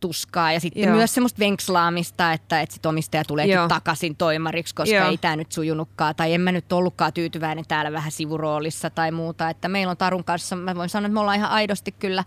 tuskaa 0.00 0.52
ja 0.52 0.60
sitten 0.60 0.82
Joo. 0.82 0.96
myös 0.96 1.14
semmoista 1.14 1.38
venkslaamista, 1.38 2.32
että, 2.32 2.60
että 2.60 2.74
sit 2.74 2.86
omistaja 2.86 3.24
Joo. 3.46 3.68
takaisin 3.68 4.16
toimariksi, 4.16 4.74
koska 4.74 4.96
Joo. 4.96 5.10
ei 5.10 5.18
tämä 5.18 5.36
nyt 5.36 5.52
sujunutkaan 5.52 6.14
tai 6.14 6.34
en 6.34 6.40
mä 6.40 6.52
nyt 6.52 6.72
ollutkaan 6.72 7.12
tyytyväinen 7.12 7.64
täällä 7.68 7.92
vähän 7.92 8.12
sivuroolissa 8.12 8.90
tai 8.90 9.10
muuta. 9.10 9.50
Että 9.50 9.68
meillä 9.68 9.90
on 9.90 9.96
Tarun 9.96 10.24
kanssa, 10.24 10.56
mä 10.56 10.74
voin 10.74 10.88
sanoa, 10.88 11.06
että 11.06 11.14
me 11.14 11.20
ollaan 11.20 11.38
ihan 11.38 11.50
aidosti 11.50 11.92
kyllä 11.92 12.24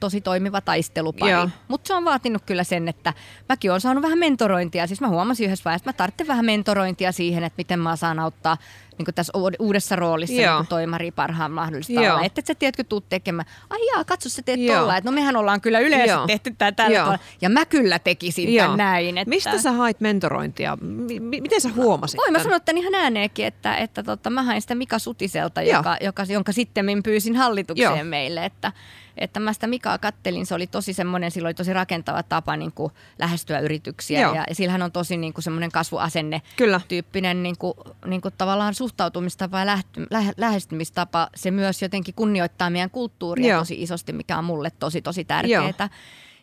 tosi 0.00 0.20
toimiva 0.20 0.60
taistelupari. 0.60 1.32
Mutta 1.68 1.88
se 1.88 1.94
on 1.94 2.04
vaatinut 2.04 2.42
kyllä 2.46 2.64
sen, 2.64 2.88
että 2.88 3.12
mäkin 3.48 3.70
olen 3.70 3.80
saanut 3.80 4.02
vähän 4.02 4.18
mentorointia. 4.18 4.86
Siis 4.86 5.00
mä 5.00 5.08
huomasin 5.08 5.46
yhdessä 5.46 5.64
vaiheessa, 5.64 5.82
että 5.82 5.88
mä 5.88 5.96
tarvitsen 5.96 6.26
vähän 6.26 6.44
mentorointia 6.44 7.12
siihen, 7.12 7.44
että 7.44 7.56
miten 7.56 7.78
mä 7.78 7.96
saan 7.96 8.18
auttaa 8.18 8.56
niin 8.98 9.14
tässä 9.14 9.32
uudessa 9.58 9.96
roolissa 9.96 10.42
Joo. 10.42 10.58
niin 10.58 10.66
toimari 10.66 11.10
parhaan 11.10 11.50
mahdollista 11.50 11.92
Joo. 11.92 12.20
Että 12.22 12.38
et 12.38 12.46
sä 12.46 12.54
tiedätkö, 12.54 12.84
tuut 12.84 13.08
tekemään. 13.08 13.48
Ai 13.70 13.86
jaa, 13.86 14.04
katso 14.04 14.28
sä 14.28 14.42
teet 14.42 14.60
Joo. 14.60 14.76
tuolla. 14.76 14.96
Että 14.96 15.10
no 15.10 15.14
mehän 15.14 15.36
ollaan 15.36 15.60
kyllä 15.60 15.80
yleensä 15.80 16.12
Joo. 16.12 16.26
tehty 16.26 16.54
tää 16.58 16.72
tällä 16.72 16.98
Joo. 16.98 17.16
Ja 17.40 17.48
mä 17.48 17.64
kyllä 17.64 17.98
tekisin 17.98 18.54
Joo. 18.54 18.68
tän 18.68 18.76
näin. 18.76 19.18
Että... 19.18 19.28
Mistä 19.28 19.58
sä 19.58 19.72
hait 19.72 20.00
mentorointia? 20.00 20.76
M- 20.76 20.86
m- 21.20 21.42
miten 21.42 21.60
sä 21.60 21.68
huomasit 21.76 22.16
Voin 22.18 22.32
mä 22.32 22.42
sanoa 22.42 22.60
tämän 22.60 22.82
ihan 22.82 22.94
ääneenkin, 22.94 23.46
että, 23.46 23.76
että 23.76 24.02
tota, 24.02 24.30
mä 24.30 24.42
hain 24.42 24.60
sitä 24.60 24.74
Mika 24.74 24.98
Sutiselta, 24.98 25.62
Joo. 25.62 25.76
joka, 25.76 25.96
joka, 26.00 26.24
jonka 26.28 26.52
sitten 26.52 26.86
pyysin 27.02 27.36
hallitukseen 27.36 27.96
Joo. 27.96 28.04
meille. 28.04 28.44
Että, 28.44 28.72
että 29.16 29.40
mä 29.40 29.52
sitä 29.52 29.66
Mikaa 29.66 29.98
kattelin, 29.98 30.46
se 30.46 30.54
oli 30.54 30.66
tosi 30.66 30.92
semmoinen, 30.92 31.30
sillä 31.30 31.46
oli 31.46 31.54
tosi 31.54 31.72
rakentava 31.72 32.22
tapa 32.22 32.56
niin 32.56 32.72
kuin 32.72 32.92
lähestyä 33.18 33.58
yrityksiä. 33.58 34.20
Joo. 34.20 34.34
Ja, 34.34 34.44
ja 34.48 34.54
sillähän 34.54 34.82
on 34.82 34.92
tosi 34.92 35.16
niin 35.16 35.32
kuin 35.32 35.42
semmoinen 35.42 35.72
kasvuasenne 35.72 36.42
Kyllä. 36.56 36.80
tyyppinen 36.88 37.42
niin 37.42 37.58
kuin, 37.58 37.74
niin 38.06 38.20
kuin 38.20 38.34
tavallaan 38.38 38.74
suhtautumistapa 38.74 39.58
ja 39.58 39.66
lähty, 39.66 40.06
lähe, 40.10 40.32
lähestymistapa. 40.36 41.28
Se 41.34 41.50
myös 41.50 41.82
jotenkin 41.82 42.14
kunnioittaa 42.14 42.70
meidän 42.70 42.90
kulttuuria 42.90 43.50
Joo. 43.50 43.60
tosi 43.60 43.82
isosti, 43.82 44.12
mikä 44.12 44.38
on 44.38 44.44
mulle 44.44 44.70
tosi 44.78 45.02
tosi 45.02 45.24
tärkeää. 45.24 45.88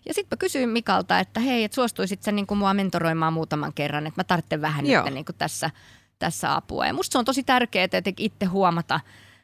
Ja 0.06 0.14
sitten 0.14 0.36
mä 0.36 0.40
kysyin 0.40 0.70
Mikalta, 0.70 1.20
että 1.20 1.40
hei, 1.40 1.64
että 1.64 1.76
suostuisit 1.76 2.24
sä 2.24 2.32
niin 2.32 2.48
kuin 2.48 2.58
mua 2.58 2.74
mentoroimaan 2.74 3.34
muutaman 3.34 3.74
kerran, 3.74 4.08
että 4.08 4.20
mä 4.20 4.24
tarvitsen 4.24 4.62
vähän 4.62 4.86
nyt 4.86 5.14
niin 5.14 5.26
kuin 5.26 5.36
tässä, 5.38 5.70
tässä 6.20 6.56
apua. 6.56 6.88
Ja 6.88 6.94
musta 6.94 7.14
se 7.14 7.18
on 7.18 7.26
tosi 7.26 7.44
tärkeää 7.44 7.88
jotenkin 7.94 8.26
itse 8.26 8.46
huomata 8.46 9.00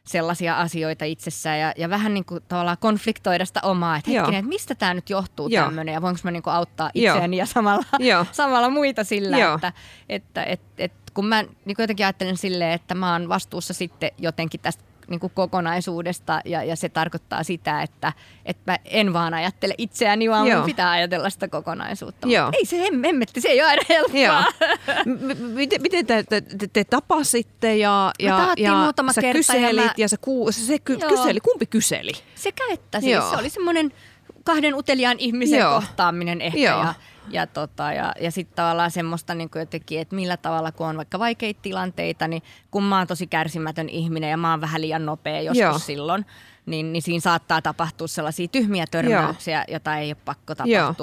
sellaisia 0.10 0.60
asioita 0.60 1.06
itsessään 1.06 1.60
ja, 1.60 1.74
ja 1.78 1.90
vähän 1.90 2.14
niin 2.14 2.26
kuin 2.26 2.44
tavallaan 2.48 2.78
konfliktoida 2.80 3.46
sitä 3.46 3.60
omaa, 3.64 3.98
että 3.98 4.12
Joo. 4.12 4.22
hetkinen, 4.22 4.40
että 4.40 4.50
mistä 4.50 4.76
tämä 4.76 4.94
nyt 4.94 5.10
johtuu 5.10 5.48
Joo. 5.48 5.66
tämmöinen 5.66 5.94
ja 5.94 6.02
voinko 6.02 6.20
mä 6.24 6.32
niin 6.32 6.44
kuin 6.44 6.54
auttaa 6.54 6.92
Joo. 6.94 7.16
itseäni 7.16 7.38
ja 7.38 7.46
samalla, 7.46 7.86
Joo. 8.00 8.26
samalla 8.32 8.70
muita 8.70 9.04
sillä, 9.04 9.38
Joo. 9.38 9.56
että, 9.56 9.74
että 10.10 10.44
et, 10.44 10.62
et, 10.78 10.92
kun 11.14 11.26
mä 11.26 11.42
niin 11.42 11.76
jotenkin 11.78 12.06
ajattelen 12.06 12.38
silleen, 12.38 12.72
että 12.72 12.96
mä 12.96 13.12
oon 13.14 13.30
vastuussa 13.30 13.74
sitten 13.74 14.12
jotenkin 14.18 14.60
tästä 14.60 14.84
niin 15.10 15.20
kuin 15.20 15.32
kokonaisuudesta 15.36 16.42
ja, 16.46 16.64
ja 16.64 16.76
se 16.76 16.90
tarkoittaa 16.90 17.44
sitä, 17.44 17.82
että, 17.82 18.14
että 18.46 18.72
mä 18.72 18.78
en 18.86 19.14
vaan 19.14 19.34
ajattele 19.34 19.74
itseäni, 19.78 20.30
vaan 20.30 20.48
Joo. 20.48 20.58
mun 20.58 20.66
pitää 20.66 20.92
ajatella 20.92 21.30
sitä 21.30 21.48
kokonaisuutta. 21.48 22.28
Joo. 22.28 22.50
Ei 22.54 22.66
se 22.66 22.78
hem- 22.90 23.06
hemmetti, 23.06 23.42
se 23.42 23.48
ei 23.50 23.62
ole 23.62 23.70
aina 23.70 23.82
helppoa. 23.90 24.20
Joo. 24.22 24.42
M- 25.06 25.54
miten, 25.54 25.82
miten 25.82 26.06
te, 26.06 26.24
te, 26.24 26.42
te, 26.42 26.68
te 26.74 26.84
tapasitte 26.84 27.76
ja, 27.78 28.12
ja, 28.20 28.54
ja 28.58 28.94
sä 29.14 29.22
kerta 29.22 29.28
ja 29.28 29.34
kyselit 29.34 29.86
mä- 29.86 29.94
ja, 29.98 30.10
sä 30.10 30.18
ku, 30.22 30.48
se 30.52 30.80
ky, 30.80 30.94
Joo. 31.02 31.10
kyseli, 31.10 31.40
kumpi 31.40 31.66
kyseli? 31.66 32.12
Sekä 32.36 32.64
että 32.74 33.00
siis 33.00 33.12
Joo. 33.12 33.30
se 33.30 33.38
oli 33.38 33.50
semmoinen 33.50 33.92
kahden 34.44 34.76
uteliaan 34.76 35.20
ihmisen 35.20 35.60
Joo. 35.60 35.74
kohtaaminen 35.82 36.42
ehkä 36.42 36.60
Joo. 36.60 36.80
ja, 36.84 36.94
ja, 37.32 37.48
tota, 37.48 37.94
ja, 37.94 38.14
ja 38.22 38.32
sitten 38.32 38.56
tavallaan 38.56 38.92
semmoista 38.92 39.34
niin 39.34 39.50
jotenkin, 39.56 40.00
että 40.00 40.16
millä 40.16 40.38
tavalla 40.38 40.72
kun 40.72 40.88
on 40.88 40.98
vaikka 40.98 41.20
vaikeita 41.20 41.62
tilanteita, 41.62 42.28
niin 42.28 42.44
kun 42.72 42.84
mä 42.84 42.98
oon 42.98 43.08
tosi 43.08 43.28
kärsimätön 43.28 43.90
ihminen 43.90 44.30
ja 44.30 44.38
mä 44.38 44.52
oon 44.52 44.62
vähän 44.62 44.82
liian 44.82 45.06
nopea 45.06 45.42
joskus 45.42 45.62
Joo. 45.62 45.80
silloin, 45.80 46.26
niin, 46.66 46.94
niin 46.94 47.02
siinä 47.02 47.22
saattaa 47.22 47.62
tapahtua 47.62 48.08
sellaisia 48.08 48.48
tyhmiä 48.48 48.86
törmäyksiä, 48.92 49.66
jota 49.68 49.98
ei 49.98 50.10
ole 50.10 50.18
pakko 50.26 50.54
Joo. 50.66 50.96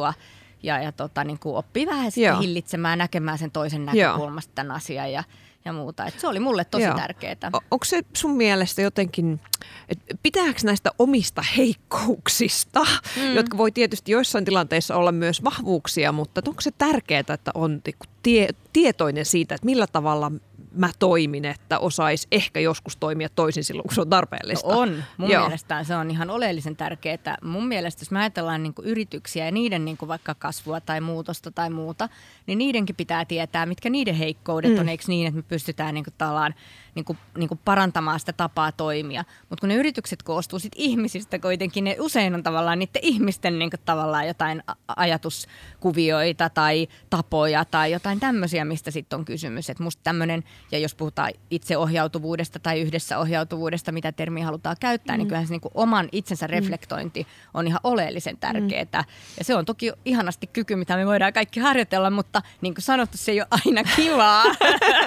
Ja, 0.67 0.83
ja 0.83 0.93
tota, 0.93 1.25
niin 1.25 1.39
kuin 1.39 1.57
oppii 1.57 1.87
vähän 1.87 2.05
Joo. 2.05 2.11
sitten 2.11 2.39
hillitsemään, 2.39 2.99
näkemään 2.99 3.39
sen 3.39 3.51
toisen 3.51 3.87
näkökulmasta 3.87 4.53
tämän 4.55 4.77
asian 4.77 5.13
ja, 5.13 5.25
ja 5.65 5.73
muuta. 5.73 6.07
Et 6.07 6.21
se 6.21 6.29
oli 6.29 6.41
mulle 6.41 6.65
tosi 6.65 6.85
Joo. 6.85 6.97
tärkeää. 6.97 7.37
O- 7.53 7.61
onko 7.71 7.85
se 7.85 8.03
sun 8.17 8.37
mielestä 8.37 8.83
jotenkin, 8.83 9.41
et 9.89 9.99
pitääkö 10.23 10.61
näistä 10.65 10.91
omista 10.99 11.43
heikkouksista, 11.57 12.87
mm. 13.17 13.35
jotka 13.35 13.59
voi 13.59 13.73
tietysti 13.73 14.13
joissain 14.13 14.45
tilanteissa 14.45 14.97
olla 14.97 15.13
myös 15.13 15.45
vahvuuksia, 15.45 16.13
mutta 16.13 16.43
onko 16.47 16.61
se 16.61 16.71
tärkeää, 16.79 17.21
että 17.21 17.51
on 17.55 17.81
niinku 17.87 18.05
tie, 18.23 18.49
tietoinen 18.73 19.25
siitä, 19.25 19.55
että 19.55 19.65
millä 19.65 19.87
tavalla 19.87 20.33
mä 20.73 20.91
toimin, 20.99 21.45
että 21.45 21.79
osais 21.79 22.27
ehkä 22.33 22.61
joskus 22.61 22.97
toimia 22.97 23.29
toisin 23.29 23.65
silloin, 23.65 23.89
kun 23.89 23.95
se 23.95 24.01
on 24.01 24.11
tarpeellista? 24.11 24.69
No 24.75 24.81
on. 24.81 25.05
Mun 25.17 25.31
Joo. 25.31 25.43
mielestä 25.43 25.85
se 25.85 25.97
on 25.97 26.11
ihan 26.11 26.31
oleellisen 26.31 26.77
tärkeää. 26.77 27.37
Mun 27.45 27.67
mielestä, 27.69 28.03
jos 28.03 28.11
me 28.11 28.19
ajatellaan 28.21 28.63
niin 28.63 28.75
yrityksiä 28.83 29.45
ja 29.45 29.51
niiden 29.53 29.85
niin 29.85 29.99
vaikka 30.09 30.35
kasvua 30.35 30.81
tai 30.81 31.01
muutosta 31.01 31.51
tai 31.51 31.71
muuta, 31.71 32.09
niin 32.47 32.59
niidenkin 32.59 32.97
pitää 32.97 33.25
tietää, 33.25 33.67
mitkä 33.67 33.91
niiden 33.91 34.15
heikkoudet 34.15 34.73
Mm. 34.73 34.79
on. 34.79 34.89
Eikö 34.89 35.05
niin, 35.09 35.27
että 35.27 35.37
me 35.37 35.43
pystytään 35.43 35.95
niin 35.95 36.05
kuin, 36.05 36.15
tavallaan 36.19 36.55
niin 36.97 37.05
kuin, 37.05 37.19
niin 37.37 37.49
kuin 37.49 37.61
parantamaan 37.65 38.21
sitä 38.21 38.33
tapaa 38.33 38.73
toimia. 38.73 39.25
Mutta 39.49 39.61
kun 39.61 39.69
ne 39.69 39.75
yritykset 39.75 40.23
koostuu 40.23 40.59
sit 40.59 40.73
ihmisistä 40.77 41.39
kuitenkin, 41.39 41.85
ne 41.85 41.97
usein 42.01 42.35
on 42.35 42.43
tavallaan 42.43 42.79
niiden 42.79 43.03
ihmisten 43.03 43.59
niin 43.59 43.71
kuin, 43.71 43.81
tavallaan 43.85 44.27
jotain 44.27 44.63
ajatuskuvioita 44.97 46.51
tai 46.51 46.89
tapoja 47.11 47.65
tai 47.65 47.93
jotain 47.93 48.21
tämmöisiä, 48.21 48.65
mistä 48.65 48.91
sitten 48.91 49.19
on 49.19 49.25
kysymys. 49.25 49.71
Et 49.71 49.79
musta 49.79 50.01
tämmöinen, 50.05 50.45
ja 50.73 50.79
jos 50.79 50.95
puhutaan 50.95 51.33
itseohjautuvuudesta 51.51 52.59
tai 52.59 52.81
yhdessä 52.81 53.19
ohjautuvuudesta, 53.19 53.93
mitä 53.93 54.13
termiä 54.13 54.45
halutaan 54.45 54.77
käyttää, 54.81 55.17
mm. 55.17 55.19
niin 55.19 55.29
kyllähän 55.29 55.47
se 55.47 55.53
niin 55.53 55.61
kuin 55.61 55.73
oman 55.75 56.09
itsensä 56.13 56.47
reflektointi 56.47 57.27
on 57.55 57.67
ihan 57.67 57.81
oleellisen 57.85 58.37
tärkeää. 58.37 58.85
Mm. 58.85 59.13
Ja 59.39 59.45
se 59.45 59.55
on 59.55 59.65
toki 59.65 59.93
ihanasti 60.05 60.47
kyky, 60.47 60.77
mitä 60.77 60.97
me 60.97 61.07
voidaan 61.07 61.33
kaikki 61.33 61.61
harjoitella, 61.61 62.11
mutta 62.11 62.43
niin 62.61 62.75
kuin 62.75 62.83
sanottu, 62.83 63.19
se 63.19 63.33
ei 63.33 63.41
ole 63.41 63.49
aina 63.51 63.83
kivaa. 63.97 64.45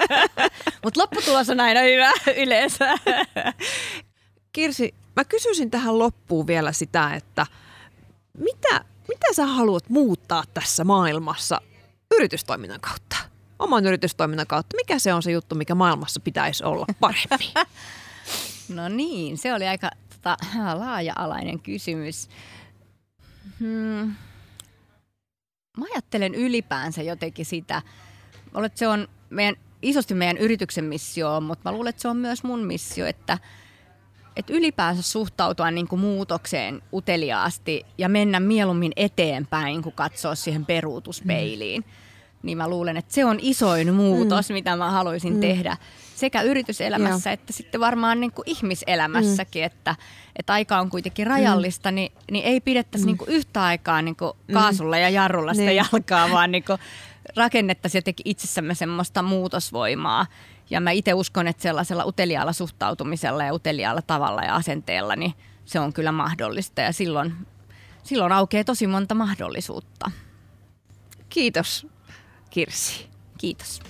mutta 0.84 1.00
lopputulos 1.00 1.50
on 1.50 1.60
aina 1.60 1.79
hyvä 1.82 2.12
yleensä. 2.36 2.94
Kirsi, 4.52 4.94
mä 5.16 5.24
kysyisin 5.24 5.70
tähän 5.70 5.98
loppuun 5.98 6.46
vielä 6.46 6.72
sitä, 6.72 7.14
että 7.14 7.46
mitä, 8.38 8.84
mitä 9.08 9.26
sä 9.32 9.46
haluat 9.46 9.88
muuttaa 9.88 10.44
tässä 10.54 10.84
maailmassa 10.84 11.60
yritystoiminnan 12.14 12.80
kautta? 12.80 13.16
Oman 13.58 13.86
yritystoiminnan 13.86 14.46
kautta. 14.46 14.76
Mikä 14.76 14.98
se 14.98 15.14
on 15.14 15.22
se 15.22 15.30
juttu, 15.30 15.54
mikä 15.54 15.74
maailmassa 15.74 16.20
pitäisi 16.20 16.64
olla 16.64 16.86
paremmin? 17.00 17.52
No 18.74 18.88
niin, 18.88 19.38
se 19.38 19.54
oli 19.54 19.68
aika 19.68 19.90
tota, 20.10 20.36
laaja-alainen 20.74 21.60
kysymys. 21.60 22.28
Hmm. 23.60 24.14
Mä 25.76 25.84
ajattelen 25.92 26.34
ylipäänsä 26.34 27.02
jotenkin 27.02 27.46
sitä, 27.46 27.82
että 28.64 28.78
se 28.78 28.88
on 28.88 29.08
meidän, 29.30 29.56
isosti 29.82 30.14
meidän 30.14 30.38
yrityksen 30.38 30.84
missio, 30.84 31.40
mutta 31.40 31.70
mä 31.70 31.74
luulen, 31.74 31.90
että 31.90 32.02
se 32.02 32.08
on 32.08 32.16
myös 32.16 32.44
mun 32.44 32.60
missio, 32.60 33.06
että, 33.06 33.38
että 34.36 34.52
ylipäänsä 34.52 35.02
suhtautua 35.02 35.70
niin 35.70 35.88
kuin 35.88 36.00
muutokseen 36.00 36.82
uteliaasti 36.92 37.86
ja 37.98 38.08
mennä 38.08 38.40
mieluummin 38.40 38.92
eteenpäin, 38.96 39.82
kuin 39.82 39.94
katsoa 39.94 40.34
siihen 40.34 40.66
peruutuspeiliin. 40.66 41.82
Mm. 41.82 41.90
Niin 42.42 42.58
mä 42.58 42.68
luulen, 42.68 42.96
että 42.96 43.14
se 43.14 43.24
on 43.24 43.38
isoin 43.42 43.94
muutos, 43.94 44.48
mm. 44.48 44.52
mitä 44.52 44.76
mä 44.76 44.90
haluaisin 44.90 45.34
mm. 45.34 45.40
tehdä 45.40 45.76
sekä 46.16 46.42
yrityselämässä 46.42 47.30
Joo. 47.30 47.34
että 47.34 47.52
sitten 47.52 47.80
varmaan 47.80 48.20
niin 48.20 48.32
kuin 48.32 48.50
ihmiselämässäkin, 48.50 49.62
mm. 49.62 49.66
että, 49.66 49.96
että 50.36 50.52
aika 50.52 50.78
on 50.78 50.90
kuitenkin 50.90 51.26
rajallista, 51.26 51.90
mm. 51.90 51.94
niin, 51.94 52.12
niin 52.30 52.44
ei 52.44 52.60
pidettäisi 52.60 53.04
mm. 53.04 53.06
niin 53.06 53.18
kuin 53.18 53.30
yhtä 53.30 53.62
aikaa 53.62 54.02
niin 54.02 54.16
kuin 54.16 54.32
kaasulla 54.52 54.98
ja 54.98 55.08
jarrulla 55.08 55.54
sitä 55.54 55.66
Niin. 55.66 55.76
jalkaa, 55.92 56.30
vaan 56.30 56.52
niin 56.52 56.64
kuin 56.64 56.78
rakennettaisiin 57.36 57.98
jotenkin 57.98 58.28
itsessämme 58.28 58.74
semmoista 58.74 59.22
muutosvoimaa. 59.22 60.26
Ja 60.70 60.80
mä 60.80 60.90
itse 60.90 61.14
uskon, 61.14 61.48
että 61.48 61.62
sellaisella 61.62 62.04
uteliaalla 62.04 62.52
suhtautumisella 62.52 63.44
ja 63.44 63.54
uteliaalla 63.54 64.02
tavalla 64.02 64.42
ja 64.42 64.54
asenteella, 64.54 65.16
niin 65.16 65.34
se 65.64 65.80
on 65.80 65.92
kyllä 65.92 66.12
mahdollista 66.12 66.80
ja 66.80 66.92
silloin, 66.92 67.34
silloin 68.02 68.32
aukeaa 68.32 68.64
tosi 68.64 68.86
monta 68.86 69.14
mahdollisuutta. 69.14 70.10
Kiitos, 71.28 71.86
Kirsi. 72.50 73.08
Kiitos. 73.38 73.80